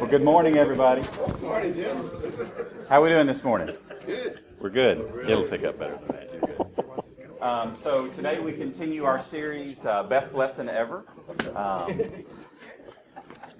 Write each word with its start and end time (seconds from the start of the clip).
Well, 0.00 0.08
good 0.08 0.24
morning, 0.24 0.56
everybody. 0.56 1.02
Good 1.02 1.42
morning, 1.42 1.74
Jim. 1.74 2.10
How 2.88 3.02
are 3.02 3.04
we 3.04 3.10
doing 3.10 3.26
this 3.26 3.44
morning? 3.44 3.76
Good. 4.06 4.40
We're 4.58 4.70
good. 4.70 4.98
It'll 5.28 5.46
pick 5.46 5.62
up 5.62 5.78
better 5.78 5.98
than 5.98 6.06
that. 6.08 6.30
You're 6.32 7.26
good. 7.26 7.42
Um, 7.42 7.76
so 7.76 8.06
today 8.06 8.40
we 8.40 8.52
continue 8.52 9.04
our 9.04 9.22
series, 9.22 9.84
uh, 9.84 10.04
Best 10.04 10.32
Lesson 10.34 10.70
Ever. 10.70 11.04
Um, 11.54 12.24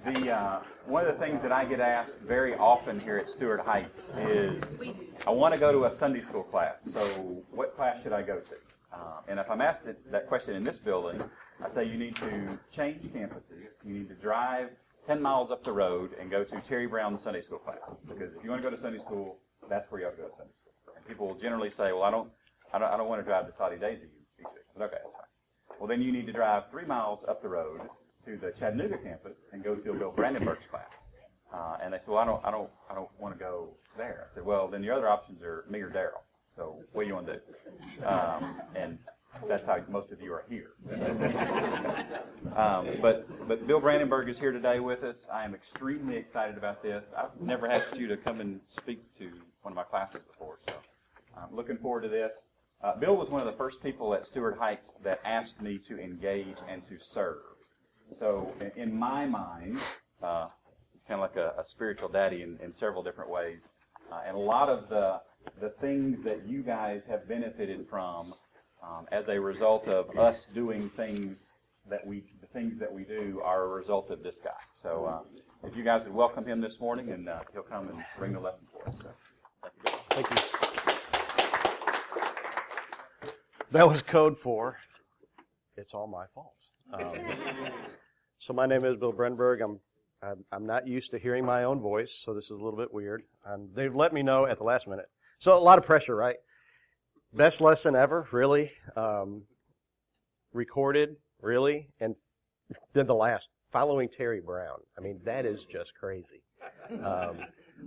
the 0.03 0.31
uh, 0.31 0.61
one 0.87 1.05
of 1.05 1.13
the 1.13 1.23
things 1.23 1.43
that 1.43 1.51
I 1.51 1.63
get 1.63 1.79
asked 1.79 2.17
very 2.25 2.55
often 2.55 2.99
here 2.99 3.19
at 3.19 3.29
Stuart 3.29 3.59
Heights 3.59 4.09
is, 4.17 4.79
I 5.27 5.29
want 5.29 5.53
to 5.53 5.59
go 5.59 5.71
to 5.71 5.85
a 5.85 5.91
Sunday 5.93 6.21
school 6.21 6.41
class. 6.41 6.79
So 6.91 7.03
what 7.51 7.75
class 7.75 8.01
should 8.01 8.13
I 8.13 8.23
go 8.23 8.39
to? 8.39 8.55
Uh, 8.91 8.97
and 9.27 9.39
if 9.39 9.51
I'm 9.51 9.61
asked 9.61 9.81
that 10.09 10.27
question 10.27 10.55
in 10.55 10.63
this 10.63 10.79
building, 10.79 11.23
I 11.63 11.69
say 11.69 11.85
you 11.85 11.97
need 11.99 12.15
to 12.15 12.57
change 12.71 13.03
campuses. 13.13 13.67
You 13.85 13.93
need 13.93 14.09
to 14.09 14.15
drive 14.15 14.71
10 15.07 15.21
miles 15.21 15.51
up 15.51 15.63
the 15.63 15.71
road 15.71 16.11
and 16.19 16.29
go 16.29 16.43
to 16.43 16.61
Terry 16.61 16.87
Brown's 16.87 17.23
Sunday 17.23 17.41
school 17.41 17.57
class. 17.57 17.79
Because 18.07 18.33
if 18.35 18.43
you 18.43 18.49
want 18.49 18.61
to 18.61 18.69
go 18.69 18.75
to 18.75 18.81
Sunday 18.81 18.99
school, 18.99 19.37
that's 19.69 19.91
where 19.91 20.01
you 20.01 20.07
ought 20.07 20.11
to 20.11 20.17
go 20.17 20.27
to 20.27 20.35
Sunday 20.37 20.53
school. 20.59 20.93
And 20.95 21.05
people 21.07 21.27
will 21.27 21.35
generally 21.35 21.69
say, 21.69 21.91
well, 21.91 22.03
I 22.03 22.11
don't, 22.11 22.29
I 22.73 22.79
don't, 22.79 22.91
I 22.91 22.97
don't 22.97 23.09
want 23.09 23.21
to 23.21 23.25
drive 23.25 23.47
to 23.47 23.53
Soddy 23.57 23.77
Daisy. 23.77 24.09
But 24.75 24.85
okay, 24.85 24.97
that's 25.03 25.13
fine. 25.13 25.79
Well, 25.79 25.87
then 25.87 26.01
you 26.01 26.11
need 26.11 26.27
to 26.27 26.33
drive 26.33 26.69
three 26.69 26.85
miles 26.85 27.23
up 27.27 27.41
the 27.41 27.49
road 27.49 27.81
to 28.25 28.37
the 28.37 28.51
Chattanooga 28.51 28.97
campus 28.97 29.37
and 29.51 29.63
go 29.63 29.75
to 29.75 29.93
Bill 29.93 30.11
Brandenburg's 30.11 30.65
class. 30.69 30.91
Uh, 31.53 31.77
and 31.83 31.93
they 31.93 31.97
said, 31.97 32.07
well, 32.07 32.19
I 32.19 32.25
don't, 32.25 32.45
I 32.45 32.51
don't, 32.51 32.69
I 32.89 32.95
don't 32.95 33.09
want 33.19 33.37
to 33.37 33.39
go 33.39 33.69
there. 33.97 34.27
I 34.31 34.35
said, 34.35 34.45
well, 34.45 34.67
then 34.67 34.83
your 34.83 34.93
other 34.95 35.09
options 35.09 35.41
are 35.41 35.65
me 35.69 35.81
or 35.81 35.89
Daryl. 35.89 36.21
So 36.55 36.77
what 36.93 37.01
do 37.01 37.07
you 37.07 37.15
want 37.15 37.27
to 37.27 37.33
do? 37.33 38.05
Um, 38.05 38.61
and 38.75 38.99
that's 39.47 39.65
how 39.65 39.77
most 39.89 40.11
of 40.11 40.21
you 40.21 40.33
are 40.33 40.45
here. 40.49 40.71
um, 42.55 42.87
but 43.01 43.27
but 43.47 43.67
Bill 43.67 43.79
Brandenburg 43.79 44.29
is 44.29 44.39
here 44.39 44.51
today 44.51 44.79
with 44.79 45.03
us. 45.03 45.17
I 45.31 45.45
am 45.45 45.53
extremely 45.55 46.17
excited 46.17 46.57
about 46.57 46.83
this. 46.83 47.03
I've 47.17 47.39
never 47.39 47.67
asked 47.67 47.97
you 47.97 48.07
to 48.07 48.17
come 48.17 48.41
and 48.41 48.59
speak 48.69 49.01
to 49.19 49.29
one 49.61 49.71
of 49.71 49.75
my 49.75 49.83
classes 49.83 50.21
before, 50.27 50.59
so 50.67 50.73
I'm 51.37 51.55
looking 51.55 51.77
forward 51.77 52.01
to 52.01 52.09
this. 52.09 52.31
Uh, 52.83 52.95
Bill 52.95 53.15
was 53.15 53.29
one 53.29 53.41
of 53.41 53.47
the 53.47 53.57
first 53.57 53.83
people 53.83 54.13
at 54.13 54.25
Stuart 54.25 54.57
Heights 54.57 54.95
that 55.03 55.19
asked 55.23 55.61
me 55.61 55.77
to 55.87 55.99
engage 55.99 56.57
and 56.67 56.87
to 56.87 56.97
serve. 56.99 57.37
So 58.19 58.51
in 58.75 58.97
my 58.97 59.25
mind, 59.25 59.77
uh, 60.21 60.47
he's 60.91 61.03
kind 61.03 61.21
of 61.21 61.29
like 61.29 61.37
a, 61.37 61.53
a 61.59 61.65
spiritual 61.65 62.09
daddy 62.09 62.41
in, 62.41 62.57
in, 62.61 62.73
several 62.73 63.03
different 63.03 63.29
ways, 63.29 63.61
uh, 64.11 64.21
and 64.27 64.35
a 64.35 64.39
lot 64.39 64.67
of 64.69 64.89
the 64.89 65.21
the 65.59 65.69
things 65.81 66.23
that 66.23 66.47
you 66.47 66.61
guys 66.61 67.01
have 67.09 67.27
benefited 67.27 67.87
from 67.89 68.33
um, 68.83 69.07
as 69.11 69.27
a 69.27 69.39
result 69.39 69.87
of 69.87 70.17
us 70.17 70.47
doing 70.53 70.89
things 70.91 71.37
that 71.89 72.05
we, 72.05 72.23
the 72.41 72.47
things 72.47 72.79
that 72.79 72.91
we 72.91 73.03
do 73.03 73.41
are 73.43 73.63
a 73.63 73.67
result 73.67 74.09
of 74.11 74.23
this 74.23 74.37
guy. 74.43 74.49
So 74.73 75.05
uh, 75.05 75.67
if 75.67 75.75
you 75.75 75.83
guys 75.83 76.03
would 76.03 76.13
welcome 76.13 76.45
him 76.45 76.61
this 76.61 76.79
morning, 76.79 77.11
and 77.11 77.27
uh, 77.27 77.39
he'll 77.53 77.63
come 77.63 77.87
and 77.89 78.03
bring 78.17 78.33
the 78.33 78.39
lesson 78.39 78.67
for 78.71 78.89
us. 78.89 78.95
So, 79.01 79.09
thank 80.11 80.29
you. 80.29 80.37
That 83.71 83.87
was 83.87 84.01
code 84.01 84.37
for 84.37 84.77
it's 85.81 85.93
all 85.93 86.07
my 86.07 86.25
fault. 86.33 86.55
Um, 86.93 87.15
so 88.39 88.53
my 88.53 88.65
name 88.65 88.85
is 88.85 88.95
Bill 88.97 89.11
Brandenburg. 89.11 89.61
I'm, 89.61 89.79
I'm 90.21 90.45
I'm 90.51 90.65
not 90.65 90.87
used 90.87 91.11
to 91.11 91.19
hearing 91.19 91.45
my 91.45 91.63
own 91.63 91.79
voice, 91.79 92.13
so 92.13 92.33
this 92.33 92.45
is 92.45 92.51
a 92.51 92.63
little 92.63 92.77
bit 92.77 92.93
weird. 92.93 93.23
And 93.45 93.69
they've 93.75 93.93
let 93.93 94.13
me 94.13 94.21
know 94.21 94.45
at 94.45 94.57
the 94.57 94.63
last 94.63 94.87
minute. 94.87 95.09
So 95.39 95.57
a 95.57 95.59
lot 95.59 95.79
of 95.79 95.85
pressure, 95.85 96.15
right? 96.15 96.35
Best 97.33 97.61
lesson 97.61 97.95
ever, 97.95 98.27
really. 98.31 98.71
Um, 98.95 99.43
recorded, 100.53 101.15
really. 101.41 101.89
And 101.99 102.15
then 102.93 103.07
the 103.07 103.15
last, 103.15 103.47
following 103.71 104.09
Terry 104.09 104.41
Brown. 104.41 104.79
I 104.97 105.01
mean, 105.01 105.21
that 105.23 105.45
is 105.45 105.63
just 105.63 105.93
crazy. 105.95 106.43
Um, 106.91 107.39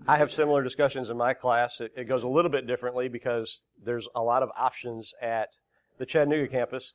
I 0.09 0.17
have 0.17 0.33
similar 0.33 0.62
discussions 0.62 1.11
in 1.11 1.17
my 1.17 1.34
class. 1.34 1.81
It, 1.81 1.92
it, 1.95 2.05
goes 2.05 2.23
a 2.23 2.28
little 2.28 2.51
bit 2.51 2.67
differently 2.67 3.09
because 3.09 3.62
there's 3.84 4.09
a 4.17 4.23
lot 4.23 4.42
of 4.42 4.48
options 4.59 5.12
at 5.20 5.51
the 5.98 6.06
Chattanooga 6.06 6.48
campus. 6.48 6.95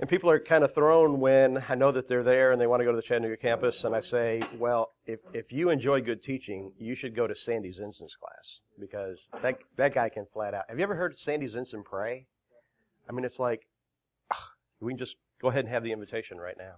And 0.00 0.08
people 0.08 0.30
are 0.30 0.40
kind 0.40 0.64
of 0.64 0.74
thrown 0.74 1.20
when 1.20 1.62
I 1.68 1.74
know 1.74 1.92
that 1.92 2.08
they're 2.08 2.22
there 2.22 2.52
and 2.52 2.60
they 2.60 2.66
want 2.66 2.80
to 2.80 2.86
go 2.86 2.90
to 2.90 2.96
the 2.96 3.02
Chattanooga 3.02 3.36
campus, 3.36 3.84
and 3.84 3.94
I 3.94 4.00
say, 4.00 4.40
well, 4.58 4.92
if, 5.04 5.20
if 5.34 5.52
you 5.52 5.68
enjoy 5.68 6.00
good 6.00 6.22
teaching, 6.22 6.72
you 6.78 6.94
should 6.94 7.14
go 7.14 7.26
to 7.26 7.34
Sandy 7.34 7.68
Zinson's 7.68 8.16
class 8.16 8.62
because 8.78 9.28
that, 9.42 9.58
that 9.76 9.92
guy 9.92 10.08
can 10.08 10.24
flat 10.32 10.54
out. 10.54 10.64
Have 10.70 10.78
you 10.78 10.84
ever 10.84 10.94
heard 10.94 11.18
Sandy 11.18 11.46
Zinson 11.46 11.84
pray? 11.84 12.26
I 13.10 13.12
mean, 13.12 13.26
it's 13.26 13.38
like, 13.38 13.66
ugh, 14.30 14.38
we 14.80 14.92
can 14.92 14.98
just 14.98 15.16
go 15.38 15.48
ahead 15.48 15.66
and 15.66 15.68
have 15.68 15.82
the 15.82 15.92
invitation 15.92 16.38
right 16.38 16.56
now. 16.56 16.76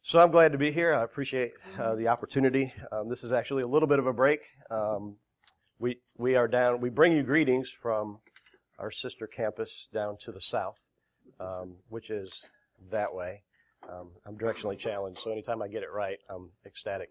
So 0.00 0.18
I'm 0.18 0.30
glad 0.30 0.52
to 0.52 0.58
be 0.58 0.72
here. 0.72 0.94
I 0.94 1.04
appreciate 1.04 1.52
uh, 1.78 1.94
the 1.94 2.08
opportunity. 2.08 2.72
Um, 2.90 3.10
this 3.10 3.22
is 3.22 3.32
actually 3.32 3.64
a 3.64 3.68
little 3.68 3.88
bit 3.88 3.98
of 3.98 4.06
a 4.06 4.14
break. 4.14 4.40
Um, 4.70 5.16
we 5.78 5.98
we 6.16 6.36
are 6.36 6.48
down. 6.48 6.80
We 6.80 6.88
bring 6.88 7.12
you 7.12 7.22
greetings 7.22 7.68
from 7.68 8.20
our 8.78 8.90
sister 8.90 9.26
campus 9.26 9.88
down 9.92 10.16
to 10.22 10.32
the 10.32 10.40
south 10.40 10.78
um, 11.40 11.76
which 11.88 12.10
is 12.10 12.30
that 12.90 13.14
way. 13.14 13.42
Um, 13.88 14.08
I'm 14.26 14.36
directionally 14.36 14.78
challenged, 14.78 15.20
so 15.20 15.32
anytime 15.32 15.62
I 15.62 15.68
get 15.68 15.82
it 15.82 15.90
right, 15.92 16.18
I'm 16.28 16.50
ecstatic. 16.66 17.08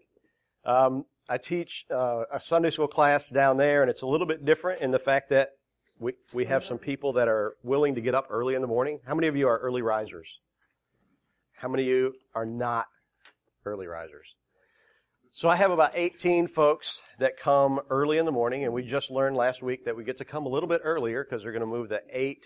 Um, 0.64 1.04
I 1.28 1.38
teach 1.38 1.84
uh, 1.90 2.22
a 2.32 2.40
Sunday 2.40 2.70
school 2.70 2.88
class 2.88 3.28
down 3.28 3.56
there, 3.56 3.82
and 3.82 3.90
it's 3.90 4.02
a 4.02 4.06
little 4.06 4.26
bit 4.26 4.44
different 4.44 4.82
in 4.82 4.90
the 4.90 4.98
fact 4.98 5.30
that 5.30 5.50
we, 5.98 6.12
we 6.32 6.46
have 6.46 6.64
some 6.64 6.78
people 6.78 7.14
that 7.14 7.28
are 7.28 7.54
willing 7.62 7.94
to 7.96 8.00
get 8.00 8.14
up 8.14 8.26
early 8.30 8.54
in 8.54 8.62
the 8.62 8.66
morning. 8.66 9.00
How 9.06 9.14
many 9.14 9.26
of 9.26 9.36
you 9.36 9.48
are 9.48 9.58
early 9.58 9.82
risers? 9.82 10.40
How 11.56 11.68
many 11.68 11.82
of 11.82 11.88
you 11.88 12.14
are 12.34 12.46
not 12.46 12.86
early 13.66 13.86
risers? 13.86 14.34
So 15.32 15.48
I 15.48 15.56
have 15.56 15.70
about 15.70 15.92
18 15.94 16.48
folks 16.48 17.02
that 17.18 17.36
come 17.36 17.80
early 17.88 18.18
in 18.18 18.24
the 18.24 18.32
morning, 18.32 18.64
and 18.64 18.72
we 18.72 18.82
just 18.82 19.10
learned 19.10 19.36
last 19.36 19.62
week 19.62 19.84
that 19.84 19.96
we 19.96 20.04
get 20.04 20.18
to 20.18 20.24
come 20.24 20.46
a 20.46 20.48
little 20.48 20.68
bit 20.68 20.80
earlier 20.82 21.22
because 21.22 21.42
they're 21.42 21.52
going 21.52 21.60
to 21.60 21.66
move 21.66 21.88
the 21.88 22.00
8 22.10 22.38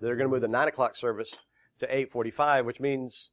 they're 0.00 0.16
going 0.16 0.28
to 0.28 0.32
move 0.32 0.40
the 0.40 0.48
9 0.48 0.68
o'clock 0.68 0.96
service 0.96 1.36
to 1.78 1.86
8.45, 1.86 2.64
which 2.64 2.80
means 2.80 3.30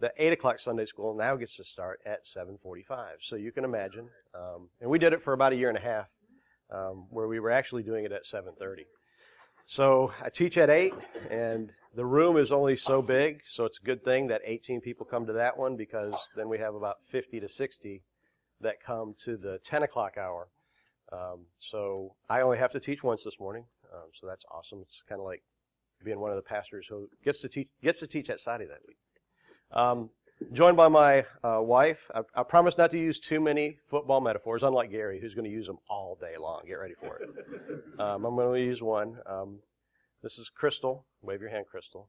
the 0.00 0.12
8 0.16 0.32
o'clock 0.32 0.58
Sunday 0.58 0.86
school 0.86 1.14
now 1.14 1.36
gets 1.36 1.56
to 1.56 1.64
start 1.64 2.00
at 2.06 2.24
7.45. 2.24 3.06
So 3.20 3.36
you 3.36 3.52
can 3.52 3.64
imagine. 3.64 4.08
Um, 4.34 4.68
and 4.80 4.90
we 4.90 4.98
did 4.98 5.12
it 5.12 5.22
for 5.22 5.32
about 5.32 5.52
a 5.52 5.56
year 5.56 5.68
and 5.68 5.78
a 5.78 5.80
half, 5.80 6.06
um, 6.70 7.06
where 7.10 7.28
we 7.28 7.40
were 7.40 7.50
actually 7.50 7.82
doing 7.82 8.04
it 8.04 8.12
at 8.12 8.24
7.30. 8.24 8.84
So 9.66 10.12
I 10.24 10.30
teach 10.30 10.56
at 10.56 10.70
8, 10.70 10.94
and 11.30 11.70
the 11.94 12.06
room 12.06 12.38
is 12.38 12.52
only 12.52 12.76
so 12.76 13.02
big, 13.02 13.42
so 13.44 13.64
it's 13.64 13.78
a 13.78 13.84
good 13.84 14.02
thing 14.02 14.28
that 14.28 14.40
18 14.44 14.80
people 14.80 15.04
come 15.04 15.26
to 15.26 15.34
that 15.34 15.58
one 15.58 15.76
because 15.76 16.14
then 16.34 16.48
we 16.48 16.58
have 16.58 16.74
about 16.74 16.96
50 17.10 17.40
to 17.40 17.48
60 17.48 18.02
that 18.62 18.82
come 18.82 19.14
to 19.24 19.36
the 19.36 19.58
10 19.64 19.82
o'clock 19.82 20.16
hour. 20.16 20.48
Um, 21.12 21.46
so 21.58 22.14
I 22.30 22.40
only 22.40 22.56
have 22.56 22.72
to 22.72 22.80
teach 22.80 23.02
once 23.02 23.24
this 23.24 23.38
morning, 23.38 23.64
um, 23.92 24.08
so 24.18 24.26
that's 24.26 24.44
awesome. 24.50 24.80
It's 24.80 25.02
kind 25.06 25.20
of 25.20 25.26
like 25.26 25.42
being 26.04 26.20
one 26.20 26.30
of 26.30 26.36
the 26.36 26.42
pastors 26.42 26.86
who 26.88 27.08
gets 27.24 27.40
to 27.40 27.48
teach 27.48 27.68
gets 27.82 28.00
to 28.00 28.06
teach 28.06 28.30
at 28.30 28.40
Soddy 28.40 28.66
that 28.66 28.80
week. 28.86 28.96
Um, 29.72 30.10
joined 30.52 30.76
by 30.76 30.88
my 30.88 31.24
uh, 31.42 31.60
wife. 31.60 32.10
I, 32.14 32.22
I, 32.34 32.42
promise 32.42 32.78
not 32.78 32.90
to 32.92 32.98
use 32.98 33.18
too 33.18 33.40
many 33.40 33.76
football 33.84 34.20
metaphors, 34.20 34.62
unlike 34.62 34.90
Gary, 34.90 35.20
who's 35.20 35.34
going 35.34 35.44
to 35.44 35.50
use 35.50 35.66
them 35.66 35.78
all 35.90 36.16
day 36.20 36.36
long. 36.38 36.62
Get 36.66 36.74
ready 36.74 36.94
for 37.00 37.18
it. 37.18 37.28
Um, 37.98 38.24
I'm 38.24 38.36
going 38.36 38.60
to 38.60 38.64
use 38.64 38.80
one. 38.80 39.18
Um, 39.26 39.58
this 40.22 40.38
is 40.38 40.48
Crystal. 40.48 41.04
Wave 41.22 41.40
your 41.40 41.50
hand, 41.50 41.66
Crystal. 41.70 42.08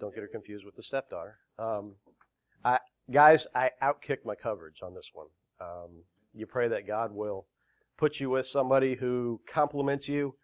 Don't 0.00 0.14
get 0.14 0.22
her 0.22 0.28
confused 0.28 0.64
with 0.64 0.76
the 0.76 0.82
stepdaughter. 0.82 1.36
Um, 1.58 1.96
I, 2.64 2.78
guys, 3.10 3.46
I 3.54 3.70
outkicked 3.82 4.24
my 4.24 4.34
coverage 4.34 4.78
on 4.82 4.94
this 4.94 5.10
one. 5.12 5.26
Um, 5.60 6.04
you 6.34 6.46
pray 6.46 6.68
that 6.68 6.86
God 6.86 7.12
will 7.12 7.46
put 7.98 8.18
you 8.18 8.30
with 8.30 8.46
somebody 8.46 8.94
who 8.94 9.40
compliments 9.46 10.08
you. 10.08 10.34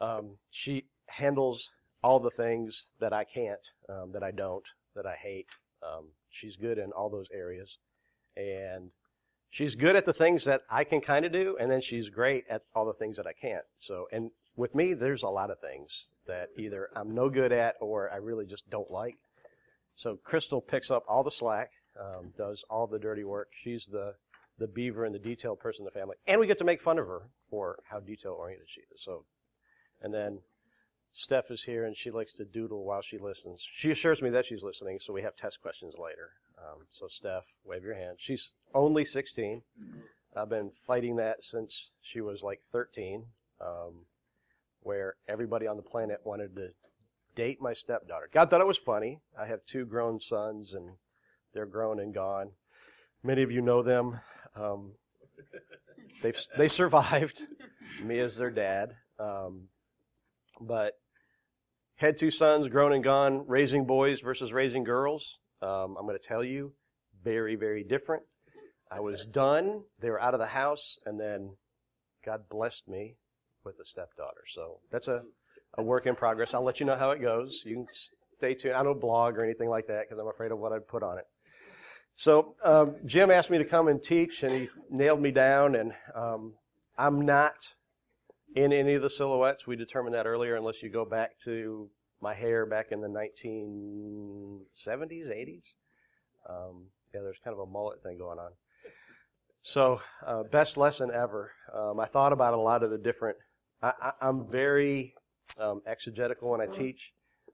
Um, 0.00 0.36
she 0.50 0.84
handles 1.06 1.70
all 2.04 2.20
the 2.20 2.30
things 2.30 2.88
that 3.00 3.14
I 3.14 3.24
can't, 3.24 3.66
um, 3.88 4.12
that 4.12 4.22
I 4.22 4.30
don't, 4.30 4.64
that 4.94 5.06
I 5.06 5.16
hate. 5.16 5.46
Um, 5.82 6.08
she's 6.30 6.54
good 6.54 6.76
in 6.76 6.92
all 6.92 7.08
those 7.08 7.28
areas. 7.32 7.78
And 8.36 8.90
she's 9.48 9.74
good 9.74 9.96
at 9.96 10.04
the 10.04 10.12
things 10.12 10.44
that 10.44 10.60
I 10.68 10.84
can 10.84 11.00
kind 11.00 11.24
of 11.24 11.32
do, 11.32 11.56
and 11.58 11.70
then 11.70 11.80
she's 11.80 12.10
great 12.10 12.44
at 12.50 12.60
all 12.74 12.84
the 12.84 12.92
things 12.92 13.16
that 13.16 13.26
I 13.26 13.32
can't. 13.32 13.64
So, 13.78 14.06
and 14.12 14.30
with 14.54 14.74
me, 14.74 14.92
there's 14.92 15.22
a 15.22 15.28
lot 15.28 15.50
of 15.50 15.58
things 15.60 16.08
that 16.26 16.50
either 16.58 16.90
I'm 16.94 17.14
no 17.14 17.30
good 17.30 17.52
at 17.52 17.76
or 17.80 18.10
I 18.12 18.16
really 18.16 18.44
just 18.44 18.68
don't 18.68 18.90
like. 18.90 19.16
So 19.96 20.18
Crystal 20.22 20.60
picks 20.60 20.90
up 20.90 21.04
all 21.08 21.24
the 21.24 21.30
slack, 21.30 21.70
um, 21.98 22.34
does 22.36 22.64
all 22.68 22.86
the 22.86 22.98
dirty 22.98 23.24
work. 23.24 23.48
She's 23.62 23.86
the 23.90 24.14
the 24.56 24.68
beaver 24.68 25.04
and 25.04 25.12
the 25.12 25.18
detailed 25.18 25.58
person 25.58 25.82
in 25.82 25.84
the 25.86 25.98
family, 25.98 26.16
and 26.28 26.38
we 26.38 26.46
get 26.46 26.58
to 26.58 26.64
make 26.64 26.80
fun 26.80 26.98
of 26.98 27.06
her 27.06 27.22
for 27.50 27.80
how 27.90 27.98
detail 27.98 28.36
oriented 28.38 28.68
she 28.68 28.82
is. 28.82 29.02
So, 29.04 29.24
and 30.00 30.14
then 30.14 30.38
Steph 31.16 31.50
is 31.50 31.62
here 31.62 31.84
and 31.84 31.96
she 31.96 32.10
likes 32.10 32.34
to 32.34 32.44
doodle 32.44 32.84
while 32.84 33.00
she 33.00 33.18
listens. 33.18 33.66
She 33.76 33.90
assures 33.90 34.20
me 34.20 34.30
that 34.30 34.46
she's 34.46 34.62
listening, 34.62 34.98
so 35.00 35.12
we 35.12 35.22
have 35.22 35.36
test 35.36 35.62
questions 35.62 35.94
later. 35.96 36.30
Um, 36.58 36.86
so, 36.90 37.06
Steph, 37.08 37.44
wave 37.64 37.84
your 37.84 37.94
hand. 37.94 38.16
She's 38.18 38.52
only 38.74 39.04
16. 39.04 39.62
I've 40.36 40.48
been 40.48 40.72
fighting 40.86 41.16
that 41.16 41.36
since 41.42 41.90
she 42.02 42.20
was 42.20 42.42
like 42.42 42.60
13, 42.72 43.24
um, 43.60 44.06
where 44.80 45.14
everybody 45.28 45.68
on 45.68 45.76
the 45.76 45.82
planet 45.82 46.20
wanted 46.24 46.56
to 46.56 46.70
date 47.36 47.62
my 47.62 47.72
stepdaughter. 47.72 48.28
God 48.32 48.50
thought 48.50 48.60
it 48.60 48.66
was 48.66 48.78
funny. 48.78 49.20
I 49.38 49.46
have 49.46 49.64
two 49.64 49.84
grown 49.84 50.20
sons, 50.20 50.74
and 50.74 50.90
they're 51.52 51.64
grown 51.64 52.00
and 52.00 52.12
gone. 52.12 52.50
Many 53.22 53.42
of 53.42 53.52
you 53.52 53.60
know 53.62 53.82
them. 53.82 54.20
Um, 54.56 54.92
they've 56.22 56.40
they 56.58 56.68
survived. 56.68 57.40
me 58.02 58.18
as 58.18 58.36
their 58.36 58.50
dad, 58.50 58.96
um, 59.18 59.68
but 60.60 60.94
had 61.96 62.18
two 62.18 62.30
sons, 62.30 62.68
grown 62.68 62.92
and 62.92 63.04
gone, 63.04 63.44
raising 63.46 63.86
boys 63.86 64.20
versus 64.20 64.52
raising 64.52 64.84
girls. 64.84 65.38
Um, 65.62 65.96
I'm 65.98 66.06
going 66.06 66.18
to 66.18 66.28
tell 66.28 66.44
you, 66.44 66.72
very 67.22 67.56
very 67.56 67.84
different. 67.84 68.22
I 68.90 69.00
was 69.00 69.24
done. 69.24 69.82
They 70.00 70.10
were 70.10 70.20
out 70.20 70.34
of 70.34 70.40
the 70.40 70.46
house, 70.46 70.98
and 71.06 71.18
then 71.18 71.56
God 72.24 72.42
blessed 72.50 72.88
me 72.88 73.16
with 73.64 73.76
a 73.80 73.84
stepdaughter. 73.84 74.44
So 74.54 74.80
that's 74.90 75.08
a 75.08 75.22
a 75.76 75.82
work 75.82 76.06
in 76.06 76.14
progress. 76.14 76.54
I'll 76.54 76.64
let 76.64 76.80
you 76.80 76.86
know 76.86 76.96
how 76.96 77.10
it 77.10 77.20
goes. 77.20 77.62
You 77.64 77.74
can 77.74 77.86
stay 78.36 78.54
tuned. 78.54 78.74
I 78.74 78.82
don't 78.82 79.00
blog 79.00 79.36
or 79.36 79.44
anything 79.44 79.68
like 79.68 79.86
that 79.88 80.02
because 80.02 80.18
I'm 80.20 80.28
afraid 80.28 80.52
of 80.52 80.58
what 80.58 80.72
I'd 80.72 80.86
put 80.86 81.02
on 81.02 81.18
it. 81.18 81.24
So 82.16 82.54
um, 82.64 82.96
Jim 83.06 83.30
asked 83.30 83.50
me 83.50 83.58
to 83.58 83.64
come 83.64 83.88
and 83.88 84.02
teach, 84.02 84.42
and 84.42 84.52
he 84.52 84.68
nailed 84.90 85.20
me 85.20 85.32
down. 85.32 85.74
And 85.74 85.92
um, 86.14 86.54
I'm 86.96 87.26
not 87.26 87.54
in 88.54 88.72
any 88.72 88.94
of 88.94 89.02
the 89.02 89.10
silhouettes. 89.10 89.66
We 89.66 89.76
determined 89.76 90.14
that 90.14 90.26
earlier, 90.26 90.56
unless 90.56 90.82
you 90.82 90.90
go 90.90 91.04
back 91.04 91.38
to 91.44 91.90
my 92.20 92.34
hair 92.34 92.66
back 92.66 92.86
in 92.90 93.00
the 93.00 93.08
1970s, 93.08 94.62
80s. 94.86 95.62
Um, 96.48 96.86
yeah, 97.12 97.20
there's 97.22 97.38
kind 97.44 97.54
of 97.54 97.60
a 97.60 97.66
mullet 97.66 98.02
thing 98.02 98.18
going 98.18 98.38
on. 98.38 98.50
So, 99.62 100.00
uh, 100.26 100.42
best 100.44 100.76
lesson 100.76 101.10
ever. 101.10 101.52
Um, 101.74 101.98
I 101.98 102.06
thought 102.06 102.32
about 102.32 102.54
a 102.54 102.58
lot 102.58 102.82
of 102.82 102.90
the 102.90 102.98
different. 102.98 103.38
I, 103.82 104.12
am 104.20 104.46
very 104.50 105.14
um, 105.58 105.80
exegetical 105.86 106.50
when 106.50 106.60
I 106.60 106.66
teach. 106.66 107.12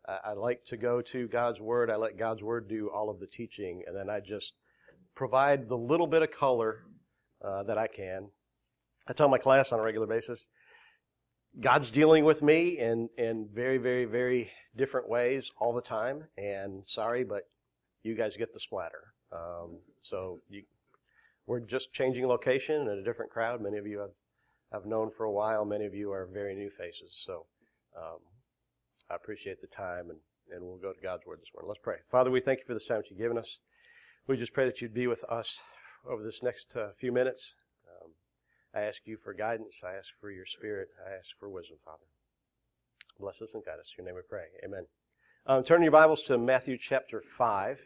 I, 0.08 0.19
I 0.31 0.32
like 0.32 0.64
to 0.67 0.76
go 0.76 1.02
to 1.12 1.29
God's 1.29 1.61
Word. 1.61 1.91
I 1.91 1.97
let 1.97 2.19
God's 2.19 2.43
Word 2.43 2.69
do 2.69 2.91
all 2.94 3.11
of 3.11 3.20
the 3.20 3.26
teaching, 3.26 3.82
and 3.87 3.97
then 3.97 4.11
I 4.11 4.20
just 4.20 4.55
provide 5.14 5.69
the 5.69 5.76
little 5.76 6.06
bit 6.06 6.23
of 6.23 6.31
color 6.32 6.85
uh, 7.44 7.62
that 7.64 7.79
I 7.79 7.87
can. 7.87 8.29
I 9.06 9.12
tell 9.12 9.29
my 9.29 9.38
class 9.38 9.73
on 9.73 9.79
a 9.79 9.82
regular 9.82 10.06
basis, 10.06 10.47
God's 11.58 11.91
dealing 11.91 12.25
with 12.25 12.43
me 12.43 12.79
in, 12.79 13.08
in 13.19 13.49
very, 13.52 13.79
very, 13.79 14.05
very 14.05 14.50
different 14.76 15.08
ways 15.08 15.50
all 15.58 15.75
the 15.75 15.82
time. 15.82 16.25
And 16.38 16.82
sorry, 16.87 17.25
but 17.25 17.43
you 18.02 18.14
guys 18.14 18.37
get 18.37 18.52
the 18.52 18.61
splatter. 18.61 19.12
Um, 19.32 19.79
so 20.00 20.41
you, 20.49 20.62
we're 21.47 21.61
just 21.61 21.93
changing 21.93 22.26
location 22.26 22.88
and 22.88 23.00
a 23.00 23.05
different 23.05 23.31
crowd. 23.31 23.61
Many 23.61 23.79
of 23.79 23.87
you 23.87 23.99
have, 23.99 24.11
have 24.73 24.87
known 24.87 25.11
for 25.11 25.25
a 25.25 25.32
while. 25.32 25.64
Many 25.64 25.87
of 25.87 25.94
you 25.94 26.12
are 26.12 26.29
very 26.32 26.55
new 26.55 26.70
faces. 26.70 27.20
So 27.26 27.47
um, 27.97 28.19
I 29.11 29.17
appreciate 29.17 29.61
the 29.61 29.67
time, 29.67 30.11
and, 30.11 30.19
and 30.55 30.64
we'll 30.64 30.79
go 30.79 30.93
to 30.93 31.00
God's 31.00 31.26
Word 31.26 31.41
this 31.41 31.50
morning. 31.52 31.69
Let's 31.69 31.81
pray. 31.82 31.97
Father, 32.11 32.31
we 32.31 32.41
thank 32.41 32.61
you 32.61 32.64
for 32.64 32.75
this 32.75 32.87
time 32.87 32.99
that 32.99 33.11
you've 33.11 33.19
given 33.19 33.38
us. 33.38 33.58
We 34.29 34.37
just 34.37 34.52
pray 34.52 34.67
that 34.67 34.81
you'd 34.81 34.94
be 34.94 35.08
with 35.08 35.25
us 35.25 35.58
over 36.08 36.23
this 36.23 36.43
next 36.43 36.76
uh, 36.76 36.91
few 36.99 37.11
minutes. 37.11 37.55
I 38.75 38.82
ask 38.82 39.00
you 39.05 39.17
for 39.17 39.34
guidance. 39.34 39.81
I 39.84 39.94
ask 39.94 40.08
for 40.20 40.31
your 40.31 40.46
Spirit. 40.46 40.88
I 41.06 41.14
ask 41.14 41.26
for 41.38 41.49
wisdom, 41.49 41.78
Father. 41.84 42.05
Bless 43.19 43.43
us 43.43 43.55
and 43.55 43.64
guide 43.64 43.81
us. 43.81 43.93
In 43.99 44.05
your 44.05 44.12
name 44.12 44.17
we 44.17 44.22
pray. 44.28 44.44
Amen. 44.64 44.87
Um, 45.46 45.64
turn 45.64 45.82
your 45.82 45.90
Bibles 45.90 46.22
to 46.25 46.38
Matthew 46.38 46.78
chapter 46.78 47.20
5. 47.20 47.81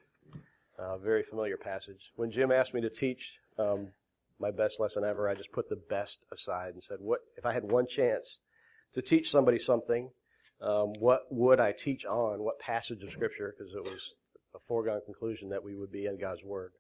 A 0.78 0.98
very 0.98 1.22
familiar 1.22 1.56
passage. 1.56 2.10
When 2.16 2.30
Jim 2.30 2.52
asked 2.52 2.74
me 2.74 2.80
to 2.82 2.90
teach 2.90 3.32
um, 3.58 3.88
my 4.38 4.50
best 4.50 4.78
lesson 4.78 5.04
ever, 5.04 5.28
I 5.28 5.34
just 5.34 5.52
put 5.52 5.68
the 5.68 5.80
best 5.88 6.24
aside 6.32 6.74
and 6.74 6.82
said, 6.82 6.98
"What 7.00 7.20
if 7.38 7.46
I 7.46 7.52
had 7.52 7.70
one 7.70 7.86
chance 7.86 8.38
to 8.92 9.00
teach 9.00 9.30
somebody 9.30 9.58
something, 9.58 10.10
um, 10.60 10.92
what 10.98 11.22
would 11.30 11.60
I 11.60 11.72
teach 11.72 12.04
on? 12.04 12.42
What 12.42 12.58
passage 12.58 13.02
of 13.02 13.10
Scripture? 13.10 13.54
Because 13.56 13.74
it 13.74 13.84
was 13.84 14.14
a 14.54 14.58
foregone 14.58 15.00
conclusion 15.04 15.48
that 15.50 15.62
we 15.62 15.74
would 15.76 15.92
be 15.92 16.06
in 16.06 16.18
God's 16.18 16.42
Word. 16.44 16.72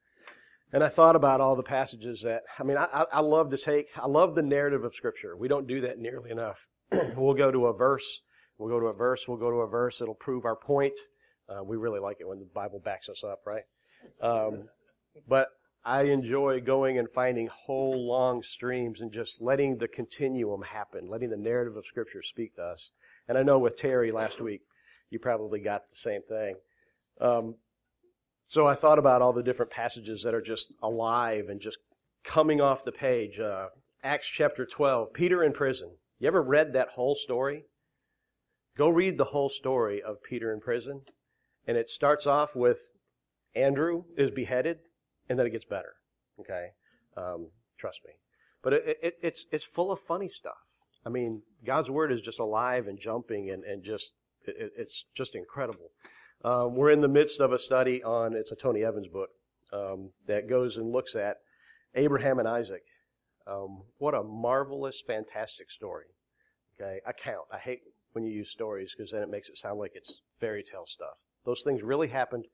And 0.74 0.82
I 0.82 0.88
thought 0.88 1.14
about 1.14 1.40
all 1.40 1.54
the 1.54 1.62
passages 1.62 2.22
that, 2.22 2.42
I 2.58 2.64
mean, 2.64 2.76
I, 2.76 3.04
I 3.12 3.20
love 3.20 3.50
to 3.50 3.56
take, 3.56 3.86
I 3.96 4.08
love 4.08 4.34
the 4.34 4.42
narrative 4.42 4.82
of 4.82 4.92
Scripture. 4.92 5.36
We 5.36 5.46
don't 5.46 5.68
do 5.68 5.80
that 5.82 6.00
nearly 6.00 6.32
enough. 6.32 6.66
we'll 7.16 7.34
go 7.34 7.52
to 7.52 7.66
a 7.66 7.72
verse, 7.72 8.22
we'll 8.58 8.68
go 8.68 8.80
to 8.80 8.86
a 8.86 8.92
verse, 8.92 9.28
we'll 9.28 9.38
go 9.38 9.52
to 9.52 9.58
a 9.58 9.68
verse, 9.68 10.00
it'll 10.00 10.16
prove 10.16 10.44
our 10.44 10.56
point. 10.56 10.98
Uh, 11.48 11.62
we 11.62 11.76
really 11.76 12.00
like 12.00 12.16
it 12.18 12.26
when 12.26 12.40
the 12.40 12.48
Bible 12.52 12.80
backs 12.84 13.08
us 13.08 13.22
up, 13.22 13.42
right? 13.46 13.62
Um, 14.20 14.64
but 15.28 15.46
I 15.84 16.02
enjoy 16.02 16.60
going 16.60 16.98
and 16.98 17.08
finding 17.08 17.46
whole 17.46 18.08
long 18.08 18.42
streams 18.42 19.00
and 19.00 19.12
just 19.12 19.40
letting 19.40 19.78
the 19.78 19.86
continuum 19.86 20.62
happen, 20.62 21.08
letting 21.08 21.30
the 21.30 21.36
narrative 21.36 21.76
of 21.76 21.86
Scripture 21.86 22.22
speak 22.24 22.56
to 22.56 22.62
us. 22.62 22.90
And 23.28 23.38
I 23.38 23.44
know 23.44 23.60
with 23.60 23.76
Terry 23.76 24.10
last 24.10 24.40
week, 24.40 24.62
you 25.10 25.20
probably 25.20 25.60
got 25.60 25.82
the 25.88 25.96
same 25.96 26.22
thing. 26.22 26.56
Um, 27.20 27.54
so 28.46 28.66
I 28.66 28.74
thought 28.74 28.98
about 28.98 29.22
all 29.22 29.32
the 29.32 29.42
different 29.42 29.70
passages 29.70 30.22
that 30.22 30.34
are 30.34 30.42
just 30.42 30.72
alive 30.82 31.46
and 31.48 31.60
just 31.60 31.78
coming 32.24 32.60
off 32.60 32.84
the 32.84 32.92
page. 32.92 33.38
Uh, 33.38 33.68
Acts 34.02 34.26
chapter 34.26 34.66
12, 34.66 35.12
Peter 35.12 35.42
in 35.42 35.52
prison. 35.52 35.96
You 36.18 36.28
ever 36.28 36.42
read 36.42 36.72
that 36.72 36.90
whole 36.90 37.14
story? 37.14 37.64
Go 38.76 38.88
read 38.88 39.18
the 39.18 39.24
whole 39.24 39.48
story 39.48 40.02
of 40.02 40.22
Peter 40.22 40.52
in 40.52 40.60
prison. 40.60 41.02
And 41.66 41.76
it 41.76 41.88
starts 41.88 42.26
off 42.26 42.54
with 42.54 42.80
Andrew 43.54 44.04
is 44.16 44.30
beheaded 44.30 44.78
and 45.28 45.38
then 45.38 45.46
it 45.46 45.50
gets 45.50 45.64
better. 45.64 45.94
Okay, 46.40 46.68
um, 47.16 47.48
trust 47.78 48.00
me. 48.04 48.12
But 48.62 48.72
it, 48.74 48.98
it, 49.02 49.14
it's 49.22 49.46
it's 49.52 49.64
full 49.64 49.92
of 49.92 50.00
funny 50.00 50.28
stuff. 50.28 50.58
I 51.06 51.10
mean, 51.10 51.42
God's 51.64 51.90
word 51.90 52.12
is 52.12 52.20
just 52.20 52.38
alive 52.38 52.86
and 52.86 52.98
jumping, 52.98 53.50
and 53.50 53.64
and 53.64 53.84
just 53.84 54.12
it, 54.46 54.72
it's 54.76 55.04
just 55.16 55.34
incredible. 55.34 55.90
Um, 56.44 56.74
we're 56.74 56.90
in 56.90 57.00
the 57.00 57.08
midst 57.08 57.40
of 57.40 57.52
a 57.52 57.58
study 57.58 58.02
on 58.02 58.34
it's 58.34 58.52
a 58.52 58.56
Tony 58.56 58.84
Evans 58.84 59.08
book 59.08 59.30
um, 59.72 60.10
that 60.26 60.48
goes 60.48 60.76
and 60.76 60.92
looks 60.92 61.14
at 61.14 61.38
Abraham 61.94 62.38
and 62.38 62.46
Isaac. 62.46 62.82
Um, 63.46 63.82
what 63.98 64.14
a 64.14 64.22
marvelous, 64.22 65.02
fantastic 65.06 65.70
story. 65.70 66.04
Okay, 66.78 67.00
account. 67.06 67.46
I 67.52 67.58
hate 67.58 67.80
when 68.12 68.24
you 68.24 68.32
use 68.32 68.50
stories 68.50 68.94
because 68.96 69.12
then 69.12 69.22
it 69.22 69.30
makes 69.30 69.48
it 69.48 69.56
sound 69.56 69.78
like 69.78 69.92
it's 69.94 70.20
fairy 70.38 70.62
tale 70.62 70.86
stuff. 70.86 71.16
Those 71.46 71.62
things 71.62 71.82
really 71.82 72.08
happened 72.08 72.44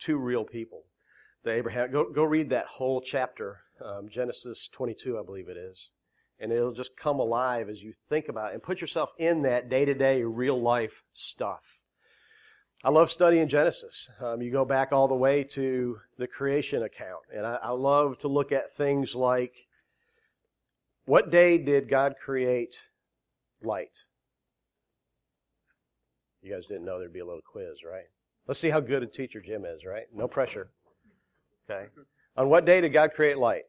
to 0.00 0.16
real 0.16 0.44
people 0.44 0.84
the 1.42 1.52
Abraham. 1.52 1.90
Go, 1.90 2.10
go 2.10 2.22
read 2.22 2.50
that 2.50 2.66
whole 2.66 3.00
chapter, 3.00 3.60
um, 3.84 4.08
Genesis 4.08 4.68
22, 4.72 5.18
I 5.18 5.22
believe 5.24 5.48
it 5.48 5.56
is. 5.56 5.90
And 6.38 6.52
it'll 6.52 6.72
just 6.72 6.96
come 6.96 7.18
alive 7.18 7.68
as 7.68 7.82
you 7.82 7.92
think 8.08 8.28
about 8.28 8.50
it 8.50 8.54
and 8.54 8.62
put 8.62 8.80
yourself 8.80 9.10
in 9.18 9.42
that 9.42 9.68
day 9.68 9.84
to 9.84 9.94
day, 9.94 10.22
real 10.22 10.60
life 10.60 11.02
stuff. 11.12 11.79
I 12.82 12.88
love 12.88 13.10
studying 13.10 13.46
Genesis. 13.46 14.08
Um, 14.20 14.40
you 14.40 14.50
go 14.50 14.64
back 14.64 14.90
all 14.90 15.06
the 15.06 15.14
way 15.14 15.44
to 15.44 15.98
the 16.16 16.26
creation 16.26 16.82
account. 16.82 17.20
And 17.34 17.46
I, 17.46 17.58
I 17.62 17.70
love 17.70 18.18
to 18.20 18.28
look 18.28 18.52
at 18.52 18.74
things 18.74 19.14
like 19.14 19.66
what 21.04 21.30
day 21.30 21.58
did 21.58 21.90
God 21.90 22.14
create 22.22 22.76
light? 23.62 23.90
You 26.42 26.54
guys 26.54 26.64
didn't 26.66 26.86
know 26.86 26.98
there'd 26.98 27.12
be 27.12 27.20
a 27.20 27.26
little 27.26 27.42
quiz, 27.42 27.84
right? 27.84 28.06
Let's 28.46 28.60
see 28.60 28.70
how 28.70 28.80
good 28.80 29.02
a 29.02 29.06
teacher 29.06 29.42
Jim 29.42 29.66
is, 29.66 29.84
right? 29.84 30.04
No 30.14 30.26
pressure. 30.26 30.70
Okay. 31.70 31.86
On 32.36 32.48
what 32.48 32.64
day 32.64 32.80
did 32.80 32.94
God 32.94 33.12
create 33.14 33.36
light? 33.36 33.64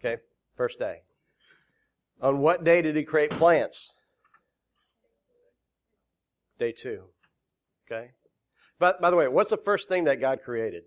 Okay. 0.00 0.20
First 0.56 0.80
day. 0.80 1.02
On 2.20 2.38
what 2.38 2.64
day 2.64 2.82
did 2.82 2.96
He 2.96 3.04
create 3.04 3.30
plants? 3.30 3.92
Day 6.58 6.72
two. 6.72 7.04
Okay. 7.90 8.10
But 8.78 9.00
by 9.00 9.10
the 9.10 9.16
way, 9.16 9.28
what's 9.28 9.50
the 9.50 9.56
first 9.56 9.88
thing 9.88 10.04
that 10.04 10.20
God 10.20 10.40
created? 10.44 10.84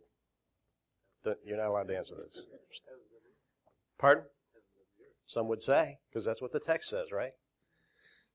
You're 1.46 1.58
not 1.58 1.68
allowed 1.68 1.88
to 1.88 1.98
answer 1.98 2.14
this. 2.16 2.44
Pardon? 3.98 4.25
Some 5.25 5.48
would 5.48 5.64
say, 5.64 5.98
because 6.10 6.25
that's 6.25 6.42
what 6.42 6.52
the 6.52 6.60
text 6.60 6.90
says, 6.90 7.12
right? 7.12 7.32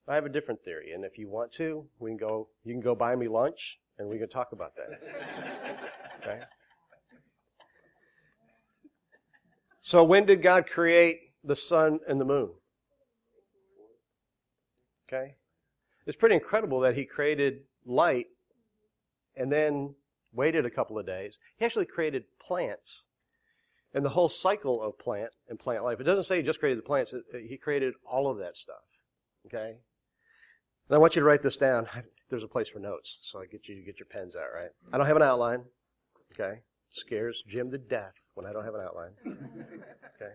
I 0.09 0.15
have 0.17 0.25
a 0.25 0.31
different 0.31 0.65
theory, 0.65 0.93
and 0.93 1.05
if 1.05 1.19
you 1.19 1.29
want 1.29 1.53
to, 1.53 1.87
we 2.01 2.11
can 2.11 2.17
go. 2.17 2.49
You 2.65 2.75
can 2.75 2.81
go 2.81 2.97
buy 2.97 3.15
me 3.15 3.29
lunch, 3.29 3.79
and 3.97 4.09
we 4.09 4.19
can 4.19 4.29
talk 4.29 4.49
about 4.53 4.73
that. 4.77 5.79
Okay. 6.21 6.41
So 9.81 10.05
when 10.05 10.27
did 10.27 10.43
God 10.43 10.67
create 10.67 11.33
the 11.43 11.57
sun 11.57 12.01
and 12.07 12.21
the 12.21 12.27
moon? 12.27 12.51
Okay? 15.09 15.37
It's 16.07 16.17
pretty 16.17 16.35
incredible 16.35 16.81
that 16.81 16.95
he 16.95 17.07
created 17.07 17.61
light 17.87 18.27
and 19.37 19.51
then 19.51 19.95
waited 20.33 20.67
a 20.67 20.71
couple 20.71 20.99
of 20.99 21.07
days. 21.07 21.39
He 21.59 21.65
actually 21.65 21.87
created 21.87 22.25
plants 22.41 23.05
and 23.93 24.05
the 24.05 24.11
whole 24.11 24.29
cycle 24.29 24.83
of 24.83 24.99
plant 24.99 25.31
and 25.49 25.59
plant 25.59 25.85
life. 25.85 26.01
It 26.01 26.05
doesn't 26.05 26.25
say 26.25 26.37
he 26.37 26.43
just 26.43 26.61
created 26.61 26.79
the 26.79 26.87
plants, 26.87 27.13
he 27.49 27.57
created 27.57 27.95
all 28.11 28.31
of 28.31 28.39
that 28.39 28.57
stuff. 28.57 28.77
Okay? 29.47 29.79
And 30.89 30.97
I 30.97 30.99
want 30.99 31.17
you 31.17 31.21
to 31.21 31.27
write 31.27 31.43
this 31.43 31.57
down. 31.57 31.87
There's 32.31 32.45
a 32.45 32.49
place 32.49 32.69
for 32.69 32.79
notes, 32.79 33.19
so 33.23 33.41
I 33.41 33.47
get 33.47 33.67
you 33.67 33.75
to 33.75 33.83
get 33.83 33.99
your 33.99 34.07
pens 34.07 34.37
out, 34.37 34.55
right? 34.55 34.71
I 34.93 34.99
don't 34.99 35.07
have 35.07 35.17
an 35.17 35.23
outline. 35.23 35.65
Okay? 36.33 36.61
scares 36.91 37.43
Jim 37.49 37.71
to 37.71 37.79
death 37.79 38.15
when 38.35 38.47
I 38.47 38.53
don't 38.53 38.65
have 38.65 38.75
an 38.75 38.83
outline. 38.83 39.13
Okay. 39.27 40.33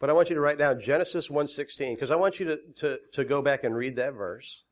But 0.00 0.08
I 0.08 0.12
want 0.12 0.28
you 0.28 0.34
to 0.34 0.40
write 0.40 0.58
down 0.58 0.80
Genesis 0.80 1.28
1:16 1.28 1.94
because 1.94 2.10
I 2.10 2.16
want 2.16 2.40
you 2.40 2.46
to, 2.46 2.58
to, 2.76 2.98
to 3.12 3.24
go 3.24 3.42
back 3.42 3.64
and 3.64 3.76
read 3.76 3.96
that 3.96 4.14
verse 4.14 4.62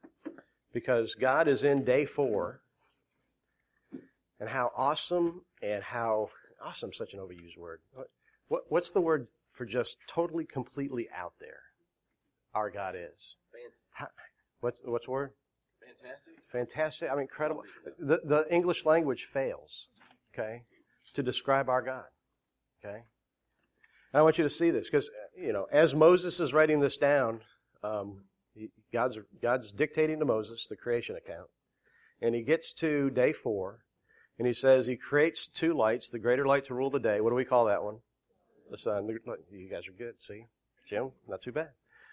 because 0.73 1.15
God 1.15 1.49
is 1.49 1.63
in 1.63 1.85
day 1.85 2.05
4 2.05 2.62
and 4.43 4.51
how 4.51 4.73
awesome 4.77 5.43
and 5.63 5.85
how 5.85 6.29
awesome 6.61 6.93
such 6.93 7.15
an 7.15 7.21
overused 7.21 7.57
word. 7.57 7.79
What, 7.95 8.09
what 8.49 8.63
what's 8.69 8.91
the 8.91 9.01
word 9.01 9.29
for 9.53 9.65
just 9.65 9.99
totally, 10.09 10.45
completely 10.45 11.09
out 11.17 11.35
there 11.39 11.61
our 12.53 12.69
God 12.69 12.97
is. 12.97 13.37
How, 13.93 14.09
what's 14.61 14.81
what's 14.85 15.05
the 15.05 15.13
word? 15.13 15.31
Fantastic. 15.81 16.35
Fantastic. 16.51 17.09
I 17.09 17.13
mean, 17.13 17.23
incredible. 17.23 17.63
The 18.01 18.21
the 18.25 18.45
English 18.53 18.85
language 18.85 19.29
fails, 19.33 19.89
okay, 20.35 20.63
to 21.15 21.23
describe 21.23 21.69
our 21.69 21.81
God. 21.81 22.07
Okay. 22.85 23.05
And 24.13 24.21
I 24.21 24.23
want 24.23 24.39
you 24.39 24.45
to 24.45 24.51
see 24.51 24.73
this 24.73 24.91
because 24.91 25.09
you 25.39 25.53
know, 25.53 25.67
as 25.71 25.95
Moses 25.95 26.41
is 26.41 26.53
writing 26.53 26.81
this 26.81 26.97
down, 26.97 27.43
um, 27.85 28.25
God's 28.93 29.19
God's 29.41 29.71
dictating 29.71 30.19
to 30.19 30.25
Moses 30.25 30.67
the 30.69 30.75
creation 30.75 31.15
account, 31.15 31.49
and 32.21 32.35
he 32.35 32.43
gets 32.43 32.73
to 32.75 33.09
day 33.11 33.33
four, 33.33 33.85
and 34.39 34.47
he 34.47 34.53
says 34.53 34.87
he 34.87 34.97
creates 34.97 35.47
two 35.47 35.75
lights: 35.75 36.09
the 36.09 36.19
greater 36.19 36.47
light 36.47 36.67
to 36.67 36.75
rule 36.75 36.91
the 36.91 36.99
day. 36.99 37.21
What 37.21 37.31
do 37.31 37.37
we 37.37 37.45
call 37.45 37.67
that 37.67 37.83
one? 37.83 37.99
The 38.71 38.79
sun. 38.79 39.09
You 39.51 39.69
guys 39.71 39.87
are 39.87 39.93
good. 39.93 40.21
See, 40.21 40.47
Jim, 40.89 41.11
not 41.29 41.43
too 41.43 41.53
bad. 41.53 41.71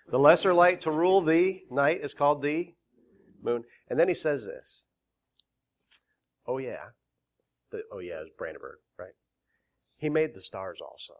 The 0.09 0.19
lesser 0.19 0.53
light 0.53 0.81
to 0.81 0.91
rule 0.91 1.21
the 1.21 1.61
night 1.69 2.01
is 2.03 2.13
called 2.13 2.41
the 2.41 2.73
moon. 3.41 3.63
And 3.89 3.99
then 3.99 4.07
he 4.07 4.15
says 4.15 4.43
this. 4.43 4.85
Oh 6.47 6.57
yeah. 6.57 6.89
The, 7.71 7.83
oh 7.91 7.99
yeah 7.99 8.21
is 8.21 8.33
Brandenburg, 8.37 8.79
right? 8.97 9.13
He 9.97 10.09
made 10.09 10.33
the 10.33 10.41
stars 10.41 10.79
also. 10.81 11.13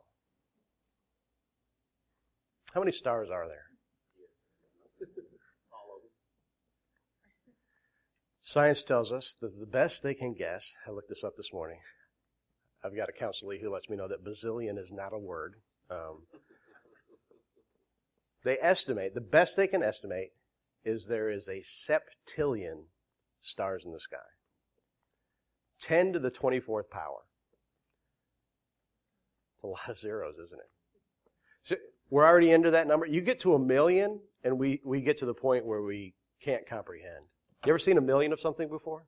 How 2.73 2.81
many 2.81 2.91
stars 2.91 3.29
are 3.29 3.47
there? 3.47 3.68
Science 8.49 8.81
tells 8.81 9.11
us 9.11 9.37
that 9.41 9.59
the 9.59 9.67
best 9.67 10.01
they 10.01 10.15
can 10.15 10.33
guess, 10.33 10.73
I 10.87 10.89
looked 10.89 11.07
this 11.07 11.23
up 11.23 11.35
this 11.37 11.53
morning. 11.53 11.77
I've 12.83 12.95
got 12.95 13.07
a 13.07 13.11
counselor 13.11 13.55
who 13.61 13.71
lets 13.71 13.87
me 13.89 13.95
know 13.95 14.07
that 14.07 14.25
bazillion 14.25 14.79
is 14.79 14.91
not 14.91 15.13
a 15.13 15.19
word. 15.19 15.53
Um, 15.91 16.23
they 18.43 18.57
estimate, 18.59 19.13
the 19.13 19.21
best 19.21 19.55
they 19.55 19.67
can 19.67 19.83
estimate 19.83 20.29
is 20.83 21.05
there 21.05 21.29
is 21.29 21.47
a 21.47 21.61
septillion 21.61 22.85
stars 23.39 23.83
in 23.85 23.93
the 23.93 23.99
sky. 23.99 24.17
10 25.81 26.13
to 26.13 26.19
the 26.19 26.31
24th 26.31 26.89
power. 26.89 27.21
It's 29.57 29.63
a 29.63 29.67
lot 29.67 29.89
of 29.89 29.95
zeros, 29.99 30.39
isn't 30.43 30.59
it? 30.59 30.71
So 31.65 31.75
we're 32.09 32.25
already 32.25 32.49
into 32.49 32.71
that 32.71 32.87
number. 32.87 33.05
You 33.05 33.21
get 33.21 33.41
to 33.41 33.53
a 33.53 33.59
million, 33.59 34.21
and 34.43 34.57
we, 34.57 34.81
we 34.83 35.01
get 35.01 35.17
to 35.17 35.27
the 35.27 35.35
point 35.35 35.67
where 35.67 35.83
we 35.83 36.15
can't 36.41 36.67
comprehend. 36.67 37.25
You 37.65 37.71
ever 37.71 37.79
seen 37.79 37.97
a 37.97 38.01
million 38.01 38.31
of 38.31 38.39
something 38.39 38.69
before? 38.69 39.05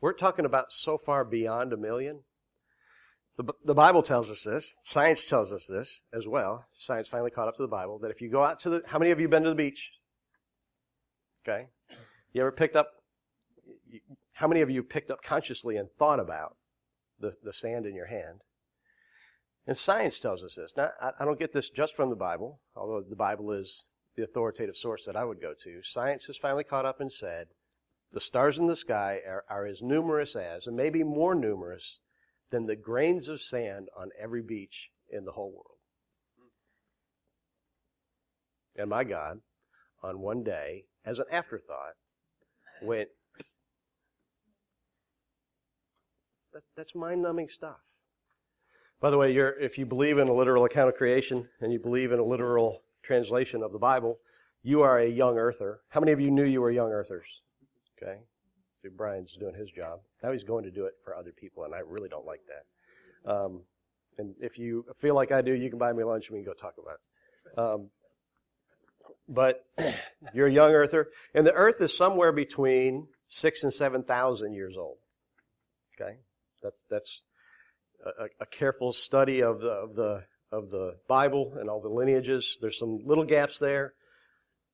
We're 0.00 0.12
talking 0.12 0.44
about 0.44 0.72
so 0.72 0.98
far 0.98 1.24
beyond 1.24 1.72
a 1.72 1.76
million 1.76 2.20
the, 3.36 3.52
the 3.64 3.74
Bible 3.74 4.02
tells 4.02 4.30
us 4.30 4.42
this. 4.42 4.74
Science 4.82 5.24
tells 5.24 5.52
us 5.52 5.66
this 5.66 6.00
as 6.12 6.26
well. 6.26 6.64
Science 6.72 7.08
finally 7.08 7.30
caught 7.30 7.48
up 7.48 7.56
to 7.56 7.62
the 7.62 7.68
Bible 7.68 7.98
that 7.98 8.10
if 8.10 8.20
you 8.20 8.30
go 8.30 8.42
out 8.42 8.60
to 8.60 8.70
the, 8.70 8.82
how 8.86 8.98
many 8.98 9.10
of 9.10 9.20
you 9.20 9.28
been 9.28 9.42
to 9.42 9.50
the 9.50 9.54
beach? 9.54 9.90
Okay. 11.46 11.66
You 12.32 12.40
ever 12.40 12.52
picked 12.52 12.76
up, 12.76 12.88
how 14.32 14.48
many 14.48 14.62
of 14.62 14.70
you 14.70 14.82
picked 14.82 15.10
up 15.10 15.22
consciously 15.22 15.76
and 15.76 15.88
thought 15.98 16.18
about 16.18 16.56
the, 17.20 17.34
the 17.42 17.52
sand 17.52 17.84
in 17.84 17.94
your 17.94 18.06
hand? 18.06 18.40
And 19.66 19.76
science 19.76 20.18
tells 20.18 20.42
us 20.42 20.54
this. 20.54 20.72
Now, 20.76 20.90
I, 21.00 21.10
I 21.20 21.24
don't 21.24 21.38
get 21.38 21.52
this 21.52 21.68
just 21.68 21.94
from 21.94 22.08
the 22.08 22.16
Bible, 22.16 22.60
although 22.74 23.04
the 23.06 23.16
Bible 23.16 23.52
is 23.52 23.90
the 24.16 24.24
authoritative 24.24 24.76
source 24.76 25.04
that 25.04 25.16
I 25.16 25.24
would 25.24 25.40
go 25.40 25.52
to. 25.64 25.82
Science 25.82 26.24
has 26.24 26.36
finally 26.36 26.64
caught 26.64 26.86
up 26.86 27.00
and 27.00 27.12
said 27.12 27.48
the 28.12 28.20
stars 28.20 28.58
in 28.58 28.66
the 28.66 28.76
sky 28.76 29.20
are, 29.26 29.44
are 29.48 29.66
as 29.66 29.82
numerous 29.82 30.34
as, 30.34 30.66
and 30.66 30.76
maybe 30.76 31.02
more 31.02 31.34
numerous 31.34 32.00
than 32.50 32.66
the 32.66 32.76
grains 32.76 33.28
of 33.28 33.40
sand 33.40 33.88
on 33.98 34.10
every 34.20 34.42
beach 34.42 34.90
in 35.10 35.24
the 35.24 35.32
whole 35.32 35.50
world. 35.50 35.78
And 38.76 38.90
my 38.90 39.04
God, 39.04 39.40
on 40.02 40.20
one 40.20 40.42
day, 40.42 40.84
as 41.04 41.18
an 41.18 41.24
afterthought, 41.30 41.94
went, 42.82 43.08
that, 46.52 46.62
that's 46.76 46.94
mind 46.94 47.22
numbing 47.22 47.48
stuff. 47.48 47.78
By 49.00 49.10
the 49.10 49.18
way, 49.18 49.34
if 49.34 49.76
you 49.76 49.84
believe 49.84 50.18
in 50.18 50.28
a 50.28 50.34
literal 50.34 50.64
account 50.64 50.88
of 50.88 50.94
creation 50.94 51.48
and 51.60 51.72
you 51.72 51.78
believe 51.78 52.12
in 52.12 52.18
a 52.18 52.24
literal 52.24 52.82
translation 53.06 53.62
of 53.62 53.72
the 53.72 53.78
Bible, 53.78 54.18
you 54.62 54.82
are 54.82 54.98
a 54.98 55.08
young 55.08 55.38
earther. 55.38 55.80
How 55.88 56.00
many 56.00 56.12
of 56.12 56.20
you 56.20 56.30
knew 56.30 56.44
you 56.44 56.60
were 56.60 56.70
young 56.70 56.90
earthers? 56.90 57.26
Okay. 57.96 58.18
See, 58.82 58.88
Brian's 58.88 59.36
doing 59.38 59.54
his 59.54 59.70
job. 59.70 60.00
Now 60.22 60.32
he's 60.32 60.44
going 60.44 60.64
to 60.64 60.70
do 60.70 60.86
it 60.86 60.94
for 61.04 61.16
other 61.16 61.32
people, 61.32 61.64
and 61.64 61.74
I 61.74 61.78
really 61.78 62.08
don't 62.08 62.26
like 62.26 62.40
that. 62.48 63.30
Um, 63.30 63.60
and 64.18 64.34
if 64.40 64.58
you 64.58 64.84
feel 65.00 65.14
like 65.14 65.32
I 65.32 65.42
do, 65.42 65.52
you 65.52 65.70
can 65.70 65.78
buy 65.78 65.92
me 65.92 66.04
lunch 66.04 66.28
and 66.28 66.36
we 66.36 66.42
can 66.42 66.52
go 66.52 66.54
talk 66.54 66.74
about 66.78 66.94
it. 66.96 67.58
Um, 67.58 67.90
but 69.28 69.64
you're 70.34 70.46
a 70.46 70.52
young 70.52 70.72
earther, 70.72 71.08
and 71.34 71.46
the 71.46 71.52
earth 71.52 71.80
is 71.80 71.96
somewhere 71.96 72.32
between 72.32 73.08
six 73.28 73.62
and 73.62 73.72
seven 73.72 74.02
thousand 74.02 74.54
years 74.54 74.76
old. 74.78 74.98
Okay, 76.00 76.16
that's 76.62 76.84
that's 76.90 77.22
a, 78.04 78.26
a 78.40 78.46
careful 78.46 78.92
study 78.92 79.42
of 79.42 79.60
the 79.60 79.68
of 79.68 79.94
the 79.94 80.24
of 80.52 80.70
the 80.70 80.96
Bible 81.08 81.54
and 81.58 81.68
all 81.68 81.80
the 81.80 81.88
lineages. 81.88 82.58
There's 82.60 82.78
some 82.78 83.00
little 83.04 83.24
gaps 83.24 83.58
there, 83.58 83.94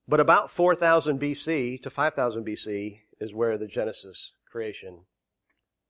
but 0.06 0.20
about 0.20 0.50
4000 0.50 1.20
BC 1.20 1.82
to 1.82 1.90
5000 1.90 2.44
BC 2.44 3.00
is 3.20 3.32
where 3.32 3.56
the 3.58 3.66
Genesis 3.66 4.32
creation 4.50 5.00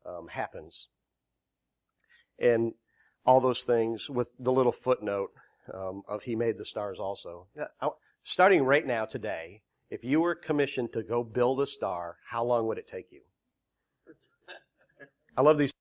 um, 0.06 0.28
happens. 0.28 0.88
And 2.38 2.72
all 3.24 3.40
those 3.40 3.62
things 3.62 4.10
with 4.10 4.30
the 4.38 4.52
little 4.52 4.72
footnote 4.72 5.30
um, 5.72 6.02
of 6.08 6.22
He 6.22 6.34
made 6.34 6.58
the 6.58 6.64
stars 6.64 6.98
also. 6.98 7.46
Starting 8.24 8.64
right 8.64 8.86
now, 8.86 9.04
today, 9.04 9.62
if 9.90 10.04
you 10.04 10.20
were 10.20 10.34
commissioned 10.34 10.92
to 10.92 11.02
go 11.02 11.22
build 11.22 11.60
a 11.60 11.66
star, 11.66 12.16
how 12.30 12.44
long 12.44 12.66
would 12.66 12.78
it 12.78 12.88
take 12.88 13.10
you? 13.10 13.20
I 15.36 15.42
love 15.42 15.58
these. 15.58 15.72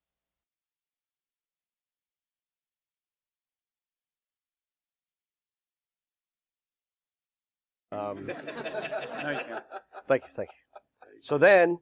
Um, 8.01 8.25
thank 10.07 10.23
you, 10.23 10.29
thank 10.35 10.49
you. 10.49 10.79
So 11.21 11.37
then, 11.37 11.79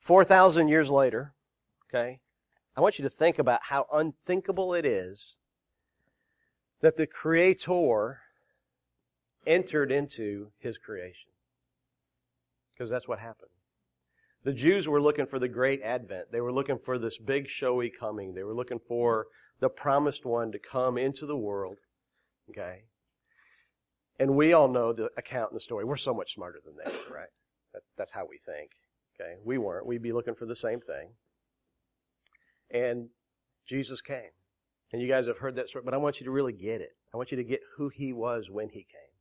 4,000 0.00 0.68
years 0.68 0.90
later, 0.90 1.32
okay, 1.88 2.20
I 2.76 2.80
want 2.80 2.98
you 2.98 3.04
to 3.04 3.10
think 3.10 3.38
about 3.38 3.60
how 3.64 3.86
unthinkable 3.92 4.74
it 4.74 4.84
is 4.84 5.36
that 6.82 6.96
the 6.96 7.06
Creator 7.06 8.20
entered 9.46 9.90
into 9.90 10.48
His 10.58 10.76
creation. 10.76 11.30
Because 12.76 12.90
that's 12.90 13.08
what 13.08 13.20
happened. 13.20 13.50
The 14.42 14.52
Jews 14.52 14.86
were 14.86 15.00
looking 15.00 15.26
for 15.26 15.38
the 15.38 15.48
great 15.48 15.80
advent. 15.82 16.30
They 16.30 16.40
were 16.40 16.52
looking 16.52 16.78
for 16.78 16.98
this 16.98 17.16
big 17.16 17.48
showy 17.48 17.90
coming. 17.90 18.34
They 18.34 18.42
were 18.42 18.54
looking 18.54 18.80
for 18.86 19.28
the 19.60 19.70
promised 19.70 20.26
one 20.26 20.52
to 20.52 20.58
come 20.58 20.98
into 20.98 21.24
the 21.24 21.36
world. 21.36 21.78
Okay? 22.50 22.82
And 24.18 24.36
we 24.36 24.52
all 24.52 24.68
know 24.68 24.92
the 24.92 25.10
account 25.16 25.50
and 25.50 25.56
the 25.56 25.62
story. 25.62 25.84
We're 25.84 25.96
so 25.96 26.14
much 26.14 26.34
smarter 26.34 26.60
than 26.64 26.74
were, 26.76 27.14
right? 27.14 27.28
That, 27.72 27.82
that's 27.98 28.12
how 28.12 28.26
we 28.28 28.38
think. 28.44 28.70
Okay, 29.20 29.34
we 29.44 29.58
weren't. 29.58 29.86
We'd 29.86 30.02
be 30.02 30.12
looking 30.12 30.34
for 30.34 30.46
the 30.46 30.56
same 30.56 30.80
thing. 30.80 31.10
And 32.70 33.08
Jesus 33.68 34.00
came. 34.00 34.30
And 34.92 35.02
you 35.02 35.08
guys 35.08 35.26
have 35.26 35.38
heard 35.38 35.56
that 35.56 35.68
story, 35.68 35.82
but 35.84 35.94
I 35.94 35.98
want 35.98 36.20
you 36.20 36.24
to 36.26 36.30
really 36.30 36.52
get 36.52 36.80
it. 36.80 36.96
I 37.12 37.16
want 37.16 37.30
you 37.30 37.36
to 37.36 37.44
get 37.44 37.60
who 37.76 37.88
he 37.88 38.12
was 38.12 38.48
when 38.50 38.68
he 38.68 38.80
came. 38.80 39.14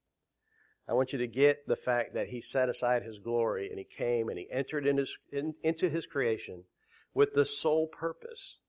I 0.88 0.94
want 0.94 1.14
you 1.14 1.20
to 1.20 1.28
get 1.28 1.68
the 1.68 1.76
fact 1.76 2.14
that 2.14 2.28
he 2.28 2.42
set 2.42 2.70
aside 2.70 3.04
his 3.04 3.18
glory 3.20 3.70
and 3.70 3.80
he 3.80 3.86
came 3.86 4.30
and 4.30 4.38
he 4.38 4.48
entered 4.52 4.86
in 4.86 4.98
his, 4.98 5.16
in, 5.32 5.54
into 5.64 5.90
his 5.90 6.06
creation 6.06 6.66
with 7.14 7.34
the 7.34 7.46
sole 7.46 7.88
purpose 7.88 8.60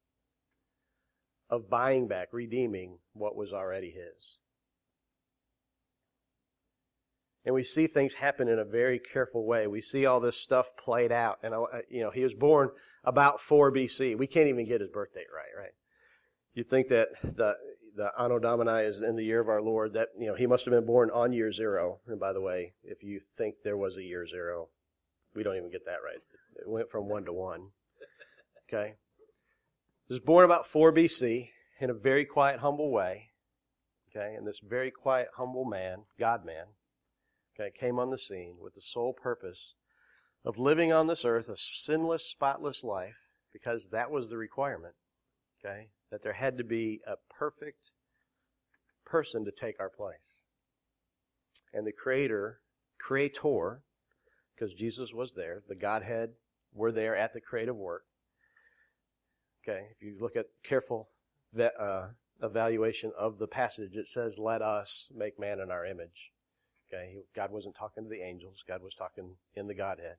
of 1.50 1.68
buying 1.68 2.06
back, 2.06 2.28
redeeming 2.32 2.98
what 3.12 3.36
was 3.36 3.52
already 3.52 3.90
his. 3.90 4.38
And 7.44 7.54
we 7.54 7.62
see 7.62 7.86
things 7.86 8.14
happen 8.14 8.48
in 8.48 8.58
a 8.58 8.64
very 8.64 8.98
careful 8.98 9.46
way. 9.46 9.66
We 9.66 9.82
see 9.82 10.06
all 10.06 10.20
this 10.20 10.40
stuff 10.40 10.68
played 10.82 11.12
out. 11.12 11.38
And, 11.42 11.52
uh, 11.52 11.66
you 11.90 12.02
know, 12.02 12.10
he 12.10 12.22
was 12.22 12.32
born 12.32 12.70
about 13.04 13.40
4 13.40 13.70
BC. 13.70 14.16
We 14.16 14.26
can't 14.26 14.48
even 14.48 14.66
get 14.66 14.80
his 14.80 14.88
birth 14.88 15.12
date 15.14 15.26
right, 15.34 15.62
right? 15.62 15.72
You 16.54 16.64
think 16.64 16.88
that 16.88 17.08
the, 17.22 17.54
the 17.96 18.10
Anno 18.18 18.38
Domini 18.38 18.84
is 18.84 19.02
in 19.02 19.16
the 19.16 19.24
year 19.24 19.40
of 19.40 19.48
our 19.48 19.60
Lord, 19.60 19.92
that, 19.92 20.08
you 20.18 20.26
know, 20.26 20.34
he 20.34 20.46
must 20.46 20.64
have 20.64 20.72
been 20.72 20.86
born 20.86 21.10
on 21.10 21.32
year 21.32 21.52
zero. 21.52 21.98
And 22.06 22.18
by 22.18 22.32
the 22.32 22.40
way, 22.40 22.72
if 22.82 23.02
you 23.02 23.20
think 23.36 23.56
there 23.62 23.76
was 23.76 23.96
a 23.96 24.02
year 24.02 24.26
zero, 24.26 24.68
we 25.34 25.42
don't 25.42 25.56
even 25.56 25.70
get 25.70 25.84
that 25.84 25.98
right. 26.02 26.20
It 26.56 26.68
went 26.68 26.90
from 26.90 27.08
one 27.08 27.24
to 27.26 27.32
one. 27.32 27.68
Okay? 28.68 28.94
He 30.08 30.14
was 30.14 30.20
born 30.20 30.46
about 30.46 30.66
4 30.66 30.92
BC 30.92 31.50
in 31.78 31.90
a 31.90 31.94
very 31.94 32.24
quiet, 32.24 32.60
humble 32.60 32.90
way. 32.90 33.32
Okay? 34.08 34.34
And 34.34 34.46
this 34.46 34.60
very 34.66 34.90
quiet, 34.90 35.28
humble 35.36 35.66
man, 35.66 36.04
God 36.18 36.46
man, 36.46 36.66
okay, 37.58 37.70
came 37.78 37.98
on 37.98 38.10
the 38.10 38.18
scene 38.18 38.56
with 38.60 38.74
the 38.74 38.80
sole 38.80 39.12
purpose 39.12 39.74
of 40.44 40.58
living 40.58 40.92
on 40.92 41.06
this 41.06 41.24
earth 41.24 41.48
a 41.48 41.56
sinless, 41.56 42.24
spotless 42.24 42.84
life, 42.84 43.28
because 43.52 43.88
that 43.90 44.10
was 44.10 44.28
the 44.28 44.36
requirement, 44.36 44.94
okay, 45.64 45.88
that 46.10 46.22
there 46.22 46.32
had 46.34 46.58
to 46.58 46.64
be 46.64 47.00
a 47.06 47.14
perfect 47.32 47.90
person 49.06 49.44
to 49.44 49.50
take 49.50 49.80
our 49.80 49.88
place. 49.88 50.42
And 51.72 51.86
the 51.86 51.92
creator, 51.92 52.60
creator, 52.98 53.82
because 54.54 54.74
Jesus 54.74 55.12
was 55.12 55.32
there, 55.34 55.62
the 55.68 55.74
Godhead 55.74 56.30
were 56.72 56.92
there 56.92 57.16
at 57.16 57.32
the 57.32 57.40
creative 57.40 57.76
work. 57.76 58.04
Okay, 59.66 59.86
if 59.96 60.02
you 60.02 60.16
look 60.20 60.36
at 60.36 60.46
careful 60.62 61.08
uh, 61.58 62.08
evaluation 62.42 63.12
of 63.18 63.38
the 63.38 63.46
passage, 63.46 63.96
it 63.96 64.08
says, 64.08 64.38
Let 64.38 64.60
us 64.60 65.08
make 65.14 65.38
man 65.38 65.58
in 65.58 65.70
our 65.70 65.86
image. 65.86 66.33
Okay, 66.94 67.16
God 67.34 67.50
wasn't 67.50 67.74
talking 67.74 68.04
to 68.04 68.10
the 68.10 68.22
angels, 68.22 68.62
God 68.68 68.82
was 68.82 68.94
talking 68.94 69.30
in 69.56 69.66
the 69.66 69.74
Godhead. 69.74 70.16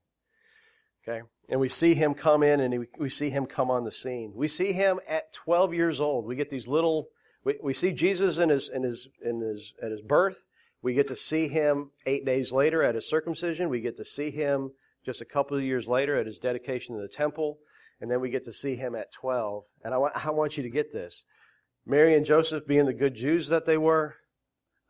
Okay, 1.07 1.21
and 1.49 1.59
we 1.59 1.69
see 1.69 1.93
him 1.93 2.15
come 2.15 2.41
in 2.41 2.59
and 2.59 2.87
we 2.97 3.09
see 3.09 3.29
him 3.29 3.45
come 3.45 3.69
on 3.69 3.83
the 3.83 3.91
scene. 3.91 4.33
We 4.35 4.47
see 4.47 4.73
him 4.73 4.99
at 5.07 5.31
12 5.33 5.73
years 5.73 6.01
old. 6.01 6.25
We 6.25 6.35
get 6.35 6.49
these 6.49 6.67
little, 6.67 7.09
we, 7.43 7.59
we 7.61 7.73
see 7.73 7.91
Jesus 7.91 8.39
in 8.39 8.49
his, 8.49 8.69
in 8.69 8.81
his, 8.81 9.07
in 9.23 9.39
his, 9.39 9.71
at 9.83 9.91
his 9.91 10.01
birth. 10.01 10.43
We 10.81 10.95
get 10.95 11.07
to 11.07 11.15
see 11.15 11.47
him 11.47 11.91
eight 12.07 12.25
days 12.25 12.51
later 12.51 12.83
at 12.83 12.95
his 12.95 13.07
circumcision. 13.07 13.69
We 13.69 13.81
get 13.81 13.97
to 13.97 14.05
see 14.05 14.31
him 14.31 14.71
just 15.05 15.21
a 15.21 15.25
couple 15.25 15.55
of 15.55 15.63
years 15.63 15.87
later 15.87 16.17
at 16.17 16.25
his 16.25 16.39
dedication 16.39 16.95
to 16.95 17.01
the 17.01 17.07
temple. 17.07 17.59
And 18.01 18.09
then 18.09 18.19
we 18.19 18.31
get 18.31 18.45
to 18.45 18.53
see 18.53 18.75
him 18.75 18.95
at 18.95 19.13
12. 19.13 19.63
And 19.83 19.93
I 19.93 19.97
want, 19.97 20.25
I 20.25 20.31
want 20.31 20.57
you 20.57 20.63
to 20.63 20.69
get 20.69 20.91
this. 20.91 21.25
Mary 21.85 22.15
and 22.15 22.25
Joseph, 22.25 22.65
being 22.65 22.87
the 22.87 22.93
good 22.93 23.13
Jews 23.13 23.47
that 23.49 23.67
they 23.67 23.77
were, 23.77 24.15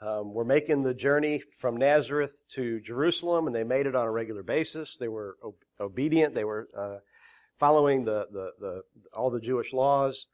um, 0.05 0.33
were 0.33 0.45
making 0.45 0.83
the 0.83 0.93
journey 0.93 1.41
from 1.57 1.77
Nazareth 1.77 2.33
to 2.53 2.79
Jerusalem, 2.81 3.47
and 3.47 3.55
they 3.55 3.63
made 3.63 3.87
it 3.87 3.95
on 3.95 4.05
a 4.05 4.11
regular 4.11 4.43
basis. 4.43 4.97
They 4.97 5.07
were 5.07 5.37
ob- 5.43 5.53
obedient. 5.79 6.35
They 6.35 6.43
were 6.43 6.67
uh, 6.77 6.97
following 7.57 8.05
the, 8.05 8.27
the, 8.31 8.51
the, 8.59 8.81
all 9.13 9.31
the 9.31 9.39
Jewish 9.39 9.73
laws. 9.73 10.27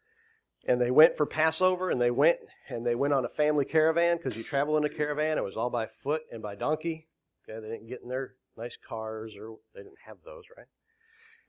And 0.67 0.79
they 0.79 0.91
went 0.91 1.17
for 1.17 1.25
Passover, 1.25 1.89
and 1.89 1.99
they 1.99 2.11
went 2.11 2.37
and 2.69 2.85
they 2.85 2.93
went 2.93 3.13
on 3.13 3.25
a 3.25 3.29
family 3.29 3.65
caravan 3.65 4.17
because 4.17 4.35
you 4.35 4.43
travel 4.43 4.77
in 4.77 4.83
a 4.83 4.89
caravan. 4.89 5.39
It 5.39 5.43
was 5.43 5.57
all 5.57 5.71
by 5.71 5.87
foot 5.87 6.21
and 6.31 6.41
by 6.41 6.53
donkey. 6.53 7.07
Okay, 7.49 7.59
they 7.59 7.73
didn't 7.73 7.89
get 7.89 8.01
in 8.03 8.09
their 8.09 8.35
nice 8.55 8.77
cars, 8.87 9.33
or 9.39 9.55
they 9.73 9.81
didn't 9.81 9.95
have 10.05 10.17
those, 10.23 10.43
right? 10.55 10.67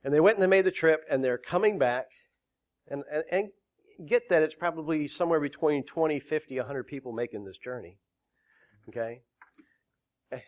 And 0.03 0.13
they 0.13 0.19
went 0.19 0.37
and 0.37 0.43
they 0.43 0.47
made 0.47 0.65
the 0.65 0.71
trip, 0.71 1.01
and 1.09 1.23
they're 1.23 1.37
coming 1.37 1.77
back, 1.77 2.07
and, 2.87 3.03
and, 3.11 3.23
and 3.31 3.49
get 4.05 4.29
that 4.29 4.43
it's 4.43 4.55
probably 4.55 5.07
somewhere 5.07 5.39
between 5.39 5.83
20, 5.83 6.19
50, 6.19 6.57
100 6.57 6.83
people 6.87 7.11
making 7.11 7.45
this 7.45 7.57
journey. 7.57 7.97
Okay? 8.89 9.21
Eh, 10.31 10.39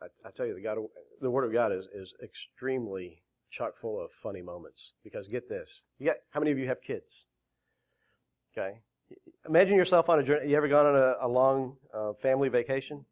I, 0.00 0.06
I 0.26 0.30
tell 0.30 0.46
you, 0.46 0.54
the, 0.54 0.60
God, 0.60 0.78
the 1.20 1.30
Word 1.30 1.44
of 1.44 1.52
God 1.52 1.72
is, 1.72 1.86
is 1.94 2.14
extremely 2.22 3.22
chock 3.50 3.76
full 3.76 4.02
of 4.02 4.10
funny 4.12 4.42
moments. 4.42 4.92
Because 5.04 5.28
get 5.28 5.48
this. 5.48 5.82
You 5.98 6.06
got, 6.06 6.16
how 6.30 6.40
many 6.40 6.50
of 6.50 6.58
you 6.58 6.66
have 6.66 6.82
kids? 6.82 7.28
Okay? 8.56 8.80
Imagine 9.48 9.76
yourself 9.76 10.08
on 10.08 10.18
a 10.18 10.22
journey. 10.22 10.50
You 10.50 10.56
ever 10.56 10.68
gone 10.68 10.86
on 10.86 10.96
a, 10.96 11.14
a 11.26 11.28
long 11.28 11.76
uh, 11.94 12.12
family 12.14 12.48
vacation? 12.48 13.04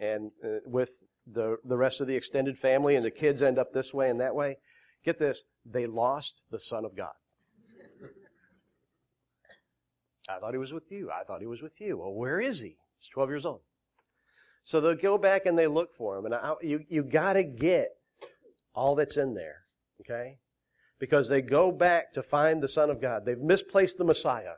And 0.00 0.32
uh, 0.44 0.58
with 0.66 0.90
the, 1.26 1.56
the 1.64 1.76
rest 1.76 2.00
of 2.00 2.06
the 2.06 2.16
extended 2.16 2.58
family, 2.58 2.96
and 2.96 3.04
the 3.04 3.10
kids 3.10 3.42
end 3.42 3.58
up 3.58 3.72
this 3.72 3.94
way 3.94 4.10
and 4.10 4.20
that 4.20 4.34
way? 4.34 4.56
Get 5.04 5.18
this. 5.18 5.44
They 5.64 5.86
lost 5.86 6.44
the 6.50 6.60
Son 6.60 6.84
of 6.84 6.96
God. 6.96 7.12
I 10.28 10.38
thought 10.38 10.52
he 10.52 10.58
was 10.58 10.72
with 10.72 10.90
you. 10.90 11.10
I 11.10 11.24
thought 11.24 11.40
he 11.40 11.46
was 11.46 11.62
with 11.62 11.80
you. 11.80 11.98
Well, 11.98 12.12
where 12.12 12.40
is 12.40 12.60
he? 12.60 12.76
He's 12.98 13.08
12 13.12 13.30
years 13.30 13.46
old. 13.46 13.60
So 14.64 14.80
they'll 14.80 14.94
go 14.94 15.18
back 15.18 15.46
and 15.46 15.58
they 15.58 15.66
look 15.66 15.92
for 15.94 16.16
him. 16.16 16.26
And 16.26 16.34
I, 16.34 16.54
you, 16.62 16.84
you 16.88 17.02
gotta 17.02 17.42
get 17.42 17.96
all 18.74 18.94
that's 18.94 19.16
in 19.16 19.34
there. 19.34 19.62
Okay? 20.00 20.38
Because 20.98 21.28
they 21.28 21.42
go 21.42 21.72
back 21.72 22.12
to 22.14 22.22
find 22.22 22.62
the 22.62 22.68
Son 22.68 22.90
of 22.90 23.00
God. 23.00 23.24
They've 23.24 23.38
misplaced 23.38 23.98
the 23.98 24.04
Messiah. 24.04 24.54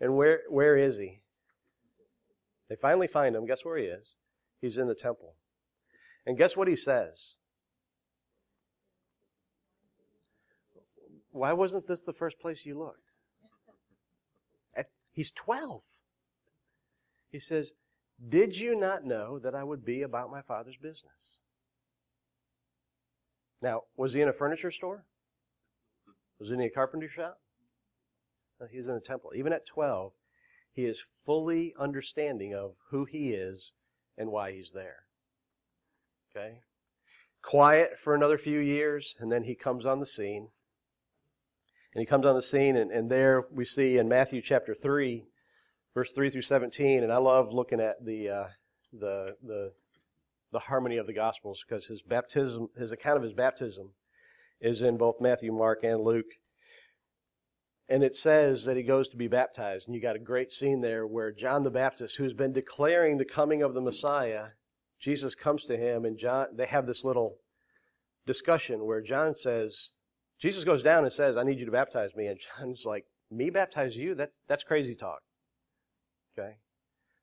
And 0.00 0.16
where, 0.16 0.40
where 0.48 0.76
is 0.76 0.96
he? 0.96 1.20
They 2.70 2.76
finally 2.76 3.08
find 3.08 3.36
him. 3.36 3.46
Guess 3.46 3.64
where 3.64 3.76
he 3.76 3.84
is? 3.84 4.14
He's 4.60 4.78
in 4.78 4.88
the 4.88 4.94
temple. 4.94 5.34
And 6.26 6.38
guess 6.38 6.56
what 6.56 6.68
he 6.68 6.76
says? 6.76 7.38
Why 11.30 11.52
wasn't 11.52 11.86
this 11.86 12.02
the 12.02 12.12
first 12.12 12.40
place 12.40 12.64
you 12.64 12.78
looked? 12.78 13.10
He's 15.12 15.30
12. 15.32 15.82
He 17.30 17.38
says, 17.38 17.72
Did 18.28 18.56
you 18.58 18.78
not 18.78 19.04
know 19.04 19.38
that 19.38 19.54
I 19.54 19.64
would 19.64 19.84
be 19.84 20.02
about 20.02 20.30
my 20.30 20.42
father's 20.42 20.76
business? 20.76 21.40
Now, 23.60 23.82
was 23.96 24.12
he 24.12 24.20
in 24.20 24.28
a 24.28 24.32
furniture 24.32 24.70
store? 24.70 25.04
Was 26.38 26.48
he 26.48 26.54
in 26.54 26.60
a 26.60 26.70
carpenter 26.70 27.08
shop? 27.08 27.38
No, 28.58 28.66
he's 28.70 28.86
in 28.86 28.94
a 28.94 29.00
temple. 29.00 29.32
Even 29.34 29.52
at 29.52 29.66
12, 29.66 30.12
he 30.72 30.86
is 30.86 31.10
fully 31.24 31.74
understanding 31.78 32.54
of 32.54 32.76
who 32.90 33.04
he 33.04 33.30
is 33.30 33.72
and 34.16 34.30
why 34.30 34.52
he's 34.52 34.72
there. 34.72 35.04
Okay? 36.30 36.60
Quiet 37.42 37.98
for 37.98 38.14
another 38.14 38.38
few 38.38 38.58
years, 38.58 39.16
and 39.18 39.30
then 39.30 39.44
he 39.44 39.54
comes 39.54 39.84
on 39.84 40.00
the 40.00 40.06
scene. 40.06 40.48
And 41.94 42.00
he 42.00 42.06
comes 42.06 42.24
on 42.24 42.36
the 42.36 42.42
scene, 42.42 42.76
and, 42.76 42.90
and 42.90 43.10
there 43.10 43.44
we 43.52 43.64
see 43.64 43.98
in 43.98 44.08
Matthew 44.08 44.40
chapter 44.42 44.74
3, 44.74 45.24
verse 45.94 46.12
3 46.12 46.30
through 46.30 46.42
17, 46.42 47.02
and 47.02 47.12
I 47.12 47.16
love 47.16 47.52
looking 47.52 47.80
at 47.80 48.04
the, 48.04 48.28
uh, 48.28 48.48
the, 48.92 49.36
the, 49.42 49.72
the 50.52 50.58
harmony 50.60 50.98
of 50.98 51.06
the 51.06 51.12
Gospels 51.12 51.64
because 51.66 51.86
his 51.86 52.02
baptism, 52.02 52.68
his 52.78 52.92
account 52.92 53.16
of 53.16 53.24
his 53.24 53.32
baptism 53.32 53.90
is 54.60 54.82
in 54.82 54.96
both 54.96 55.20
Matthew, 55.20 55.52
Mark, 55.52 55.82
and 55.82 56.02
Luke. 56.02 56.30
And 57.88 58.04
it 58.04 58.14
says 58.14 58.64
that 58.64 58.76
he 58.76 58.84
goes 58.84 59.08
to 59.08 59.16
be 59.16 59.26
baptized. 59.26 59.86
And 59.86 59.96
you 59.96 60.00
got 60.00 60.14
a 60.14 60.20
great 60.20 60.52
scene 60.52 60.80
there 60.80 61.06
where 61.08 61.32
John 61.32 61.64
the 61.64 61.70
Baptist, 61.70 62.16
who's 62.16 62.34
been 62.34 62.52
declaring 62.52 63.18
the 63.18 63.24
coming 63.24 63.62
of 63.62 63.74
the 63.74 63.80
Messiah, 63.80 64.48
Jesus 65.00 65.34
comes 65.34 65.64
to 65.64 65.76
him 65.76 66.04
and 66.04 66.16
John, 66.16 66.46
they 66.54 66.66
have 66.66 66.86
this 66.86 67.04
little 67.04 67.38
discussion 68.26 68.84
where 68.84 69.00
John 69.00 69.34
says, 69.34 69.92
Jesus 70.40 70.64
goes 70.64 70.82
down 70.82 71.04
and 71.04 71.12
says, 71.12 71.36
I 71.36 71.42
need 71.42 71.58
you 71.58 71.66
to 71.66 71.72
baptize 71.72 72.14
me. 72.16 72.26
And 72.26 72.38
John's 72.58 72.84
like, 72.84 73.04
me 73.30 73.50
baptize 73.50 73.96
you? 73.96 74.14
That's, 74.14 74.40
that's 74.48 74.64
crazy 74.64 74.94
talk. 74.94 75.20
Okay? 76.38 76.56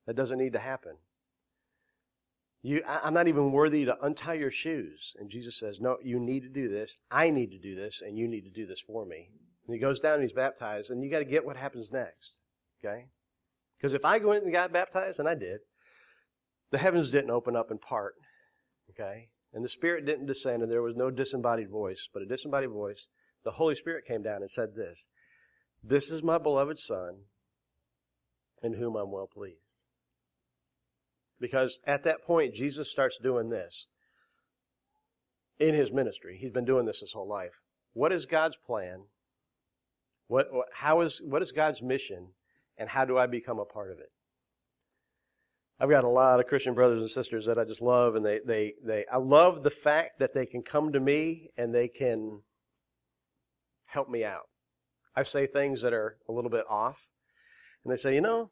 That 0.06 0.16
doesn't 0.16 0.38
need 0.38 0.54
to 0.54 0.60
happen. 0.60 0.94
You, 2.62 2.82
I, 2.88 3.08
am 3.08 3.14
not 3.14 3.28
even 3.28 3.52
worthy 3.52 3.86
to 3.86 3.98
untie 4.02 4.36
your 4.36 4.52
shoes. 4.52 5.14
And 5.20 5.30
Jesus 5.30 5.58
says, 5.58 5.80
no, 5.80 5.98
you 6.04 6.20
need 6.20 6.42
to 6.42 6.50
do 6.50 6.70
this. 6.70 6.98
I 7.10 7.30
need 7.30 7.52
to 7.52 7.60
do 7.60 7.76
this, 7.76 8.02
and 8.06 8.18
you 8.18 8.28
need 8.28 8.44
to 8.44 8.50
do 8.50 8.66
this 8.66 8.80
for 8.80 9.06
me. 9.06 9.30
And 9.66 9.76
he 9.76 9.82
goes 9.82 10.00
down 10.00 10.16
and 10.16 10.24
he's 10.24 10.34
baptized, 10.34 10.90
and 10.90 11.04
you 11.04 11.10
got 11.10 11.20
to 11.20 11.26
get 11.26 11.46
what 11.46 11.58
happens 11.58 11.92
next. 11.92 12.32
Okay? 12.84 13.06
Because 13.78 13.94
if 13.94 14.06
I 14.06 14.18
went 14.18 14.44
and 14.44 14.54
got 14.54 14.74
baptized, 14.74 15.20
and 15.20 15.28
I 15.28 15.36
did, 15.36 15.60
the 16.72 16.78
heavens 16.78 17.10
didn't 17.10 17.32
open 17.32 17.56
up 17.56 17.72
in 17.72 17.78
part. 17.78 18.16
Okay? 18.92 19.30
And 19.54 19.64
the 19.64 19.70
Spirit 19.70 20.06
didn't 20.06 20.26
descend, 20.26 20.62
and 20.62 20.72
there 20.72 20.82
was 20.82 20.96
no 20.96 21.10
disembodied 21.10 21.70
voice, 21.70 22.08
but 22.14 22.22
a 22.22 22.26
disembodied 22.26 22.70
voice. 22.70 23.08
The 23.44 23.52
Holy 23.52 23.76
Spirit 23.76 24.06
came 24.06 24.22
down 24.22 24.42
and 24.42 24.52
said 24.52 24.76
this 24.76 25.06
This 25.84 26.12
is 26.12 26.22
my 26.22 26.38
beloved 26.38 26.80
Son, 26.80 27.22
in 28.62 28.74
whom 28.74 28.96
I'm 28.96 29.12
well 29.12 29.30
pleased. 29.32 29.58
Because 31.40 31.80
at 31.86 32.04
that 32.04 32.24
point, 32.26 32.56
Jesus 32.56 32.90
starts 32.90 33.18
doing 33.22 33.50
this 33.50 33.88
in 35.60 35.74
his 35.74 35.92
ministry. 35.92 36.38
He's 36.40 36.52
been 36.52 36.66
doing 36.66 36.86
this 36.86 37.00
his 37.00 37.14
whole 37.14 37.28
life. 37.28 37.62
What 37.94 38.12
is 38.12 38.26
God's 38.26 38.58
plan? 38.66 39.04
What, 40.28 40.48
how 40.74 41.02
is, 41.02 41.22
what 41.24 41.42
is 41.42 41.52
God's 41.52 41.82
mission? 41.82 42.30
And 42.78 42.90
how 42.90 43.06
do 43.06 43.18
I 43.18 43.26
become 43.28 43.60
a 43.60 43.66
part 43.66 43.92
of 43.92 44.00
it? 44.00 44.12
I've 45.80 45.90
got 45.90 46.04
a 46.04 46.10
lot 46.10 46.40
of 46.40 46.48
Christian 46.48 46.74
brothers 46.74 47.02
and 47.02 47.10
sisters 47.10 47.46
that 47.46 47.60
I 47.60 47.64
just 47.64 47.82
love, 47.82 48.16
and 48.16 48.26
they, 48.26 48.40
they, 48.46 48.74
they, 48.84 49.06
I 49.12 49.18
love 49.18 49.64
the 49.64 49.70
fact 49.70 50.20
that 50.20 50.34
they 50.34 50.46
can 50.46 50.64
come 50.64 50.92
to 50.94 51.00
me 51.00 51.52
and 51.56 51.74
they 51.74 51.88
can 51.88 52.42
help 53.88 54.10
me 54.10 54.24
out. 54.24 54.50
I 55.16 55.24
say 55.24 55.46
things 55.46 55.82
that 55.82 55.94
are 55.94 56.18
a 56.28 56.32
little 56.32 56.50
bit 56.50 56.66
off, 56.70 57.08
and 57.84 57.94
they 57.94 57.98
say, 57.98 58.16
you 58.16 58.22
know, 58.22 58.50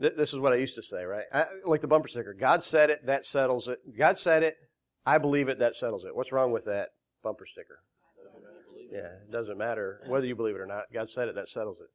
th- 0.00 0.14
this 0.16 0.34
is 0.34 0.40
what 0.40 0.52
I 0.52 0.56
used 0.56 0.74
to 0.74 0.82
say, 0.82 1.04
right? 1.04 1.24
I, 1.32 1.46
like 1.64 1.80
the 1.80 1.86
bumper 1.86 2.08
sticker. 2.08 2.34
God 2.34 2.62
said 2.62 2.90
it, 2.90 3.06
that 3.06 3.24
settles 3.24 3.68
it. 3.68 3.78
God 3.98 4.18
said 4.18 4.42
it, 4.42 4.56
I 5.06 5.16
believe 5.18 5.48
it, 5.48 5.58
that 5.58 5.74
settles 5.74 6.04
it. 6.04 6.14
What's 6.14 6.32
wrong 6.32 6.52
with 6.52 6.66
that 6.66 6.90
bumper 7.22 7.46
sticker? 7.46 7.78
Yeah, 8.90 9.08
it 9.26 9.32
doesn't 9.32 9.56
matter 9.56 10.00
whether 10.06 10.26
you 10.26 10.36
believe 10.36 10.54
it 10.54 10.60
or 10.60 10.66
not. 10.66 10.84
God 10.92 11.08
said 11.08 11.28
it, 11.28 11.34
that 11.36 11.48
settles 11.48 11.80
it. 11.80 11.88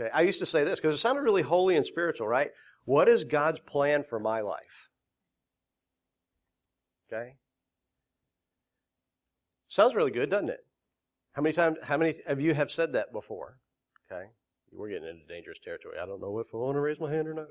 Okay, 0.00 0.10
I 0.14 0.22
used 0.22 0.38
to 0.38 0.46
say 0.46 0.64
this 0.64 0.80
because 0.80 0.96
it 0.96 1.00
sounded 1.00 1.20
really 1.20 1.42
holy 1.42 1.76
and 1.76 1.84
spiritual, 1.84 2.26
right? 2.26 2.50
What 2.84 3.08
is 3.08 3.24
God's 3.24 3.60
plan 3.60 4.04
for 4.04 4.18
my 4.18 4.40
life? 4.40 4.90
Okay? 7.12 7.34
Sounds 9.68 9.94
really 9.94 10.10
good, 10.10 10.30
doesn't 10.30 10.50
it? 10.50 10.64
How 11.32 11.42
many 11.42 11.54
times, 11.54 11.78
how 11.82 11.96
many 11.96 12.16
of 12.26 12.40
you 12.40 12.54
have 12.54 12.70
said 12.70 12.92
that 12.92 13.12
before? 13.12 13.58
Okay? 14.10 14.26
We're 14.72 14.88
getting 14.88 15.08
into 15.08 15.26
dangerous 15.26 15.58
territory. 15.62 15.96
I 16.02 16.06
don't 16.06 16.20
know 16.20 16.38
if 16.38 16.48
I 16.52 16.56
want 16.56 16.76
to 16.76 16.80
raise 16.80 17.00
my 17.00 17.10
hand 17.10 17.28
or 17.28 17.34
not. 17.34 17.46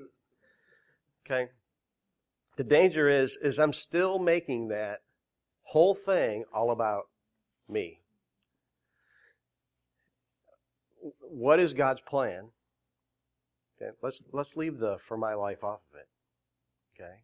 Okay? 1.25 1.49
The 2.57 2.63
danger 2.63 3.09
is, 3.09 3.37
is 3.41 3.59
I'm 3.59 3.73
still 3.73 4.19
making 4.19 4.67
that 4.67 5.01
whole 5.63 5.95
thing 5.95 6.43
all 6.53 6.71
about 6.71 7.05
me. 7.69 8.01
what 11.31 11.59
is 11.59 11.73
God's 11.73 12.01
plan? 12.01 12.49
Okay, 13.81 13.91
let's 14.01 14.21
let's 14.31 14.55
leave 14.55 14.77
the 14.77 14.97
for 14.99 15.17
my 15.17 15.33
life 15.33 15.63
off 15.63 15.79
of 15.91 15.99
it. 15.99 16.07
Okay. 16.95 17.15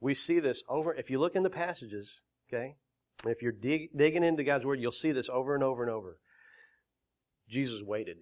We 0.00 0.14
see 0.14 0.40
this 0.40 0.62
over 0.68 0.94
if 0.94 1.10
you 1.10 1.20
look 1.20 1.36
in 1.36 1.42
the 1.42 1.50
passages, 1.50 2.20
okay? 2.48 2.76
If 3.24 3.42
you're 3.42 3.52
dig, 3.52 3.90
digging 3.96 4.24
into 4.24 4.42
God's 4.42 4.64
word, 4.64 4.80
you'll 4.80 4.90
see 4.90 5.12
this 5.12 5.28
over 5.28 5.54
and 5.54 5.62
over 5.62 5.82
and 5.82 5.92
over. 5.92 6.18
Jesus 7.48 7.82
waited. 7.82 8.18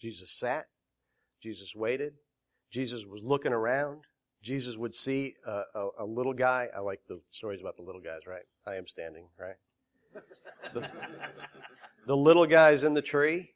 Jesus 0.00 0.30
sat. 0.30 0.66
Jesus 1.42 1.74
waited. 1.74 2.14
Jesus 2.72 3.04
was 3.04 3.20
looking 3.22 3.52
around. 3.52 4.02
Jesus 4.42 4.76
would 4.76 4.94
see 4.94 5.34
a, 5.46 5.62
a, 5.74 5.88
a, 6.00 6.06
little 6.06 6.32
guy. 6.32 6.68
I 6.74 6.80
like 6.80 7.00
the 7.08 7.20
stories 7.30 7.60
about 7.60 7.76
the 7.76 7.82
little 7.82 8.00
guys, 8.00 8.20
right? 8.26 8.42
I 8.66 8.76
am 8.76 8.86
standing, 8.86 9.26
right? 9.38 10.22
The, 10.72 10.88
the 12.06 12.16
little 12.16 12.46
guy's 12.46 12.84
in 12.84 12.94
the 12.94 13.02
tree. 13.02 13.50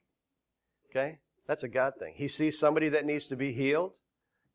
Okay? 0.91 1.19
That's 1.51 1.65
a 1.65 1.69
God 1.69 1.95
thing. 1.99 2.15
He 2.17 2.29
sees 2.29 2.61
somebody 2.61 2.89
that 2.91 3.05
needs 3.05 3.27
to 3.27 3.35
be 3.35 3.53
healed. 3.53 3.97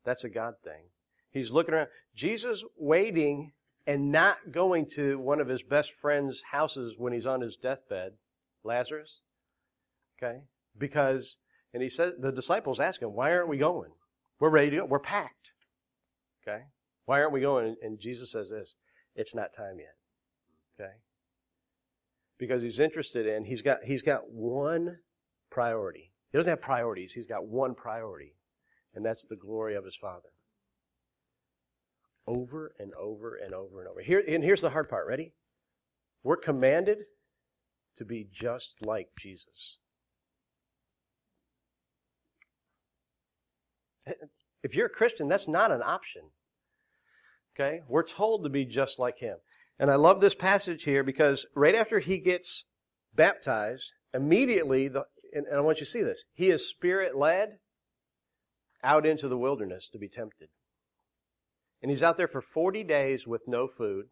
That's 0.06 0.24
a 0.24 0.30
God 0.30 0.54
thing. 0.64 0.92
He's 1.30 1.52
looking 1.52 1.74
around. 1.74 1.90
Jesus 2.16 2.64
waiting 2.78 3.52
and 3.86 4.14
not 4.14 4.38
going 4.54 4.88
to 4.92 5.20
one 5.20 5.42
of 5.42 5.50
his 5.50 5.62
best 5.62 5.92
friend's 5.92 6.42
houses 6.54 6.96
when 6.98 7.12
he's 7.12 7.26
on 7.26 7.42
his 7.42 7.58
deathbed, 7.58 8.14
Lazarus. 8.64 9.20
Okay? 10.18 10.44
Because, 10.78 11.38
and 11.74 11.84
he 11.84 11.90
said, 11.90 12.14
the 12.22 12.32
disciples 12.32 12.80
ask 12.80 13.02
him, 13.02 13.14
why 13.14 13.34
aren't 13.34 13.50
we 13.50 13.58
going? 13.58 13.92
We're 14.40 14.50
ready 14.50 14.70
to 14.70 14.78
go. 14.78 14.86
We're 14.86 15.00
packed. 15.00 15.50
Okay? 16.48 16.62
Why 17.04 17.20
aren't 17.20 17.34
we 17.34 17.42
going? 17.42 17.76
And 17.82 18.00
Jesus 18.00 18.32
says 18.32 18.52
this, 18.52 18.78
it's 19.18 19.36
not 19.36 19.54
time 19.54 19.80
yet. 19.80 19.98
Okay? 20.80 20.94
Because 22.40 22.62
he's 22.62 22.80
interested 22.80 23.28
in, 23.28 23.44
he's 23.44 23.62
got, 23.62 23.80
he's 23.84 24.02
got 24.02 24.32
one 24.32 25.00
priority. 25.52 26.14
He 26.36 26.38
doesn't 26.38 26.52
have 26.52 26.62
priorities. 26.62 27.14
He's 27.14 27.28
got 27.28 27.48
one 27.48 27.76
priority. 27.76 28.34
And 28.94 29.06
that's 29.06 29.24
the 29.24 29.38
glory 29.38 29.74
of 29.74 29.86
his 29.86 29.96
Father. 29.96 30.28
Over 32.28 32.76
and 32.78 32.92
over 32.96 33.38
and 33.42 33.54
over 33.54 33.80
and 33.80 33.88
over. 33.88 34.02
Here, 34.02 34.22
and 34.28 34.44
here's 34.44 34.60
the 34.60 34.72
hard 34.72 34.90
part. 34.90 35.08
Ready? 35.08 35.32
We're 36.24 36.36
commanded 36.36 36.98
to 37.96 38.04
be 38.04 38.28
just 38.30 38.74
like 38.82 39.12
Jesus. 39.18 39.78
If 44.62 44.76
you're 44.76 44.88
a 44.88 44.90
Christian, 44.90 45.30
that's 45.30 45.48
not 45.48 45.72
an 45.72 45.82
option. 45.82 46.24
Okay? 47.56 47.80
We're 47.88 48.04
told 48.04 48.44
to 48.44 48.50
be 48.50 48.66
just 48.66 49.00
like 49.00 49.20
him. 49.20 49.38
And 49.80 49.90
I 49.90 49.96
love 49.96 50.20
this 50.20 50.36
passage 50.36 50.84
here 50.84 51.06
because 51.06 51.46
right 51.56 51.76
after 51.76 52.00
he 52.00 52.18
gets 52.18 52.66
baptized, 53.14 53.94
immediately, 54.14 54.90
the, 54.90 55.06
and, 55.36 55.46
I 55.56 55.60
want 55.60 55.80
you 55.80 55.86
to 55.86 55.92
see 55.92 56.02
this, 56.02 56.24
he 56.34 56.50
is 56.50 56.68
spirit 56.68 57.16
led 57.16 57.58
out 58.84 59.06
into 59.06 59.28
the 59.28 59.38
wilderness 59.38 59.90
to 59.92 60.00
be 60.00 60.08
tempted. 60.08 60.50
And 61.82 61.92
he's 61.92 62.04
out 62.04 62.18
there 62.18 62.28
for 62.28 62.42
40 62.42 62.84
days 62.84 63.28
with 63.28 63.42
no 63.48 63.68
food. 63.68 64.06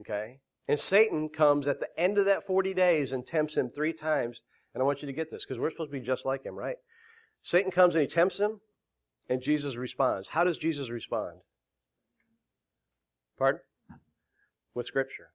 Okay? 0.00 0.38
And 0.66 0.78
Satan 0.78 1.28
comes 1.28 1.66
at 1.66 1.80
the 1.80 1.88
end 1.98 2.16
of 2.16 2.24
that 2.26 2.46
40 2.46 2.72
days 2.72 3.12
and 3.12 3.26
tempts 3.26 3.56
him 3.56 3.70
three 3.70 3.92
times. 3.92 4.40
And 4.72 4.82
I 4.82 4.86
want 4.86 5.02
you 5.02 5.06
to 5.06 5.12
get 5.12 5.30
this 5.30 5.44
because 5.44 5.58
we're 5.60 5.70
supposed 5.70 5.92
to 5.92 5.98
be 5.98 6.04
just 6.04 6.24
like 6.24 6.44
him, 6.44 6.54
right? 6.54 6.76
Satan 7.42 7.70
comes 7.70 7.94
and 7.94 8.02
he 8.02 8.08
tempts 8.08 8.40
him, 8.40 8.60
and 9.28 9.42
Jesus 9.42 9.76
responds. 9.76 10.28
How 10.28 10.44
does 10.44 10.56
Jesus 10.56 10.88
respond? 10.88 11.40
Pardon? 13.38 13.60
With 14.74 14.86
Scripture. 14.86 15.28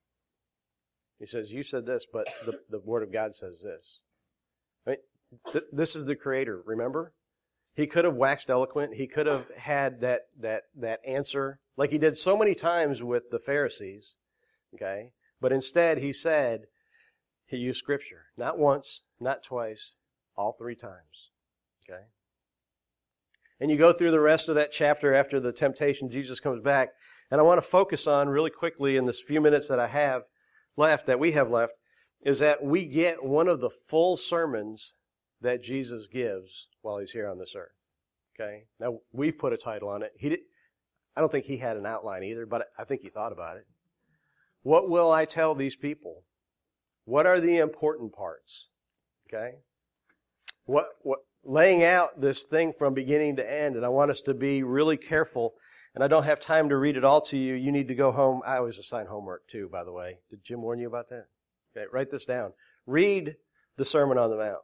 He 1.19 1.25
says, 1.25 1.51
You 1.51 1.63
said 1.63 1.85
this, 1.85 2.05
but 2.11 2.27
the, 2.45 2.59
the 2.69 2.79
Word 2.79 3.03
of 3.03 3.13
God 3.13 3.35
says 3.35 3.61
this. 3.63 3.99
Right? 4.85 4.99
Th- 5.51 5.65
this 5.71 5.95
is 5.95 6.05
the 6.05 6.15
Creator, 6.15 6.61
remember? 6.65 7.13
He 7.75 7.87
could 7.87 8.05
have 8.05 8.15
waxed 8.15 8.49
eloquent. 8.49 8.95
He 8.95 9.07
could 9.07 9.25
have 9.25 9.45
had 9.55 10.01
that, 10.01 10.23
that, 10.39 10.63
that 10.75 10.99
answer 11.07 11.59
like 11.79 11.91
he 11.91 11.97
did 11.97 12.17
so 12.17 12.35
many 12.35 12.53
times 12.53 13.01
with 13.01 13.29
the 13.31 13.39
Pharisees. 13.39 14.15
Okay? 14.75 15.11
But 15.39 15.53
instead, 15.53 15.99
he 15.99 16.11
said, 16.11 16.63
he 17.45 17.55
used 17.55 17.79
scripture. 17.79 18.25
Not 18.37 18.59
once, 18.59 19.03
not 19.17 19.43
twice, 19.43 19.95
all 20.35 20.51
three 20.51 20.75
times. 20.75 21.31
Okay? 21.89 22.03
And 23.61 23.71
you 23.71 23.77
go 23.77 23.93
through 23.93 24.11
the 24.11 24.19
rest 24.19 24.49
of 24.49 24.55
that 24.55 24.73
chapter 24.73 25.13
after 25.13 25.39
the 25.39 25.53
temptation, 25.53 26.11
Jesus 26.11 26.41
comes 26.41 26.61
back. 26.61 26.89
And 27.31 27.39
I 27.39 27.45
want 27.45 27.59
to 27.59 27.67
focus 27.67 28.07
on 28.07 28.27
really 28.27 28.49
quickly 28.49 28.97
in 28.97 29.05
this 29.05 29.21
few 29.21 29.39
minutes 29.39 29.69
that 29.69 29.79
I 29.79 29.87
have 29.87 30.23
left, 30.75 31.07
that 31.07 31.19
we 31.19 31.31
have 31.31 31.49
left, 31.49 31.73
is 32.23 32.39
that 32.39 32.63
we 32.63 32.85
get 32.85 33.23
one 33.23 33.47
of 33.47 33.61
the 33.61 33.69
full 33.69 34.17
sermons 34.17 34.93
that 35.41 35.63
Jesus 35.63 36.07
gives 36.11 36.67
while 36.81 36.97
he's 36.99 37.11
here 37.11 37.29
on 37.29 37.39
this 37.39 37.53
earth. 37.55 37.71
Okay? 38.39 38.63
Now, 38.79 38.99
we've 39.11 39.37
put 39.37 39.53
a 39.53 39.57
title 39.57 39.89
on 39.89 40.03
it. 40.03 40.11
He 40.17 40.29
did, 40.29 40.39
I 41.15 41.21
don't 41.21 41.31
think 41.31 41.45
he 41.45 41.57
had 41.57 41.77
an 41.77 41.85
outline 41.85 42.23
either, 42.23 42.45
but 42.45 42.67
I 42.77 42.83
think 42.83 43.01
he 43.01 43.09
thought 43.09 43.31
about 43.31 43.57
it. 43.57 43.65
What 44.63 44.89
will 44.89 45.11
I 45.11 45.25
tell 45.25 45.55
these 45.55 45.75
people? 45.75 46.23
What 47.05 47.25
are 47.25 47.39
the 47.39 47.57
important 47.57 48.13
parts? 48.13 48.69
Okay? 49.27 49.55
What, 50.65 50.87
what, 51.01 51.19
laying 51.43 51.83
out 51.83 52.21
this 52.21 52.43
thing 52.43 52.73
from 52.77 52.93
beginning 52.93 53.37
to 53.37 53.51
end, 53.51 53.75
and 53.75 53.85
I 53.85 53.89
want 53.89 54.11
us 54.11 54.21
to 54.21 54.33
be 54.33 54.61
really 54.61 54.97
careful. 54.97 55.53
And 55.95 56.03
I 56.03 56.07
don't 56.07 56.23
have 56.23 56.39
time 56.39 56.69
to 56.69 56.77
read 56.77 56.97
it 56.97 57.03
all 57.03 57.21
to 57.21 57.37
you. 57.37 57.55
You 57.55 57.71
need 57.71 57.87
to 57.87 57.95
go 57.95 58.11
home. 58.11 58.41
I 58.45 58.57
always 58.57 58.77
assign 58.77 59.07
homework 59.07 59.47
too, 59.49 59.69
by 59.71 59.83
the 59.83 59.91
way. 59.91 60.19
Did 60.29 60.43
Jim 60.45 60.61
warn 60.61 60.79
you 60.79 60.87
about 60.87 61.09
that? 61.09 61.25
Okay, 61.75 61.85
write 61.91 62.11
this 62.11 62.25
down. 62.25 62.53
Read 62.85 63.35
the 63.77 63.85
Sermon 63.85 64.17
on 64.17 64.29
the 64.29 64.37
Mount. 64.37 64.61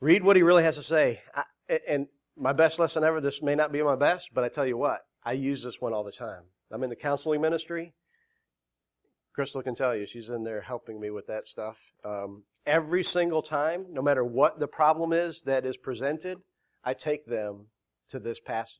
Read 0.00 0.24
what 0.24 0.36
he 0.36 0.42
really 0.42 0.64
has 0.64 0.76
to 0.76 0.82
say. 0.82 1.20
I, 1.34 1.44
and 1.88 2.06
my 2.36 2.52
best 2.52 2.78
lesson 2.78 3.04
ever, 3.04 3.20
this 3.20 3.42
may 3.42 3.54
not 3.54 3.72
be 3.72 3.82
my 3.82 3.96
best, 3.96 4.30
but 4.34 4.44
I 4.44 4.48
tell 4.48 4.66
you 4.66 4.76
what, 4.76 5.00
I 5.24 5.32
use 5.32 5.62
this 5.62 5.80
one 5.80 5.92
all 5.92 6.04
the 6.04 6.12
time. 6.12 6.42
I'm 6.72 6.82
in 6.82 6.90
the 6.90 6.96
counseling 6.96 7.40
ministry. 7.40 7.94
Crystal 9.34 9.62
can 9.62 9.74
tell 9.74 9.96
you, 9.96 10.06
she's 10.06 10.28
in 10.28 10.44
there 10.44 10.60
helping 10.60 11.00
me 11.00 11.10
with 11.10 11.26
that 11.26 11.46
stuff. 11.46 11.76
Um, 12.04 12.44
every 12.66 13.02
single 13.02 13.42
time, 13.42 13.86
no 13.90 14.02
matter 14.02 14.24
what 14.24 14.58
the 14.58 14.66
problem 14.66 15.12
is 15.12 15.42
that 15.42 15.64
is 15.64 15.76
presented, 15.76 16.38
I 16.84 16.94
take 16.94 17.26
them 17.26 17.66
to 18.10 18.18
this 18.18 18.40
passage. 18.40 18.76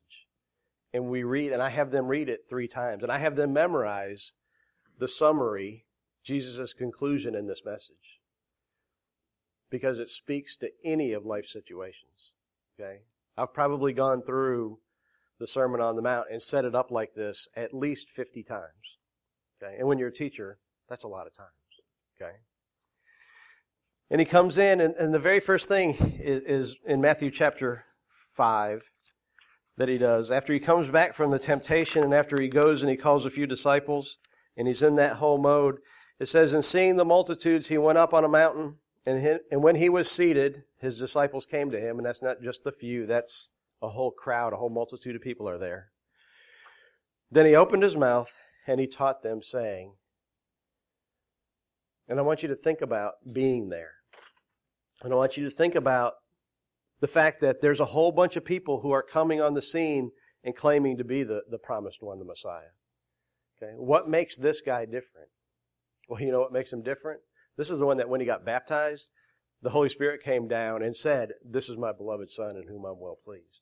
And 0.93 1.09
we 1.09 1.23
read, 1.23 1.53
and 1.53 1.63
I 1.63 1.71
have 1.71 1.91
them 1.91 2.07
read 2.07 2.29
it 2.29 2.41
three 2.49 2.69
times. 2.69 3.03
And 3.03 3.11
I 3.11 3.19
have 3.19 3.37
them 3.37 3.53
memorize 3.53 4.35
the 4.99 5.09
summary, 5.09 5.87
Jesus' 6.25 6.73
conclusion 6.73 7.35
in 7.35 7.47
this 7.47 7.63
message 7.65 8.21
because 9.71 9.99
it 9.99 10.11
speaks 10.11 10.55
to 10.57 10.69
any 10.85 11.13
of 11.13 11.25
life 11.25 11.47
situations. 11.47 12.33
Okay? 12.79 13.01
I've 13.37 13.55
probably 13.55 13.93
gone 13.93 14.23
through 14.23 14.79
the 15.41 15.47
Sermon 15.47 15.81
on 15.81 15.97
the 15.97 16.03
Mount 16.03 16.27
and 16.31 16.41
set 16.41 16.65
it 16.65 16.75
up 16.75 16.91
like 16.91 17.15
this 17.15 17.49
at 17.57 17.75
least 17.75 18.11
50 18.11 18.43
times. 18.43 18.99
Okay? 19.61 19.77
And 19.79 19.89
when 19.89 19.99
you're 19.99 20.09
a 20.09 20.15
teacher, 20.15 20.59
that's 20.89 21.05
a 21.05 21.09
lot 21.09 21.27
of 21.27 21.35
times. 21.35 21.49
Okay? 22.21 22.35
And 24.11 24.21
he 24.21 24.27
comes 24.27 24.59
in, 24.59 24.81
and, 24.81 24.95
and 24.97 25.15
the 25.15 25.19
very 25.19 25.41
first 25.41 25.69
thing 25.69 26.21
is, 26.23 26.43
is 26.73 26.77
in 26.87 27.01
Matthew 27.01 27.31
chapter 27.31 27.87
5 28.35 28.83
that 29.79 29.89
he 29.89 29.97
does. 29.97 30.31
After 30.31 30.53
he 30.53 30.61
comes 30.61 30.89
back 30.89 31.15
from 31.15 31.31
the 31.31 31.39
temptation 31.39 32.05
and 32.05 32.13
after 32.13 32.41
he 32.41 32.49
goes 32.49 32.83
and 32.83 32.91
he 32.91 32.97
calls 32.97 33.25
a 33.25 33.31
few 33.31 33.47
disciples, 33.47 34.19
and 34.55 34.69
he's 34.69 34.83
in 34.83 34.97
that 34.97 35.17
whole 35.17 35.39
mode, 35.39 35.79
it 36.23 36.29
says, 36.29 36.53
And 36.53 36.65
seeing 36.65 36.97
the 36.97 37.05
multitudes, 37.05 37.67
he 37.67 37.77
went 37.79 37.99
up 37.99 38.15
on 38.15 38.25
a 38.25 38.29
mountain 38.29 38.77
and, 39.05 39.21
he, 39.21 39.35
and 39.51 39.61
when 39.61 39.75
he 39.75 39.89
was 39.89 40.09
seated, 40.09 40.63
his 40.79 40.97
disciples 40.97 41.45
came 41.45 41.73
to 41.73 41.81
him, 41.81 41.97
and 41.97 42.07
that's 42.07 42.23
not 42.23 42.41
just 42.41 42.63
the 42.63 42.71
few, 42.71 43.07
that's 43.07 43.49
a 43.83 43.89
whole 43.89 44.13
crowd, 44.13 44.53
a 44.53 44.57
whole 44.57 44.71
multitude 44.71 45.17
of 45.17 45.23
people 45.23 45.49
are 45.49 45.59
there. 45.59 45.91
Then 47.29 47.45
he 47.45 47.57
opened 47.57 47.83
his 47.83 47.97
mouth 47.97 48.31
and 48.69 48.79
he 48.79 48.87
taught 48.87 49.25
them, 49.25 49.43
saying, 49.43 49.95
and 52.09 52.21
I 52.21 52.23
want 52.23 52.43
you 52.43 52.49
to 52.51 52.55
think 52.55 52.81
about 52.83 53.15
being 53.33 53.69
there. 53.69 53.95
And 55.03 55.13
I 55.13 55.17
want 55.17 55.37
you 55.37 55.45
to 55.45 55.51
think 55.51 55.75
about 55.75 56.15
the 57.01 57.09
fact 57.09 57.41
that 57.41 57.61
there's 57.61 57.81
a 57.81 57.87
whole 57.87 58.13
bunch 58.13 58.37
of 58.37 58.45
people 58.45 58.81
who 58.83 58.93
are 58.93 59.03
coming 59.03 59.41
on 59.41 59.55
the 59.55 59.63
scene 59.63 60.13
and 60.45 60.55
claiming 60.55 60.99
to 60.99 61.05
be 61.05 61.25
the, 61.25 61.41
the 61.51 61.59
promised 61.59 62.01
one, 62.01 62.21
the 62.21 62.25
Messiah. 62.25 62.71
Okay? 63.61 63.73
What 63.77 64.09
makes 64.09 64.37
this 64.37 64.61
guy 64.61 64.85
different? 64.85 65.29
Well, 66.09 66.21
you 66.21 66.33
know 66.33 66.41
what 66.41 66.53
makes 66.53 66.73
him 66.73 66.83
different? 66.83 67.21
This 67.57 67.71
is 67.71 67.79
the 67.79 67.87
one 67.87 67.99
that 67.99 68.09
when 68.09 68.21
he 68.21 68.27
got 68.27 68.45
baptized, 68.45 69.09
the 69.63 69.71
Holy 69.71 69.89
Spirit 69.89 70.23
came 70.23 70.49
down 70.49 70.83
and 70.83 70.97
said, 70.97 71.31
This 71.45 71.69
is 71.69 71.77
my 71.77 71.93
beloved 71.93 72.31
Son 72.31 72.57
in 72.57 72.67
whom 72.67 72.85
I'm 72.85 73.01
well 73.01 73.19
pleased. 73.25 73.61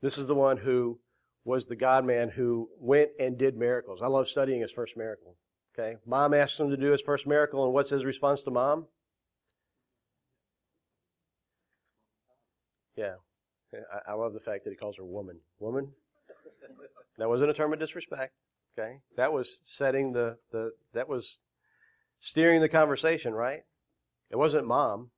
This 0.00 0.18
is 0.18 0.26
the 0.26 0.34
one 0.34 0.56
who 0.56 0.98
was 1.44 1.66
the 1.66 1.76
God 1.76 2.04
man 2.04 2.28
who 2.28 2.68
went 2.78 3.10
and 3.18 3.38
did 3.38 3.56
miracles. 3.56 4.00
I 4.02 4.08
love 4.08 4.28
studying 4.28 4.60
his 4.60 4.72
first 4.72 4.96
miracle. 4.96 5.36
Okay. 5.78 5.96
Mom 6.06 6.34
asked 6.34 6.58
him 6.58 6.70
to 6.70 6.76
do 6.76 6.90
his 6.90 7.00
first 7.00 7.26
miracle, 7.26 7.64
and 7.64 7.72
what's 7.72 7.90
his 7.90 8.04
response 8.04 8.42
to 8.42 8.50
mom? 8.50 8.86
Yeah. 12.96 13.14
I, 14.06 14.12
love 14.12 14.34
the 14.34 14.40
fact 14.40 14.64
that 14.64 14.70
he 14.70 14.76
calls 14.76 14.98
her 14.98 15.04
woman. 15.04 15.38
Woman? 15.58 15.88
That 17.16 17.28
wasn't 17.28 17.50
a 17.50 17.54
term 17.54 17.72
of 17.72 17.78
disrespect. 17.78 18.34
Okay. 18.78 18.98
That 19.16 19.32
was 19.32 19.60
setting 19.64 20.12
the, 20.12 20.36
the 20.50 20.72
that 20.92 21.08
was 21.08 21.40
steering 22.22 22.60
the 22.60 22.68
conversation, 22.68 23.34
right? 23.34 23.62
It 24.30 24.36
wasn't 24.36 24.66
mom, 24.66 25.10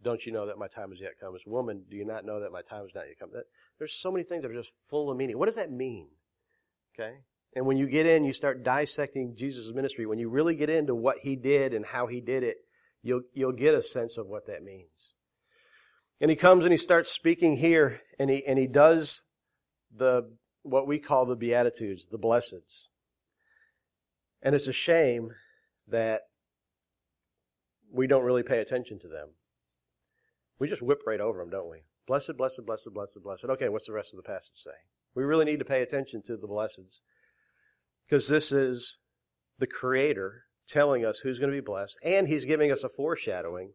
don't 0.00 0.24
you 0.24 0.32
know 0.32 0.46
that 0.46 0.56
my 0.56 0.68
time 0.68 0.92
is 0.92 1.00
yet 1.00 1.12
come? 1.20 1.34
It's 1.34 1.44
woman, 1.46 1.82
do 1.90 1.96
you 1.96 2.04
not 2.04 2.24
know 2.24 2.40
that 2.40 2.52
my 2.52 2.62
time 2.62 2.84
is 2.86 2.92
not 2.94 3.08
yet 3.08 3.18
come? 3.18 3.30
That, 3.32 3.44
there's 3.78 3.92
so 3.92 4.12
many 4.12 4.24
things 4.24 4.42
that 4.42 4.50
are 4.52 4.54
just 4.54 4.72
full 4.84 5.10
of 5.10 5.16
meaning. 5.16 5.36
What 5.36 5.46
does 5.46 5.56
that 5.56 5.72
mean? 5.72 6.06
Okay? 6.94 7.16
And 7.56 7.66
when 7.66 7.76
you 7.76 7.88
get 7.88 8.06
in, 8.06 8.24
you 8.24 8.32
start 8.32 8.62
dissecting 8.62 9.34
Jesus' 9.36 9.74
ministry. 9.74 10.06
When 10.06 10.18
you 10.18 10.28
really 10.28 10.54
get 10.54 10.70
into 10.70 10.94
what 10.94 11.16
he 11.22 11.34
did 11.34 11.74
and 11.74 11.84
how 11.84 12.06
he 12.06 12.20
did 12.20 12.44
it, 12.44 12.58
you'll, 13.02 13.22
you'll 13.32 13.52
get 13.52 13.74
a 13.74 13.82
sense 13.82 14.16
of 14.16 14.28
what 14.28 14.46
that 14.46 14.62
means. 14.62 15.14
And 16.20 16.30
he 16.30 16.36
comes 16.36 16.64
and 16.64 16.72
he 16.72 16.78
starts 16.78 17.10
speaking 17.10 17.56
here, 17.56 18.00
and 18.18 18.30
he, 18.30 18.44
and 18.46 18.58
he 18.58 18.68
does 18.68 19.22
the, 19.94 20.30
what 20.62 20.86
we 20.86 21.00
call 21.00 21.26
the 21.26 21.34
Beatitudes, 21.34 22.06
the 22.06 22.18
blesseds. 22.18 22.88
And 24.40 24.54
it's 24.54 24.68
a 24.68 24.72
shame 24.72 25.32
that 25.88 26.22
we 27.94 28.06
don't 28.06 28.24
really 28.24 28.42
pay 28.42 28.58
attention 28.58 28.98
to 29.00 29.08
them. 29.08 29.28
We 30.58 30.68
just 30.68 30.82
whip 30.82 31.00
right 31.06 31.20
over 31.20 31.38
them, 31.38 31.50
don't 31.50 31.70
we? 31.70 31.78
Blessed, 32.06 32.36
blessed, 32.36 32.60
blessed, 32.66 32.88
blessed, 32.92 33.22
blessed. 33.22 33.44
Okay, 33.44 33.68
what's 33.68 33.86
the 33.86 33.92
rest 33.92 34.12
of 34.12 34.18
the 34.18 34.28
passage 34.28 34.62
say? 34.62 34.72
We 35.14 35.22
really 35.22 35.44
need 35.44 35.60
to 35.60 35.64
pay 35.64 35.82
attention 35.82 36.22
to 36.26 36.36
the 36.36 36.48
blesseds 36.48 36.98
because 38.06 38.28
this 38.28 38.52
is 38.52 38.98
the 39.58 39.66
Creator 39.66 40.42
telling 40.68 41.04
us 41.04 41.18
who's 41.18 41.38
going 41.38 41.50
to 41.50 41.56
be 41.56 41.64
blessed, 41.64 41.96
and 42.02 42.26
He's 42.26 42.44
giving 42.44 42.72
us 42.72 42.82
a 42.82 42.88
foreshadowing 42.88 43.72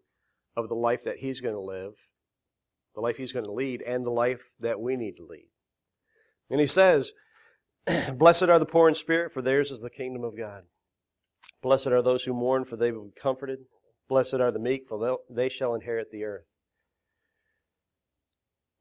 of 0.55 0.69
the 0.69 0.75
life 0.75 1.03
that 1.05 1.17
He's 1.17 1.39
going 1.39 1.55
to 1.55 1.62
live, 1.62 1.93
the 2.95 3.01
life 3.01 3.17
He's 3.17 3.32
going 3.32 3.45
to 3.45 3.51
lead, 3.51 3.82
and 3.82 4.05
the 4.05 4.12
life 4.12 4.41
that 4.60 4.79
we 4.79 4.95
need 4.95 5.15
to 5.17 5.25
lead. 5.25 5.47
And 6.49 6.60
He 6.60 6.67
says, 6.67 7.13
Blessed 8.13 8.43
are 8.43 8.60
the 8.60 8.65
poor 8.65 8.89
in 8.89 8.95
spirit, 8.95 9.32
for 9.32 9.41
theirs 9.41 9.71
is 9.71 9.82
the 9.82 9.89
kingdom 9.89 10.23
of 10.23 10.38
God. 10.38 10.63
Blessed 11.62 11.88
are 11.88 12.01
those 12.01 12.23
who 12.23 12.34
mourn, 12.34 12.65
for 12.65 12.75
they 12.75 12.91
will 12.91 13.05
be 13.05 13.21
comforted. 13.21 13.60
Blessed 14.10 14.36
are 14.36 14.52
the 14.52 14.58
meek, 14.58 14.88
for 14.88 15.19
they 15.30 15.50
shall 15.50 15.76
inherit 15.76 16.10
the 16.10 16.24
earth. 16.24 16.48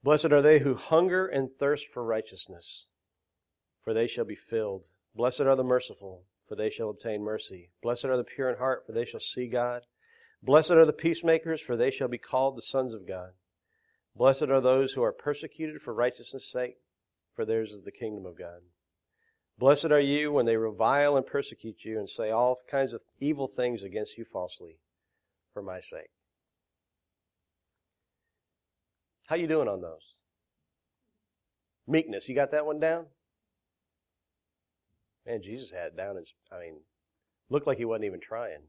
Blessed 0.02 0.32
are 0.32 0.40
they 0.40 0.60
who 0.60 0.74
hunger 0.74 1.26
and 1.26 1.50
thirst 1.52 1.86
for 1.86 2.02
righteousness, 2.02 2.86
for 3.84 3.92
they 3.92 4.06
shall 4.06 4.24
be 4.24 4.34
filled. 4.34 4.86
Blessed 5.14 5.42
are 5.42 5.54
the 5.54 5.62
merciful, 5.62 6.24
for 6.48 6.56
they 6.56 6.70
shall 6.70 6.88
obtain 6.88 7.22
mercy. 7.22 7.68
Blessed 7.82 8.06
are 8.06 8.16
the 8.16 8.24
pure 8.24 8.48
in 8.48 8.56
heart, 8.56 8.84
for 8.86 8.92
they 8.92 9.04
shall 9.04 9.20
see 9.20 9.48
God. 9.48 9.82
Blessed 10.42 10.70
are 10.70 10.86
the 10.86 10.94
peacemakers, 10.94 11.60
for 11.60 11.76
they 11.76 11.90
shall 11.90 12.08
be 12.08 12.16
called 12.16 12.56
the 12.56 12.62
sons 12.62 12.94
of 12.94 13.06
God. 13.06 13.32
Blessed 14.16 14.44
are 14.44 14.62
those 14.62 14.94
who 14.94 15.02
are 15.02 15.12
persecuted 15.12 15.82
for 15.82 15.92
righteousness' 15.92 16.50
sake, 16.50 16.76
for 17.34 17.44
theirs 17.44 17.70
is 17.70 17.82
the 17.82 17.92
kingdom 17.92 18.24
of 18.24 18.38
God. 18.38 18.62
Blessed 19.58 19.86
are 19.86 20.00
you 20.00 20.32
when 20.32 20.46
they 20.46 20.56
revile 20.56 21.18
and 21.18 21.26
persecute 21.26 21.84
you 21.84 21.98
and 21.98 22.08
say 22.08 22.30
all 22.30 22.56
kinds 22.70 22.94
of 22.94 23.02
evil 23.20 23.46
things 23.46 23.82
against 23.82 24.16
you 24.16 24.24
falsely 24.24 24.78
for 25.58 25.62
my 25.64 25.80
sake. 25.80 26.10
How 29.26 29.34
you 29.34 29.48
doing 29.48 29.66
on 29.66 29.80
those? 29.80 30.14
Meekness, 31.88 32.28
you 32.28 32.36
got 32.36 32.52
that 32.52 32.64
one 32.64 32.78
down? 32.78 33.06
Man, 35.26 35.42
Jesus 35.42 35.70
had 35.70 35.88
it 35.88 35.96
down. 35.96 36.16
And, 36.16 36.26
I 36.52 36.60
mean, 36.60 36.76
looked 37.50 37.66
like 37.66 37.78
he 37.78 37.84
wasn't 37.84 38.04
even 38.04 38.20
trying. 38.20 38.68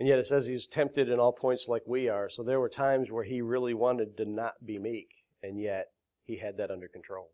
And 0.00 0.08
yet 0.08 0.18
it 0.18 0.26
says 0.26 0.46
he's 0.46 0.66
tempted 0.66 1.10
in 1.10 1.20
all 1.20 1.32
points 1.32 1.68
like 1.68 1.82
we 1.86 2.08
are. 2.08 2.30
So 2.30 2.42
there 2.42 2.58
were 2.58 2.70
times 2.70 3.10
where 3.10 3.24
he 3.24 3.42
really 3.42 3.74
wanted 3.74 4.16
to 4.16 4.24
not 4.24 4.64
be 4.64 4.78
meek, 4.78 5.10
and 5.42 5.60
yet 5.60 5.88
he 6.24 6.38
had 6.38 6.56
that 6.56 6.70
under 6.70 6.88
control. 6.88 7.28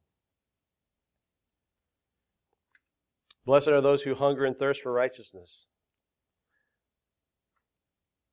Blessed 3.46 3.68
are 3.68 3.80
those 3.80 4.02
who 4.02 4.16
hunger 4.16 4.44
and 4.44 4.58
thirst 4.58 4.82
for 4.82 4.92
righteousness. 4.92 5.66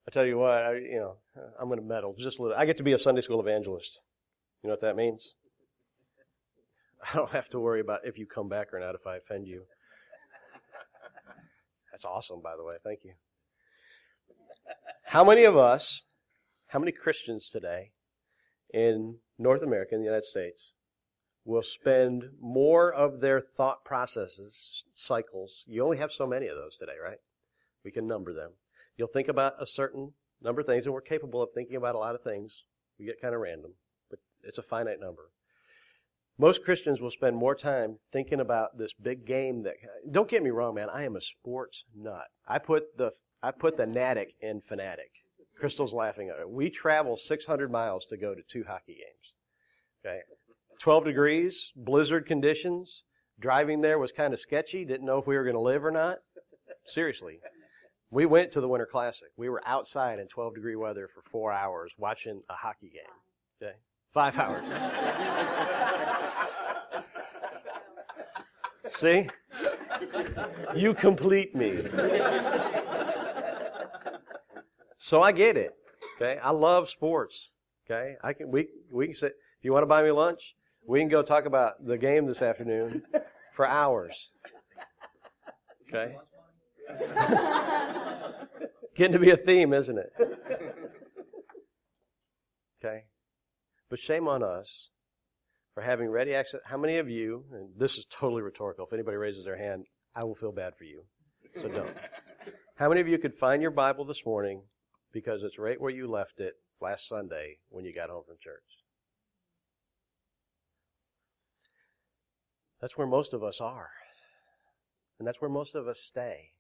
I 0.08 0.12
tell 0.12 0.26
you 0.26 0.38
what, 0.38 0.52
I, 0.52 0.76
you 0.76 1.00
know, 1.00 1.15
I'm 1.60 1.67
going 1.67 1.82
to 1.82 1.86
meddle 1.86 2.15
just 2.17 2.39
a 2.39 2.41
little. 2.41 2.58
I 2.58 2.65
get 2.65 2.78
to 2.78 2.84
be 2.84 2.93
a 2.93 3.00
Sunday 3.00 3.20
school 3.20 3.41
evangelist. 3.41 4.00
You 4.63 4.70
know 4.70 4.74
what 4.74 4.82
that 4.82 4.96
means? 4.96 5.36
I 7.04 7.17
don't 7.17 7.32
have 7.32 7.50
to 7.50 7.60
worry 7.60 7.82
about 7.82 8.00
if 8.06 8.17
you 8.17 8.26
come 8.26 8.48
back 8.48 8.74
or 8.74 8.80
not 8.80 8.96
if 8.96 9.06
I 9.06 9.17
offend 9.17 9.48
you. 9.48 9.63
That's 11.91 12.06
awesome, 12.06 12.41
by 12.41 12.56
the 12.56 12.63
way. 12.63 12.76
Thank 12.84 13.00
you. 13.04 13.13
How 15.04 15.24
many 15.24 15.43
of 15.43 15.58
us, 15.58 16.04
how 16.67 16.80
many 16.80 16.91
Christians 16.91 17.50
today 17.50 17.91
in 18.74 19.17
North 19.38 19.62
America, 19.62 19.96
in 19.96 20.02
the 20.02 20.06
United 20.06 20.26
States, 20.26 20.74
will 21.43 21.63
spend 21.63 22.26
more 22.41 22.93
of 22.93 23.20
their 23.20 23.41
thought 23.41 23.84
processes, 23.84 24.84
cycles? 24.93 25.63
You 25.67 25.84
only 25.84 25.98
have 25.98 26.12
so 26.12 26.28
many 26.28 26.48
of 26.48 26.56
those 26.56 26.78
today, 26.78 26.96
right? 27.04 27.20
We 27.84 27.91
can 27.91 28.08
number 28.08 28.34
them. 28.34 28.52
You'll 28.98 29.08
think 29.08 29.28
about 29.28 29.62
a 29.62 29.66
certain 29.66 30.14
number 30.42 30.62
of 30.62 30.68
things, 30.68 30.86
and 30.86 30.94
we're 30.94 31.02
capable 31.02 31.42
of 31.42 31.50
thinking 31.54 31.76
about 31.76 31.96
a 31.96 32.00
lot 32.00 32.16
of 32.16 32.24
things. 32.24 32.64
We 33.00 33.06
get 33.06 33.22
kind 33.22 33.36
of 33.36 33.42
random, 33.42 33.74
but 34.10 34.20
it's 34.44 34.58
a 34.58 34.64
finite 34.64 35.00
number. 35.00 35.30
Most 36.40 36.64
Christians 36.64 37.02
will 37.02 37.12
spend 37.12 37.36
more 37.36 37.56
time 37.56 37.98
thinking 38.12 38.40
about 38.40 38.78
this 38.78 38.94
big 38.94 39.26
game 39.26 39.64
that 39.64 39.76
don't 40.12 40.30
get 40.30 40.44
me 40.44 40.52
wrong, 40.52 40.76
man, 40.76 40.90
I 40.90 41.04
am 41.04 41.16
a 41.16 41.22
sports 41.22 41.84
nut. 41.96 42.26
I 42.48 42.60
put 42.60 42.98
the 42.98 43.12
I 43.42 43.52
put 43.52 43.78
the 43.78 43.86
Natick 43.86 44.36
in 44.42 44.62
fanatic. 44.62 45.12
Crystal's 45.60 45.94
laughing 45.94 46.30
at 46.30 46.40
it. 46.40 46.50
We 46.50 46.70
travel 46.70 47.18
600 47.18 47.72
miles 47.72 48.06
to 48.06 48.18
go 48.18 48.36
to 48.36 48.42
two 48.42 48.64
hockey 48.68 48.94
games. 48.94 49.34
Okay. 50.06 50.22
12 50.80 51.06
degrees, 51.06 51.72
blizzard 51.76 52.28
conditions. 52.28 53.04
Driving 53.40 53.82
there 53.82 54.00
was 54.00 54.12
kind 54.12 54.34
of 54.34 54.40
sketchy. 54.40 54.86
Didn't 54.86 55.06
know 55.06 55.18
if 55.18 55.28
we 55.28 55.36
were 55.36 55.44
going 55.44 55.56
to 55.56 55.62
live 55.62 55.86
or 55.86 55.92
not. 55.92 56.20
Seriously. 56.86 57.40
We 58.10 58.26
went 58.26 58.52
to 58.54 58.62
the 58.62 58.67
Winter 58.67 58.86
Classic. 58.86 59.28
We 59.36 59.50
were 59.50 59.62
outside 59.65 60.20
in 60.20 60.28
12 60.28 60.56
degree 60.56 60.76
weather 60.76 61.08
for 61.08 61.22
four 61.22 61.52
hours 61.52 61.91
watching 61.98 62.41
a 62.50 62.54
hockey 62.54 62.89
game. 62.89 63.62
Okay. 63.62 63.76
Five 64.13 64.38
hours. 64.39 64.63
See? 68.88 69.28
You 70.76 70.93
complete 70.93 71.54
me. 71.56 71.82
so 74.98 75.22
I 75.22 75.32
get 75.32 75.58
it. 75.58 75.76
Okay? 76.15 76.39
I 76.41 76.52
love 76.52 76.89
sports. 76.89 77.52
Okay? 77.89 78.15
I 78.24 78.34
can 78.34 78.50
we 78.52 78.67
we 78.89 79.08
can 79.08 79.15
say 79.15 79.28
if 79.28 79.34
you 79.63 79.74
want 79.74 79.84
to 79.84 79.88
buy 79.88 80.04
me 80.04 80.12
lunch, 80.12 80.56
we 80.86 81.00
can 81.00 81.10
go 81.10 81.22
talk 81.22 81.46
about 81.46 81.86
the 81.86 81.98
game 81.98 82.26
this 82.26 82.41
afternoon 82.41 83.04
for 83.54 83.67
hours. 83.67 84.30
Okay? 85.89 86.15
Getting 88.95 89.13
to 89.13 89.19
be 89.19 89.32
a 89.32 89.38
theme, 89.38 89.73
isn't 89.73 89.97
it? 89.97 90.12
Okay? 92.80 93.06
But 93.89 93.97
shame 93.97 94.28
on 94.28 94.43
us 94.43 94.89
for 95.73 95.82
having 95.82 96.10
ready 96.10 96.36
access. 96.36 96.62
How 96.65 96.78
many 96.78 96.97
of 96.97 97.10
you, 97.10 97.45
and 97.52 97.69
this 97.78 97.97
is 97.97 98.06
totally 98.06 98.43
rhetorical, 98.43 98.86
if 98.86 98.93
anybody 98.93 99.17
raises 99.17 99.45
their 99.45 99.58
hand, 99.58 99.86
I 100.15 100.23
will 100.23 100.36
feel 100.36 100.52
bad 100.52 100.76
for 100.76 100.84
you. 100.84 101.04
So 101.56 101.67
don't. 101.69 101.97
How 102.76 102.89
many 102.89 103.02
of 103.02 103.08
you 103.08 103.17
could 103.17 103.34
find 103.34 103.62
your 103.62 103.71
Bible 103.71 104.06
this 104.06 104.26
morning 104.26 104.62
because 105.12 105.43
it's 105.43 105.58
right 105.58 105.82
where 105.82 105.91
you 105.91 106.08
left 106.08 106.39
it 106.39 106.54
last 106.80 107.08
Sunday 107.08 107.58
when 107.69 107.84
you 107.84 107.93
got 107.93 108.10
home 108.10 108.23
from 108.28 108.38
church? 108.39 108.84
That's 112.80 112.97
where 112.97 113.08
most 113.08 113.34
of 113.34 113.43
us 113.43 113.60
are. 113.60 113.89
And 115.17 115.28
that's 115.28 115.41
where 115.41 115.50
most 115.50 115.73
of 115.73 115.88
us 115.88 116.00
stay. 116.00 116.52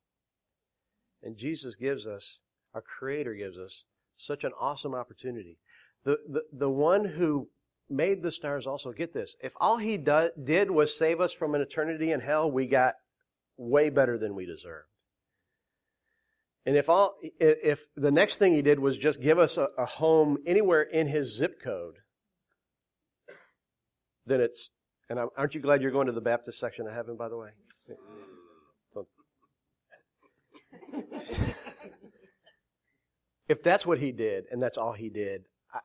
And 1.23 1.37
Jesus 1.37 1.75
gives 1.75 2.05
us, 2.05 2.39
our 2.73 2.81
Creator 2.81 3.35
gives 3.35 3.57
us, 3.57 3.83
such 4.15 4.43
an 4.43 4.51
awesome 4.59 4.93
opportunity. 4.93 5.57
The, 6.03 6.17
the, 6.27 6.43
the 6.51 6.69
one 6.69 7.05
who 7.05 7.49
made 7.89 8.21
the 8.21 8.31
stars 8.31 8.67
also, 8.67 8.91
get 8.91 9.13
this, 9.13 9.35
if 9.41 9.53
all 9.57 9.77
he 9.77 9.97
do, 9.97 10.29
did 10.43 10.71
was 10.71 10.97
save 10.97 11.21
us 11.21 11.33
from 11.33 11.55
an 11.55 11.61
eternity 11.61 12.11
in 12.11 12.19
hell, 12.19 12.49
we 12.51 12.67
got 12.67 12.95
way 13.57 13.89
better 13.89 14.17
than 14.17 14.35
we 14.35 14.45
deserved. 14.45 14.87
And 16.65 16.75
if 16.75 16.89
all, 16.89 17.15
if 17.39 17.85
the 17.95 18.11
next 18.11 18.37
thing 18.37 18.53
he 18.53 18.61
did 18.61 18.79
was 18.79 18.97
just 18.97 19.21
give 19.21 19.39
us 19.39 19.57
a, 19.57 19.69
a 19.77 19.85
home 19.85 20.37
anywhere 20.45 20.81
in 20.81 21.07
his 21.07 21.33
zip 21.33 21.61
code, 21.63 21.95
then 24.25 24.41
it's, 24.41 24.71
and 25.09 25.17
aren't 25.37 25.55
you 25.55 25.61
glad 25.61 25.81
you're 25.81 25.91
going 25.91 26.07
to 26.07 26.13
the 26.13 26.19
Baptist 26.19 26.59
section 26.59 26.85
of 26.85 26.93
heaven, 26.93 27.15
by 27.15 27.29
the 27.29 27.37
way? 27.37 27.51
if 33.47 33.63
that's 33.63 33.85
what 33.85 33.99
he 33.99 34.11
did 34.11 34.45
and 34.51 34.61
that's 34.61 34.77
all 34.77 34.93
he 34.93 35.09
did, 35.09 35.45
I, 35.73 35.79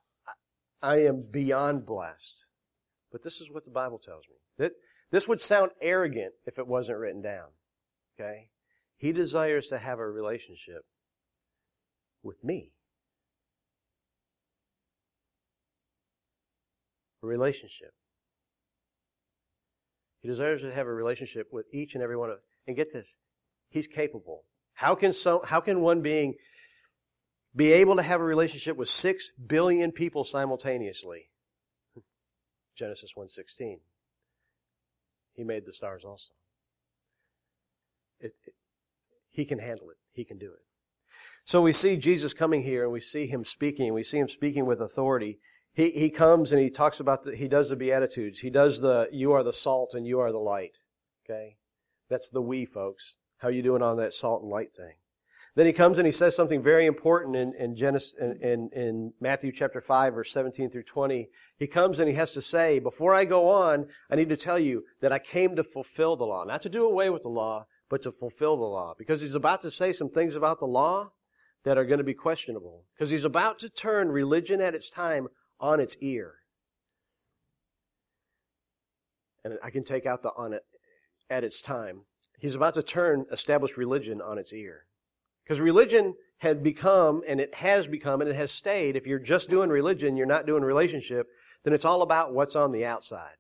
I, 0.83 0.95
I, 0.95 0.97
am 1.03 1.25
beyond 1.31 1.87
blessed. 1.87 2.47
But 3.11 3.23
this 3.23 3.41
is 3.41 3.49
what 3.51 3.65
the 3.65 3.71
Bible 3.71 3.99
tells 3.99 4.25
me. 4.29 4.37
That 4.59 4.73
this 5.11 5.29
would 5.29 5.41
sound 5.41 5.73
arrogant 5.81 6.35
if 6.47 6.59
it 6.59 6.67
wasn't 6.67 6.99
written 6.99 7.23
down. 7.23 7.49
Okay? 8.19 8.49
He 8.97 9.13
desires 9.13 9.67
to 9.69 9.79
have 9.79 9.99
a 9.99 10.09
relationship 10.09 10.85
with 12.23 12.43
me. 12.43 12.73
A 17.23 17.27
relationship. 17.27 17.95
He 20.23 20.29
desires 20.29 20.63
to 20.63 20.73
have 20.73 20.87
a 20.87 20.93
relationship 20.93 21.49
with 21.53 21.67
each 21.73 21.95
and 21.95 22.03
every 22.03 22.17
one 22.17 22.31
of 22.31 22.39
and 22.67 22.77
get 22.77 22.93
this, 22.93 23.17
he's 23.69 23.89
capable. 23.89 24.45
How 24.75 24.95
can 24.95 25.13
so 25.13 25.43
how 25.45 25.61
can 25.61 25.81
one 25.81 26.03
being 26.03 26.35
be 27.55 27.73
able 27.73 27.97
to 27.97 28.03
have 28.03 28.21
a 28.21 28.25
relationship 28.25 28.77
with 28.77 28.89
6 28.89 29.31
billion 29.47 29.93
people 29.93 30.25
simultaneously. 30.25 31.29
Genesis 32.77 33.13
1:16. 33.17 33.81
He 35.35 35.45
made 35.45 35.67
the 35.67 35.73
stars 35.73 36.05
also. 36.05 36.33
It, 38.21 38.35
it, 38.45 38.55
he 39.31 39.45
can 39.45 39.59
handle 39.59 39.91
it. 39.91 39.99
He 40.13 40.25
can 40.25 40.39
do 40.39 40.53
it. 40.53 40.61
So 41.45 41.61
we 41.61 41.73
see 41.73 41.97
Jesus 41.97 42.33
coming 42.33 42.63
here 42.63 42.85
and 42.85 42.93
we 42.93 43.01
see 43.01 43.27
him 43.27 43.45
speaking. 43.45 43.93
We 43.93 44.03
see 44.03 44.19
him 44.19 44.29
speaking 44.29 44.65
with 44.65 44.81
authority. 44.81 45.39
He, 45.75 45.91
he 45.91 46.11
comes 46.11 46.53
and 46.53 46.61
he 46.61 46.71
talks 46.71 47.01
about 47.01 47.25
the, 47.25 47.35
he 47.35 47.49
does 47.49 47.69
the 47.69 47.77
Beatitudes. 47.77 48.41
He 48.41 48.51
does 48.51 48.81
the, 48.81 49.09
you 49.11 49.33
are 49.33 49.43
the 49.43 49.53
salt 49.53 49.93
and 49.95 50.07
you 50.07 50.21
are 50.21 50.33
the 50.33 50.39
light. 50.39 50.79
Okay? 51.25 51.57
That's 52.09 52.29
the 52.29 52.43
we, 52.43 52.65
folks. 52.65 53.17
How 53.43 53.49
you 53.49 53.63
doing 53.63 53.83
on 53.83 53.97
that 53.97 54.15
salt 54.15 54.43
and 54.43 54.51
light 54.51 54.73
thing? 54.77 54.95
Then 55.57 55.67
he 55.67 55.73
comes 55.73 55.99
and 55.99 56.07
he 56.07 56.13
says 56.13 56.35
something 56.37 56.63
very 56.63 56.87
important 56.87 57.35
in, 57.35 57.53
in 57.59 57.77
Genesis, 57.77 58.15
in, 58.19 58.71
in, 58.73 59.13
Matthew 59.21 59.51
chapter 59.53 59.81
5 59.81 60.15
verse 60.15 60.33
17 60.33 60.71
through 60.71 60.85
20. 60.85 61.29
He 61.59 61.67
comes 61.67 61.99
and 61.99 62.09
he 62.09 62.15
has 62.15 62.33
to 62.33 62.41
say, 62.41 62.79
before 62.79 63.15
I 63.15 63.25
go 63.25 63.49
on, 63.49 63.89
I 64.09 64.15
need 64.15 64.29
to 64.29 64.37
tell 64.37 64.61
you 64.61 64.85
that 65.01 65.13
I 65.13 65.19
came 65.19 65.57
to 65.57 65.65
fulfill 65.65 66.17
the 66.17 66.25
law. 66.25 66.45
Not 66.45 66.63
to 66.63 66.71
do 66.71 66.87
away 66.87 67.11
with 67.11 67.23
the 67.23 67.29
law, 67.29 67.67
but 67.91 68.03
to 68.05 68.13
fulfill 68.13 68.57
the 68.57 68.63
law. 68.63 68.95
Because 68.97 69.21
he's 69.21 69.35
about 69.35 69.61
to 69.63 69.71
say 69.71 69.93
some 69.93 70.09
things 70.09 70.37
about 70.37 70.61
the 70.61 70.67
law 70.67 71.11
that 71.65 71.77
are 71.77 71.85
going 71.85 71.99
to 71.99 72.05
be 72.05 72.15
questionable. 72.15 72.85
Because 72.95 73.11
he's 73.11 73.25
about 73.25 73.59
to 73.59 73.69
turn 73.69 74.09
religion 74.09 74.61
at 74.61 74.75
its 74.75 74.89
time 74.89 75.27
on 75.61 75.81
its 75.81 75.97
ear. 76.01 76.37
And 79.45 79.59
I 79.63 79.71
can 79.71 79.83
take 79.85 80.07
out 80.07 80.23
the 80.23 80.31
on 80.31 80.53
it 80.53 80.63
at 81.29 81.45
its 81.45 81.61
time. 81.61 82.03
He's 82.43 82.57
about 82.57 82.75
to 82.75 82.83
turn 82.83 83.27
established 83.31 83.77
religion 83.77 84.21
on 84.21 84.37
its 84.37 84.53
ear. 84.53 84.85
Because 85.45 85.61
religion 85.61 86.17
had 86.39 86.61
become, 86.61 87.23
and 87.29 87.41
it 87.41 87.55
has 87.55 87.87
become, 87.87 88.21
and 88.21 88.29
it 88.29 88.35
has 88.35 88.51
stayed, 88.51 88.97
if 88.97 89.07
you're 89.07 89.21
just 89.21 89.49
doing 89.49 89.71
religion, 89.71 90.17
you're 90.17 90.27
not 90.27 90.45
doing 90.45 90.65
relationship, 90.65 91.29
then 91.63 91.73
it's 91.73 91.85
all 91.85 92.03
about 92.03 92.35
what's 92.35 92.57
on 92.57 92.73
the 92.73 92.85
outside. 92.85 93.37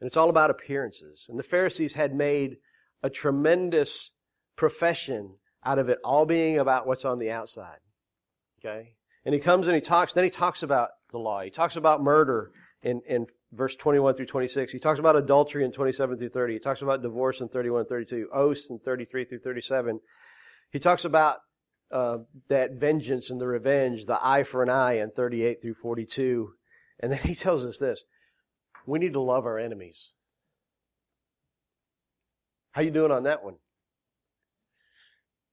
And 0.00 0.06
it's 0.06 0.18
all 0.18 0.28
about 0.28 0.50
appearances. 0.50 1.24
And 1.30 1.38
the 1.38 1.42
Pharisees 1.42 1.94
had 1.94 2.14
made 2.14 2.58
a 3.02 3.08
tremendous 3.08 4.12
profession 4.54 5.36
out 5.64 5.78
of 5.78 5.88
it 5.88 5.98
all 6.04 6.26
being 6.26 6.58
about 6.58 6.86
what's 6.86 7.06
on 7.06 7.18
the 7.18 7.30
outside. 7.30 7.78
Okay? 8.60 8.96
And 9.24 9.34
he 9.34 9.40
comes 9.40 9.66
and 9.66 9.74
he 9.74 9.80
talks, 9.80 10.12
then 10.12 10.24
he 10.24 10.30
talks 10.30 10.62
about 10.62 10.90
the 11.10 11.18
law. 11.18 11.40
He 11.40 11.48
talks 11.48 11.76
about 11.76 12.02
murder 12.02 12.50
in, 12.86 13.02
in 13.08 13.26
verse 13.52 13.74
21 13.74 14.14
through 14.14 14.26
26. 14.26 14.70
He 14.70 14.78
talks 14.78 15.00
about 15.00 15.16
adultery 15.16 15.64
in 15.64 15.72
27 15.72 16.18
through 16.18 16.28
30. 16.28 16.52
He 16.52 16.58
talks 16.60 16.82
about 16.82 17.02
divorce 17.02 17.40
in 17.40 17.48
31 17.48 17.80
and 17.80 17.88
32, 17.88 18.28
oaths 18.32 18.70
in 18.70 18.78
33 18.78 19.24
through 19.24 19.40
37. 19.40 20.00
He 20.70 20.78
talks 20.78 21.04
about 21.04 21.38
uh, 21.90 22.18
that 22.48 22.74
vengeance 22.74 23.28
and 23.28 23.40
the 23.40 23.48
revenge, 23.48 24.06
the 24.06 24.24
eye 24.24 24.44
for 24.44 24.62
an 24.62 24.70
eye 24.70 24.98
in 24.98 25.10
38 25.10 25.60
through 25.60 25.74
42. 25.74 26.52
And 27.00 27.10
then 27.10 27.18
he 27.24 27.34
tells 27.34 27.64
us 27.64 27.78
this. 27.78 28.04
We 28.86 29.00
need 29.00 29.14
to 29.14 29.20
love 29.20 29.46
our 29.46 29.58
enemies. 29.58 30.12
How 32.70 32.82
you 32.82 32.92
doing 32.92 33.10
on 33.10 33.24
that 33.24 33.42
one? 33.42 33.56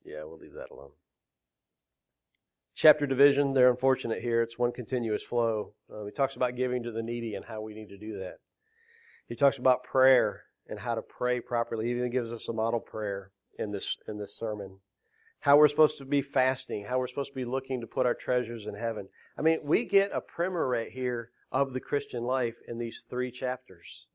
Yeah, 0.06 0.24
we'll 0.26 0.38
leave 0.38 0.54
that 0.54 0.70
alone. 0.70 0.92
Chapter 2.76 3.06
division, 3.06 3.54
they're 3.54 3.70
unfortunate 3.70 4.22
here. 4.22 4.42
It's 4.42 4.58
one 4.58 4.72
continuous 4.72 5.24
flow. 5.24 5.74
Uh, 5.94 6.06
he 6.06 6.12
talks 6.12 6.36
about 6.36 6.56
giving 6.56 6.84
to 6.84 6.92
the 6.92 7.04
needy 7.04 7.36
and 7.36 7.46
how 7.46 7.62
we 7.62 7.74
need 7.74 7.90
to 7.90 7.98
do 7.98 8.20
that. 8.20 8.38
He 9.28 9.36
talks 9.36 9.58
about 9.58 9.84
prayer 9.84 10.44
and 10.68 10.80
how 10.80 10.96
to 10.96 11.02
pray 11.02 11.40
properly. 11.40 11.86
He 11.86 11.92
even 11.92 12.12
gives 12.12 12.32
us 12.32 12.48
a 12.50 12.54
model 12.54 12.80
prayer 12.80 13.32
in 13.60 13.72
this 13.72 13.96
in 14.08 14.18
this 14.18 14.36
sermon 14.38 14.80
how 15.44 15.58
we're 15.58 15.68
supposed 15.68 15.98
to 15.98 16.06
be 16.06 16.22
fasting, 16.22 16.86
how 16.86 16.98
we're 16.98 17.08
supposed 17.08 17.32
to 17.32 17.36
be 17.36 17.44
looking 17.44 17.82
to 17.82 17.88
put 17.88 18.06
our 18.06 18.14
treasures 18.14 18.66
in 18.66 18.76
heaven. 18.76 19.10
I 19.38 19.42
mean, 19.42 19.60
we 19.62 19.84
get 19.84 20.12
a 20.14 20.22
primer 20.22 20.66
right 20.66 20.90
here 20.90 21.32
of 21.52 21.74
the 21.74 21.82
Christian 21.82 22.24
life 22.24 22.56
in 22.66 22.80
these 22.80 23.04
three 23.10 23.30
chapters. 23.30 24.08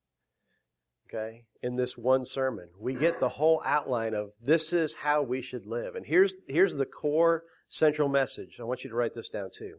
Okay? 1.06 1.44
In 1.62 1.76
this 1.76 1.98
one 1.98 2.24
sermon. 2.24 2.70
We 2.80 2.94
get 2.94 3.20
the 3.20 3.28
whole 3.28 3.60
outline 3.62 4.14
of 4.14 4.30
this 4.40 4.72
is 4.72 4.94
how 4.94 5.20
we 5.20 5.42
should 5.42 5.66
live. 5.66 5.96
And 5.96 6.06
here's, 6.06 6.34
here's 6.48 6.74
the 6.74 6.86
core 6.86 7.42
central 7.68 8.08
message. 8.08 8.56
I 8.60 8.64
want 8.64 8.84
you 8.84 8.90
to 8.90 8.96
write 8.96 9.14
this 9.14 9.28
down 9.28 9.50
too. 9.52 9.76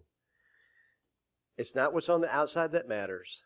It's 1.57 1.75
not 1.75 1.93
what's 1.93 2.09
on 2.09 2.21
the 2.21 2.33
outside 2.33 2.71
that 2.71 2.87
matters. 2.87 3.43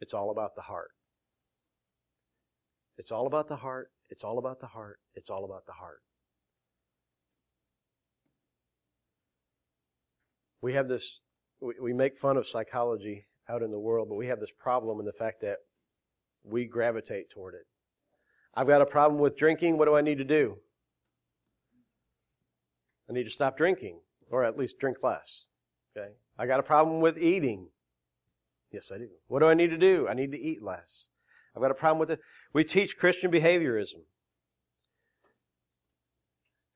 It's 0.00 0.14
all 0.14 0.30
about 0.30 0.54
the 0.54 0.62
heart. 0.62 0.90
It's 2.96 3.12
all 3.12 3.26
about 3.26 3.48
the 3.48 3.56
heart. 3.56 3.90
It's 4.08 4.24
all 4.24 4.38
about 4.38 4.60
the 4.60 4.66
heart. 4.68 4.98
It's 5.14 5.30
all 5.30 5.44
about 5.44 5.66
the 5.66 5.72
heart. 5.72 6.00
we 10.62 10.72
have 10.74 10.88
this, 10.88 11.18
we 11.60 11.92
make 11.92 12.16
fun 12.16 12.36
of 12.36 12.46
psychology 12.46 13.26
out 13.50 13.62
in 13.62 13.72
the 13.72 13.78
world, 13.78 14.08
but 14.08 14.14
we 14.14 14.28
have 14.28 14.40
this 14.40 14.52
problem 14.58 15.00
in 15.00 15.04
the 15.04 15.12
fact 15.12 15.42
that 15.42 15.56
we 16.44 16.64
gravitate 16.64 17.28
toward 17.30 17.54
it. 17.54 17.66
I've 18.54 18.68
got 18.68 18.80
a 18.80 18.86
problem 18.86 19.20
with 19.20 19.36
drinking. 19.36 19.76
What 19.76 19.86
do 19.86 19.96
I 19.96 20.00
need 20.00 20.18
to 20.18 20.24
do? 20.24 20.58
I 23.08 23.12
need 23.12 23.24
to 23.24 23.30
stop 23.30 23.56
drinking, 23.56 24.00
or 24.30 24.44
at 24.44 24.56
least 24.56 24.78
drink 24.78 24.98
less. 25.02 25.48
Okay? 25.96 26.12
I 26.38 26.46
got 26.46 26.60
a 26.60 26.64
problem 26.64 27.00
with 27.00 27.18
eating. 27.18 27.68
Yes, 28.72 28.90
I 28.92 28.98
do. 28.98 29.08
What 29.28 29.40
do 29.40 29.46
I 29.46 29.54
need 29.54 29.70
to 29.70 29.78
do? 29.78 30.08
I 30.08 30.14
need 30.14 30.32
to 30.32 30.40
eat 30.40 30.62
less. 30.62 31.08
I've 31.54 31.62
got 31.62 31.70
a 31.70 31.74
problem 31.74 31.98
with 31.98 32.10
it. 32.10 32.20
We 32.52 32.64
teach 32.64 32.96
Christian 32.96 33.30
behaviorism. 33.30 34.04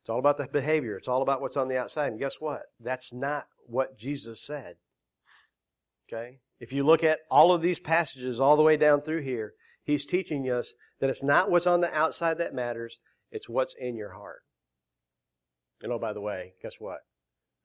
It's 0.03 0.11
all 0.11 0.19
about 0.19 0.37
the 0.37 0.47
behavior. 0.47 0.97
It's 0.97 1.09
all 1.09 1.23
about 1.23 1.41
what's 1.41 1.57
on 1.57 1.69
the 1.69 1.79
outside. 1.79 2.13
And 2.13 2.21
guess 2.21 2.37
what? 2.39 2.63
That's 2.79 3.13
not 3.13 3.47
what 3.67 3.99
Jesus 3.99 4.41
said. 4.41 4.77
Okay? 6.09 6.39
If 6.61 6.73
you 6.73 6.85
look 6.85 7.03
at 7.03 7.21
all 7.31 7.53
of 7.53 7.63
these 7.63 7.81
passages 7.81 8.39
all 8.39 8.57
the 8.57 8.63
way 8.63 8.77
down 8.77 9.01
through 9.01 9.23
here, 9.23 9.55
he's 9.83 10.05
teaching 10.05 10.45
us 10.45 10.75
that 11.01 11.11
it's 11.11 11.23
not 11.23 11.51
what's 11.51 11.67
on 11.67 11.81
the 11.81 11.93
outside 11.93 12.39
that 12.39 12.55
matters, 12.55 12.99
it's 13.33 13.49
what's 13.49 13.75
in 13.79 13.97
your 13.97 14.13
heart. 14.13 14.43
And 15.83 15.93
oh, 15.93 15.99
by 15.99 16.13
the 16.13 16.21
way, 16.21 16.55
guess 16.63 16.75
what? 16.79 17.01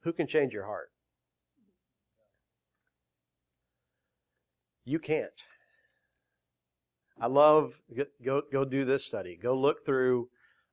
Who 0.03 0.13
can 0.13 0.27
change 0.27 0.53
your 0.53 0.65
heart? 0.65 0.89
You 4.83 4.99
can't. 4.99 5.29
I 7.19 7.27
love, 7.27 7.73
go, 8.25 8.41
go 8.51 8.65
do 8.65 8.83
this 8.83 9.05
study. 9.05 9.37
Go 9.41 9.55
look 9.55 9.85
through 9.85 10.29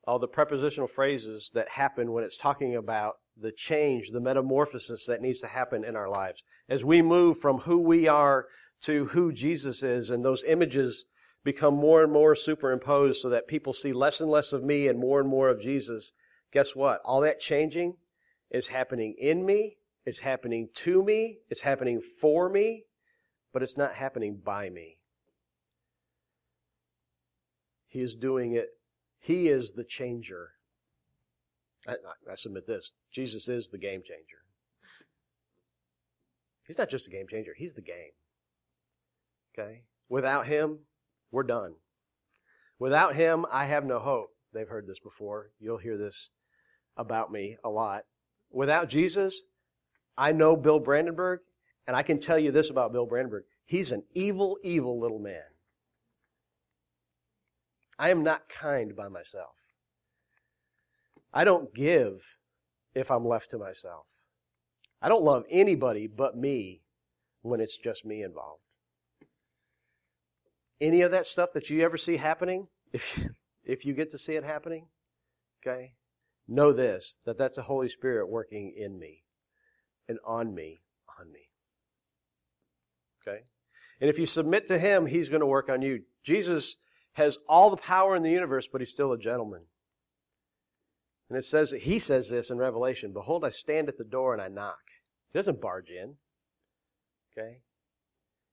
all 0.07 0.19
the 0.19 0.27
prepositional 0.27 0.89
phrases 0.89 1.51
that 1.53 1.69
happen 1.69 2.13
when 2.13 2.25
it's 2.25 2.37
talking 2.37 2.75
about 2.75 3.17
the 3.39 3.53
change, 3.53 4.11
the 4.11 4.21
metamorphosis 4.21 5.05
that 5.07 5.21
needs 5.21 5.41
to 5.41 5.47
happen 5.47 5.85
in 5.85 5.95
our 5.95 6.09
lives. 6.09 6.43
As 6.69 6.85
we 6.85 7.03
move 7.03 7.39
from 7.39 7.59
who 7.59 7.79
we 7.79 8.09
are 8.09 8.47
to 8.83 9.07
who 9.07 9.33
Jesus 9.33 9.83
is, 9.83 10.09
and 10.09 10.25
those 10.25 10.43
images 10.45 11.05
become 11.45 11.75
more 11.75 12.03
and 12.03 12.11
more 12.11 12.35
superimposed 12.35 13.21
so 13.21 13.29
that 13.29 13.47
people 13.47 13.73
see 13.73 13.93
less 13.93 14.21
and 14.21 14.31
less 14.31 14.53
of 14.53 14.65
me 14.65 14.89
and 14.89 14.99
more 14.99 15.21
and 15.21 15.29
more 15.29 15.51
of 15.51 15.61
Jesus, 15.61 16.13
guess 16.53 16.75
what? 16.75 17.01
All 17.05 17.21
that 17.23 17.41
changing 17.41 17.97
is 18.51 18.69
happening 18.69 19.15
in 19.19 19.45
me, 19.45 19.77
it's 20.05 20.21
happening 20.21 20.69
to 20.75 21.03
me, 21.03 21.39
it's 21.51 21.61
happening 21.61 22.01
for 22.01 22.49
me, 22.49 22.85
but 23.53 23.63
it's 23.63 23.77
not 23.77 23.95
happening 23.95 24.41
by 24.43 24.71
me. 24.71 24.99
He 27.87 28.01
is 28.01 28.15
doing 28.15 28.53
it. 28.53 28.69
He 29.19 29.49
is 29.49 29.73
the 29.73 29.85
changer. 29.85 30.51
I, 31.87 31.95
I 32.31 32.35
submit 32.37 32.67
this 32.67 32.93
Jesus 33.13 33.49
is 33.49 33.69
the 33.69 33.79
game 33.79 34.03
changer. 34.03 34.39
He's 36.67 36.79
not 36.79 36.91
just 36.91 37.07
a 37.07 37.11
game 37.11 37.27
changer, 37.29 37.55
He's 37.57 37.73
the 37.73 37.81
game. 37.81 38.13
Okay? 39.59 39.83
Without 40.09 40.47
Him, 40.47 40.81
we're 41.31 41.43
done. 41.43 41.75
Without 42.79 43.15
Him, 43.15 43.47
I 43.51 43.65
have 43.65 43.85
no 43.85 43.99
hope. 43.99 44.31
They've 44.53 44.69
heard 44.69 44.87
this 44.87 45.01
before. 45.01 45.51
You'll 45.59 45.79
hear 45.79 45.97
this 45.97 46.31
about 46.99 47.33
me 47.33 47.57
a 47.65 47.71
lot. 47.71 48.03
Without 48.51 48.89
Jesus, 48.89 49.43
I 50.17 50.33
know 50.33 50.57
Bill 50.57 50.81
Brandenburg, 50.81 51.41
and 51.87 51.97
I 51.97 52.03
can 52.03 52.19
tell 52.19 52.39
you 52.39 52.51
this 52.51 52.69
about 52.69 52.93
Bill 52.93 53.07
Brandenburg. 53.07 53.45
He's 53.65 53.93
an 53.93 54.03
evil, 54.15 54.59
evil 54.63 55.01
little 55.01 55.21
man. 55.21 55.43
I 57.99 58.11
am 58.11 58.23
not 58.23 58.49
kind 58.49 58.95
by 58.95 59.09
myself. 59.09 59.55
I 61.33 61.45
don't 61.45 61.75
give 61.75 62.37
if 62.95 63.11
I'm 63.11 63.27
left 63.27 63.51
to 63.51 63.59
myself. 63.59 64.07
I 65.01 65.09
don't 65.09 65.25
love 65.25 65.45
anybody 65.51 66.07
but 66.07 66.37
me 66.37 66.83
when 67.43 67.61
it's 67.61 67.77
just 67.77 68.05
me 68.05 68.23
involved. 68.23 68.63
Any 70.81 71.03
of 71.03 71.11
that 71.11 71.27
stuff 71.27 71.53
that 71.55 71.71
you 71.71 71.83
ever 71.83 71.97
see 71.97 72.17
happening, 72.17 72.69
if, 72.93 73.21
if 73.65 73.85
you 73.85 73.95
get 73.95 74.11
to 74.13 74.19
see 74.19 74.35
it 74.35 74.45
happening, 74.45 74.87
okay, 75.61 75.93
know 76.49 76.73
this, 76.73 77.19
that 77.27 77.39
that's 77.39 77.57
the 77.57 77.63
Holy 77.63 77.89
Spirit 77.89 78.29
working 78.29 78.75
in 78.77 78.99
me 78.99 79.23
and 80.09 80.19
on 80.27 80.55
me, 80.55 80.81
on 81.21 81.31
me. 81.31 81.51
Okay? 83.23 83.41
And 84.01 84.09
if 84.09 84.19
you 84.19 84.27
submit 84.27 84.67
to 84.69 84.79
Him, 84.79 85.07
He's 85.07 85.29
going 85.29 85.41
to 85.41 85.47
work 85.47 85.69
on 85.69 85.83
you. 85.83 86.03
Jesus 86.25 86.77
has 87.13 87.37
all 87.49 87.71
the 87.71 87.77
power 87.77 88.17
in 88.17 88.23
the 88.23 88.31
universe, 88.31 88.69
but 88.71 88.81
He's 88.81 88.91
still 88.91 89.13
a 89.13 89.19
gentleman. 89.19 89.63
And 91.29 91.37
it 91.37 91.45
says, 91.45 91.71
he 91.71 91.99
says 91.99 92.29
this 92.29 92.51
in 92.51 92.57
Revelation, 92.57 93.13
Behold, 93.13 93.45
I 93.45 93.51
stand 93.51 93.89
at 93.89 93.99
the 93.99 94.05
door 94.05 94.33
and 94.33 94.41
I 94.41 94.49
knock. 94.49 94.79
He 95.31 95.39
doesn't 95.39 95.61
barge 95.61 95.91
in. 95.91 96.15
Okay? 97.37 97.59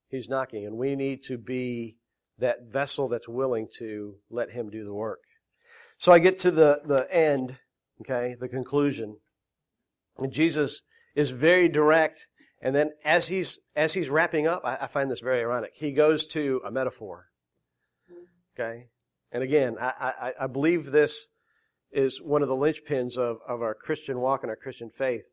He's 0.10 0.30
knocking, 0.30 0.66
and 0.66 0.78
we 0.78 0.96
need 0.96 1.24
to 1.24 1.38
be 1.38 1.98
that 2.38 2.72
vessel 2.72 3.08
that's 3.08 3.30
willing 3.30 3.68
to 3.78 4.16
let 4.30 4.52
him 4.52 4.70
do 4.70 4.84
the 4.84 4.94
work. 4.94 5.22
So 5.98 6.12
I 6.12 6.20
get 6.20 6.40
to 6.40 6.52
the, 6.52 6.82
the 6.86 7.12
end, 7.14 7.58
okay, 8.02 8.36
the 8.40 8.48
conclusion. 8.48 9.18
And 10.18 10.32
Jesus 10.32 10.82
is 11.16 11.32
very 11.32 11.68
direct, 11.68 12.28
and 12.62 12.76
then 12.76 12.92
as 13.04 13.28
he's 13.28 13.60
as 13.76 13.94
he's 13.94 14.10
wrapping 14.10 14.48
up, 14.48 14.64
I, 14.64 14.78
I 14.82 14.88
find 14.88 15.12
this 15.12 15.20
very 15.20 15.42
ironic. 15.42 15.72
He 15.76 15.92
goes 15.92 16.26
to 16.28 16.62
a 16.66 16.72
metaphor. 16.72 17.28
Okay? 18.58 18.88
And 19.32 19.44
again, 19.44 19.76
I, 19.80 20.14
I, 20.40 20.46
I 20.46 20.48
believe 20.48 20.92
this 20.92 21.28
is 21.92 22.22
one 22.22 22.42
of 22.42 22.48
the 22.48 22.56
linchpins 22.56 23.18
of, 23.18 23.38
of 23.48 23.62
our 23.62 23.74
Christian 23.74 24.20
walk 24.20 24.44
and 24.44 24.50
our 24.50 24.56
Christian 24.56 24.90
faith. 24.90 25.24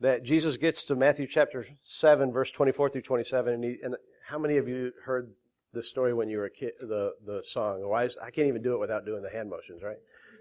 That 0.00 0.24
Jesus 0.24 0.58
gets 0.58 0.84
to 0.86 0.94
Matthew 0.94 1.26
chapter 1.26 1.66
7, 1.84 2.30
verse 2.30 2.50
24 2.50 2.90
through 2.90 3.02
27. 3.02 3.54
And, 3.54 3.64
he, 3.64 3.76
and 3.82 3.96
how 4.28 4.38
many 4.38 4.58
of 4.58 4.68
you 4.68 4.92
heard 5.06 5.32
the 5.72 5.82
story 5.82 6.12
when 6.12 6.28
you 6.28 6.36
were 6.36 6.46
a 6.46 6.50
kid, 6.50 6.72
the, 6.80 7.12
the 7.24 7.42
song? 7.42 7.80
The 7.80 7.88
wise, 7.88 8.14
I 8.22 8.30
can't 8.30 8.48
even 8.48 8.62
do 8.62 8.74
it 8.74 8.80
without 8.80 9.06
doing 9.06 9.22
the 9.22 9.30
hand 9.30 9.48
motions, 9.48 9.82
right? 9.82 9.96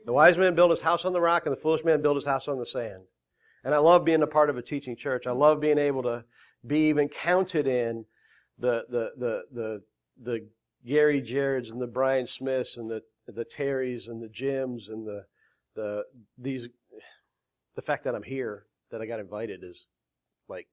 The 0.05 0.13
wise 0.13 0.37
man 0.37 0.55
built 0.55 0.69
his 0.69 0.81
house 0.81 1.03
on 1.03 1.13
the 1.13 1.21
rock, 1.21 1.45
and 1.45 1.55
the 1.55 1.59
foolish 1.59 1.83
man 1.83 2.01
built 2.01 2.15
his 2.15 2.25
house 2.25 2.47
on 2.47 2.59
the 2.59 2.65
sand. 2.65 3.03
And 3.63 3.73
I 3.73 3.79
love 3.79 4.05
being 4.05 4.21
a 4.21 4.27
part 4.27 4.49
of 4.49 4.57
a 4.57 4.61
teaching 4.61 4.95
church. 4.95 5.25
I 5.25 5.31
love 5.31 5.59
being 5.59 5.79
able 5.79 6.03
to 6.03 6.23
be 6.65 6.89
even 6.89 7.09
counted 7.09 7.65
in 7.67 8.05
the, 8.59 8.83
the, 8.89 9.11
the, 9.17 9.41
the, 9.51 9.81
the 10.21 10.47
Gary 10.85 11.21
Jareds 11.21 11.71
and 11.71 11.81
the 11.81 11.87
Brian 11.87 12.27
Smiths 12.27 12.77
and 12.77 12.89
the, 12.89 13.01
the 13.27 13.43
Terrys 13.43 14.07
and 14.07 14.21
the 14.21 14.29
Jims 14.29 14.89
and 14.89 15.05
the, 15.07 15.25
the 15.75 16.03
these 16.37 16.69
the 17.75 17.81
fact 17.81 18.05
that 18.05 18.15
I'm 18.15 18.23
here, 18.23 18.65
that 18.91 19.01
I 19.01 19.05
got 19.05 19.19
invited 19.19 19.63
is 19.63 19.87
like 20.47 20.67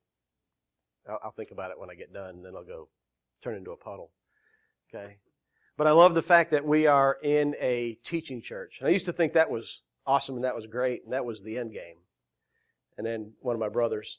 I'll, 1.08 1.18
I'll 1.24 1.32
think 1.32 1.50
about 1.50 1.70
it 1.70 1.78
when 1.78 1.90
I 1.90 1.94
get 1.94 2.12
done, 2.12 2.36
and 2.36 2.44
then 2.44 2.54
I'll 2.54 2.64
go 2.64 2.88
turn 3.42 3.56
into 3.56 3.72
a 3.72 3.76
puddle. 3.76 4.10
Okay, 4.94 5.16
but 5.76 5.86
I 5.86 5.92
love 5.92 6.14
the 6.14 6.22
fact 6.22 6.50
that 6.50 6.64
we 6.64 6.86
are 6.86 7.16
in 7.22 7.54
a 7.60 7.98
teaching 8.04 8.42
church. 8.42 8.76
And 8.80 8.88
I 8.88 8.92
used 8.92 9.06
to 9.06 9.12
think 9.12 9.32
that 9.32 9.50
was 9.50 9.80
awesome 10.06 10.36
and 10.36 10.44
that 10.44 10.54
was 10.54 10.66
great, 10.66 11.04
and 11.04 11.12
that 11.12 11.24
was 11.24 11.42
the 11.42 11.58
end 11.58 11.72
game. 11.72 11.96
And 12.98 13.06
then 13.06 13.32
one 13.40 13.54
of 13.54 13.60
my 13.60 13.68
brothers, 13.68 14.18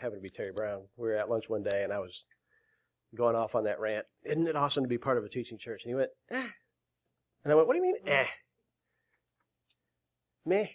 happened 0.00 0.20
to 0.20 0.22
be 0.22 0.30
Terry 0.30 0.52
Brown, 0.52 0.82
we 0.96 1.08
were 1.08 1.16
at 1.16 1.30
lunch 1.30 1.48
one 1.48 1.62
day, 1.62 1.84
and 1.84 1.92
I 1.92 2.00
was 2.00 2.24
going 3.16 3.36
off 3.36 3.54
on 3.54 3.64
that 3.64 3.80
rant. 3.80 4.06
Isn't 4.24 4.48
it 4.48 4.56
awesome 4.56 4.84
to 4.84 4.88
be 4.88 4.98
part 4.98 5.18
of 5.18 5.24
a 5.24 5.28
teaching 5.28 5.58
church? 5.58 5.84
And 5.84 5.90
he 5.90 5.94
went, 5.94 6.10
eh. 6.30 6.48
And 7.44 7.52
I 7.52 7.56
went, 7.56 7.68
what 7.68 7.74
do 7.74 7.78
you 7.78 7.82
mean, 7.82 7.96
eh? 8.06 8.26
Me. 10.44 10.70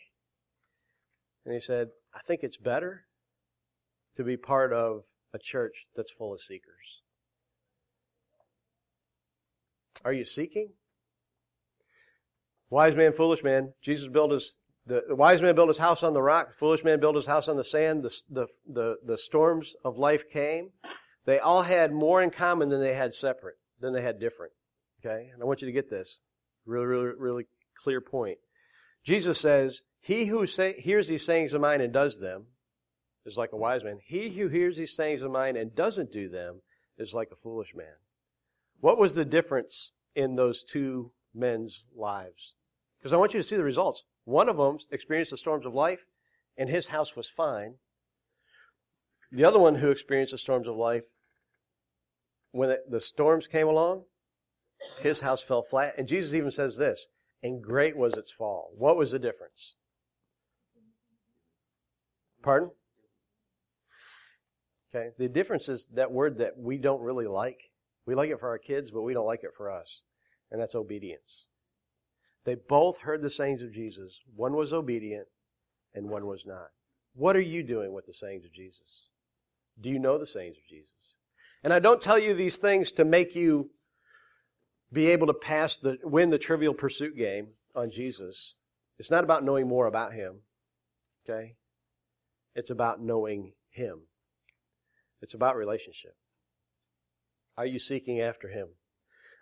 And 1.46 1.54
he 1.54 1.60
said, 1.60 1.90
I 2.16 2.20
think 2.26 2.42
it's 2.44 2.58
better 2.58 3.06
to 4.16 4.24
be 4.24 4.38
part 4.38 4.72
of 4.72 5.04
a 5.34 5.40
church 5.40 5.88
that's 5.96 6.12
full 6.12 6.34
of 6.34 6.40
seekers. 6.40 7.02
Are 10.04 10.14
you 10.14 10.26
seeking? 10.26 10.70
Wise 12.70 12.96
man, 12.96 13.14
foolish 13.14 13.44
man. 13.44 13.74
Jesus 13.82 14.08
built 14.08 14.32
his 14.32 14.54
the, 14.86 15.02
the, 15.08 15.16
wise 15.16 15.42
man 15.42 15.56
built 15.56 15.70
his 15.70 15.78
house 15.78 16.04
on 16.04 16.14
the 16.14 16.22
rock. 16.22 16.54
Foolish 16.54 16.84
man 16.84 17.00
built 17.00 17.16
his 17.16 17.26
house 17.26 17.48
on 17.48 17.56
the 17.56 17.64
sand. 17.64 18.04
The, 18.04 18.22
the, 18.30 18.48
the, 18.68 18.96
the 19.06 19.18
storms 19.18 19.76
of 19.86 19.98
life 19.98 20.30
came. 20.30 20.72
They 21.26 21.40
all 21.40 21.62
had 21.62 21.94
more 21.94 22.22
in 22.22 22.32
common 22.32 22.70
than 22.70 22.82
they 22.82 22.94
had 22.94 23.14
separate, 23.14 23.56
than 23.80 23.94
they 23.94 24.02
had 24.02 24.20
different. 24.20 24.52
Okay? 25.00 25.30
And 25.34 25.42
I 25.42 25.46
want 25.46 25.62
you 25.62 25.68
to 25.68 25.72
get 25.72 25.90
this. 25.90 26.20
Really, 26.66 26.86
really, 26.86 27.12
really 27.18 27.44
clear 27.82 28.02
point. 28.02 28.40
Jesus 29.06 29.40
says, 29.40 29.82
He 30.02 30.26
who 30.26 30.46
say, 30.46 30.76
hears 30.80 31.08
these 31.08 31.26
sayings 31.26 31.54
of 31.54 31.62
mine 31.62 31.80
and 31.80 31.94
does 31.94 32.20
them 32.20 32.48
is 33.26 33.38
like 33.38 33.54
a 33.54 33.58
wise 33.58 33.84
man. 33.84 34.00
He 34.06 34.30
who 34.30 34.50
hears 34.50 34.76
these 34.76 34.96
sayings 34.96 35.22
of 35.22 35.32
mine 35.32 35.56
and 35.56 35.74
doesn't 35.74 36.12
do 36.12 36.28
them 36.28 36.62
is 36.98 37.14
like 37.14 37.30
a 37.32 37.38
foolish 37.38 37.74
man. 37.74 37.96
What 38.84 38.98
was 38.98 39.16
the 39.16 39.24
difference 39.24 39.94
in 40.14 40.36
those 40.36 40.62
two 40.62 41.14
men's 41.34 41.86
lives? 41.96 42.56
Because 43.00 43.14
I 43.14 43.16
want 43.16 43.34
you 43.34 43.40
to 43.40 43.48
see 43.48 43.56
the 43.56 43.64
results. 43.64 44.04
One 44.26 44.50
of 44.50 44.58
them 44.58 44.78
experienced 44.92 45.32
the 45.32 45.38
storms 45.38 45.66
of 45.66 45.74
life, 45.74 46.06
and 46.58 46.70
his 46.70 46.88
house 46.88 47.16
was 47.16 47.30
fine. 47.30 47.76
The 49.32 49.46
other 49.46 49.58
one 49.58 49.76
who 49.76 49.90
experienced 49.90 50.34
the 50.34 50.38
storms 50.38 50.68
of 50.68 50.76
life, 50.76 51.04
when 52.52 52.76
the 52.90 53.00
storms 53.00 53.48
came 53.48 53.70
along, 53.70 54.04
his 55.00 55.22
house 55.22 55.42
fell 55.42 55.62
flat. 55.62 55.94
And 55.98 56.06
Jesus 56.06 56.34
even 56.34 56.52
says 56.52 56.76
this 56.76 57.08
and 57.42 57.64
great 57.64 57.96
was 57.96 58.16
its 58.16 58.34
fall. 58.34 58.74
What 58.78 58.98
was 58.98 59.12
the 59.12 59.20
difference? 59.20 59.78
Pardon? 62.42 62.72
Okay, 64.94 65.12
the 65.18 65.30
difference 65.30 65.70
is 65.70 65.88
that 65.94 66.12
word 66.12 66.40
that 66.40 66.58
we 66.58 66.78
don't 66.78 67.02
really 67.02 67.28
like. 67.28 67.70
We 68.06 68.16
like 68.16 68.30
it 68.30 68.40
for 68.40 68.50
our 68.50 68.58
kids, 68.58 68.92
but 68.92 69.04
we 69.04 69.14
don't 69.14 69.26
like 69.26 69.44
it 69.44 69.54
for 69.56 69.72
us. 69.72 70.02
And 70.52 70.62
that's 70.62 70.76
obedience. 70.76 71.48
They 72.46 72.56
both 72.56 73.00
heard 73.00 73.22
the 73.22 73.30
sayings 73.30 73.62
of 73.62 73.74
Jesus. 73.74 74.20
One 74.36 74.54
was 74.54 74.74
obedient 74.74 75.28
and 75.94 76.10
one 76.10 76.26
was 76.26 76.44
not. 76.46 76.68
What 77.16 77.38
are 77.38 77.42
you 77.42 77.64
doing 77.64 77.94
with 77.94 78.06
the 78.06 78.14
sayings 78.14 78.44
of 78.44 78.54
Jesus? 78.54 79.10
Do 79.80 79.90
you 79.90 80.00
know 80.00 80.18
the 80.18 80.26
sayings 80.26 80.58
of 80.58 80.68
Jesus? 80.70 81.16
And 81.64 81.74
I 81.74 81.80
don't 81.80 82.02
tell 82.02 82.20
you 82.20 82.34
these 82.34 82.58
things 82.58 82.92
to 82.94 83.06
make 83.06 83.36
you 83.36 83.70
be 84.92 85.08
able 85.08 85.28
to 85.28 85.34
pass 85.34 85.78
the 85.78 85.98
win 86.04 86.30
the 86.30 86.38
trivial 86.38 86.74
pursuit 86.74 87.18
game 87.18 87.48
on 87.76 87.90
Jesus. 87.90 88.56
It's 89.00 89.10
not 89.10 89.24
about 89.24 89.44
knowing 89.44 89.68
more 89.68 89.88
about 89.88 90.14
him. 90.14 90.42
Okay? 91.28 91.56
It's 92.56 92.70
about 92.70 93.02
knowing 93.02 93.54
him. 93.72 94.02
It's 95.22 95.34
about 95.34 95.56
relationship. 95.56 96.16
Are 97.58 97.66
you 97.66 97.80
seeking 97.80 98.20
after 98.20 98.48
him? 98.48 98.70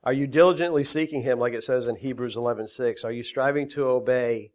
Are 0.03 0.14
you 0.14 0.28
diligently 0.28 0.84
seeking 0.84 1.22
him 1.22 1.39
like 1.39 1.53
it 1.53 1.64
says 1.64 1.88
in 1.88 1.95
Hebrews 1.95 2.36
11:6? 2.36 3.03
Are 3.03 3.12
you 3.12 3.24
striving 3.24 3.70
to 3.70 3.88
obey? 3.88 4.51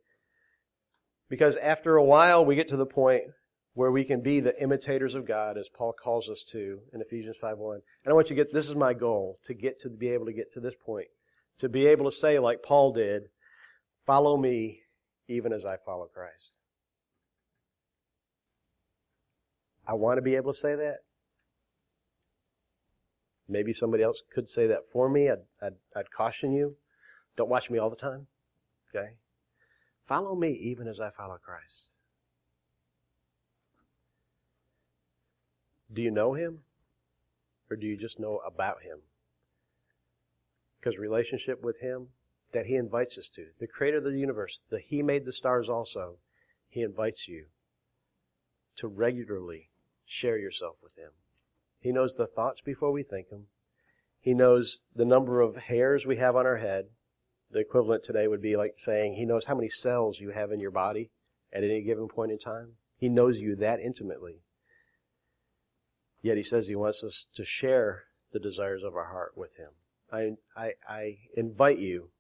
Because 1.29 1.57
after 1.57 1.97
a 1.97 2.05
while 2.05 2.45
we 2.45 2.57
get 2.57 2.69
to 2.69 2.77
the 2.77 2.87
point 2.87 3.25
where 3.75 3.93
we 3.93 4.05
can 4.05 4.23
be 4.23 4.41
the 4.41 4.61
imitators 4.61 5.15
of 5.15 5.27
God 5.27 5.59
as 5.59 5.69
Paul 5.69 5.93
calls 5.93 6.29
us 6.29 6.43
to 6.51 6.83
in 6.93 7.01
Ephesians 7.01 7.37
5:1. 7.39 7.83
And 8.05 8.13
I 8.13 8.15
want 8.15 8.31
you 8.31 8.37
to 8.37 8.43
get 8.43 8.53
this 8.53 8.69
is 8.69 8.77
my 8.77 8.95
goal 8.95 9.39
to 9.45 9.55
get 9.55 9.79
to 9.81 9.89
be 9.89 10.09
able 10.09 10.27
to 10.27 10.33
get 10.33 10.51
to 10.53 10.61
this 10.61 10.75
point. 10.75 11.09
To 11.59 11.69
be 11.69 11.87
able 11.87 12.07
to 12.07 12.17
say 12.17 12.39
like 12.39 12.63
Paul 12.63 12.93
did, 12.93 13.31
follow 14.05 14.37
me 14.37 14.83
even 15.29 15.53
as 15.53 15.65
I 15.65 15.77
follow 15.77 16.07
Christ. 16.07 16.59
I 19.87 19.95
want 19.95 20.19
to 20.19 20.23
be 20.23 20.35
able 20.35 20.53
to 20.53 20.59
say 20.59 20.75
that. 20.75 21.06
Maybe 23.49 23.73
somebody 23.73 24.03
else 24.03 24.23
could 24.33 24.49
say 24.49 24.67
that 24.67 24.89
for 24.93 25.09
me. 25.09 25.31
I'd, 25.31 25.43
I'd, 25.63 25.75
I'd 25.95 26.11
caution 26.11 26.53
you. 26.53 26.77
Don't 27.37 27.49
watch 27.49 27.71
me 27.71 27.79
all 27.79 27.91
the 27.91 27.97
time. 27.97 28.27
Okay? 28.95 29.11
Follow 30.07 30.35
me 30.35 30.53
even 30.53 30.89
as 30.89 31.01
I 31.01 31.11
follow 31.11 31.37
Christ. 31.37 31.95
Do 35.93 36.03
you 36.03 36.11
know 36.11 36.35
him? 36.35 36.61
Or 37.71 37.77
do 37.77 37.87
you 37.87 37.97
just 37.97 38.21
know 38.21 38.41
about 38.47 38.83
him? 38.83 38.99
Because 40.79 40.99
relationship 40.99 41.63
with 41.63 41.81
him 41.81 42.09
that 42.53 42.67
he 42.67 42.77
invites 42.77 43.19
us 43.19 43.29
to, 43.35 43.47
the 43.59 43.67
creator 43.67 43.99
of 43.99 44.05
the 44.05 44.13
universe, 44.13 44.63
the 44.71 44.79
he 44.79 45.03
made 45.03 45.25
the 45.25 45.33
stars 45.33 45.69
also, 45.69 46.17
he 46.69 46.83
invites 46.83 47.27
you 47.27 47.47
to 48.77 48.87
regularly 48.87 49.71
share 50.05 50.39
yourself 50.39 50.77
with 50.83 50.97
him. 50.97 51.11
He 51.87 51.93
knows 51.93 52.17
the 52.17 52.27
thoughts 52.27 52.61
before 52.61 52.91
we 52.91 53.05
think 53.05 53.29
them. 53.29 53.47
He 54.19 54.35
knows 54.35 54.83
the 54.97 55.05
number 55.05 55.41
of 55.41 55.55
hairs 55.55 56.05
we 56.05 56.17
have 56.17 56.35
on 56.35 56.45
our 56.45 56.57
head. 56.57 56.87
The 57.53 57.61
equivalent 57.61 58.03
today 58.03 58.27
would 58.27 58.43
be 58.43 58.57
like 58.57 58.75
saying 58.79 59.15
he 59.15 59.25
knows 59.25 59.45
how 59.45 59.55
many 59.55 59.69
cells 59.69 60.19
you 60.19 60.31
have 60.31 60.51
in 60.51 60.59
your 60.59 60.73
body 60.73 61.13
at 61.53 61.63
any 61.63 61.83
given 61.83 62.09
point 62.09 62.33
in 62.33 62.41
time. 62.41 62.73
He 62.97 63.09
knows 63.09 63.39
you 63.39 63.55
that 63.55 63.79
intimately. 63.79 64.41
Yet 66.23 66.37
he 66.37 66.43
says 66.43 66.67
he 66.67 66.75
wants 66.75 67.05
us 67.05 67.27
to 67.37 67.45
share 67.45 68.07
the 68.33 68.41
desires 68.41 68.83
of 68.83 68.97
our 68.97 69.13
heart 69.13 69.35
with 69.37 69.55
him. 69.55 69.71
I, 70.11 70.33
I, 70.57 70.73
I 70.89 71.19
invite 71.37 71.79
you, 71.79 72.11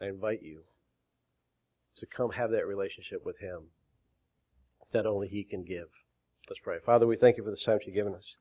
I 0.00 0.06
invite 0.06 0.42
you 0.42 0.62
to 1.98 2.06
come 2.06 2.30
have 2.30 2.52
that 2.52 2.68
relationship 2.68 3.26
with 3.26 3.40
him 3.40 3.70
that 4.92 5.04
only 5.04 5.26
he 5.26 5.42
can 5.42 5.64
give. 5.64 5.88
Let's 6.48 6.60
pray. 6.60 6.78
Father, 6.84 7.06
we 7.06 7.16
thank 7.16 7.36
you 7.36 7.44
for 7.44 7.50
the 7.50 7.56
time 7.56 7.78
you've 7.84 7.94
given 7.94 8.14
us. 8.14 8.36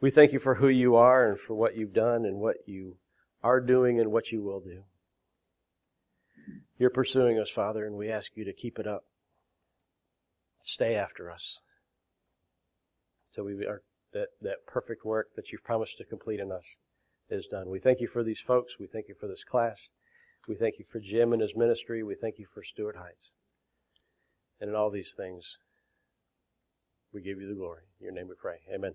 We 0.00 0.10
thank 0.10 0.32
you 0.32 0.38
for 0.38 0.56
who 0.56 0.68
you 0.68 0.96
are 0.96 1.28
and 1.28 1.38
for 1.38 1.54
what 1.54 1.76
you've 1.76 1.94
done 1.94 2.24
and 2.24 2.38
what 2.38 2.56
you 2.66 2.96
are 3.42 3.60
doing 3.60 4.00
and 4.00 4.12
what 4.12 4.30
you 4.30 4.42
will 4.42 4.60
do. 4.60 4.82
You're 6.78 6.90
pursuing 6.90 7.38
us, 7.38 7.50
Father, 7.50 7.86
and 7.86 7.96
we 7.96 8.10
ask 8.10 8.32
you 8.34 8.44
to 8.44 8.52
keep 8.52 8.78
it 8.78 8.86
up. 8.86 9.04
Stay 10.60 10.94
after 10.94 11.30
us 11.30 11.60
till 13.34 13.44
we 13.44 13.64
are 13.66 13.82
that, 14.12 14.28
that 14.42 14.66
perfect 14.66 15.04
work 15.04 15.28
that 15.36 15.50
you've 15.50 15.64
promised 15.64 15.96
to 15.98 16.04
complete 16.04 16.40
in 16.40 16.52
us 16.52 16.76
is 17.30 17.46
done. 17.46 17.70
We 17.70 17.80
thank 17.80 18.00
you 18.00 18.08
for 18.08 18.22
these 18.22 18.40
folks. 18.40 18.74
We 18.78 18.86
thank 18.86 19.08
you 19.08 19.14
for 19.18 19.26
this 19.26 19.44
class. 19.44 19.90
We 20.46 20.56
thank 20.56 20.78
you 20.78 20.84
for 20.84 21.00
Jim 21.00 21.32
and 21.32 21.40
his 21.40 21.56
ministry. 21.56 22.02
We 22.02 22.14
thank 22.14 22.38
you 22.38 22.46
for 22.52 22.62
Stuart 22.62 22.96
Heights. 22.96 23.30
And 24.60 24.68
in 24.68 24.76
all 24.76 24.90
these 24.90 25.14
things, 25.16 25.56
we 27.12 27.22
give 27.22 27.40
you 27.40 27.48
the 27.48 27.54
glory. 27.54 27.82
In 28.00 28.06
your 28.06 28.14
name 28.14 28.28
we 28.28 28.34
pray. 28.40 28.56
Amen. 28.74 28.94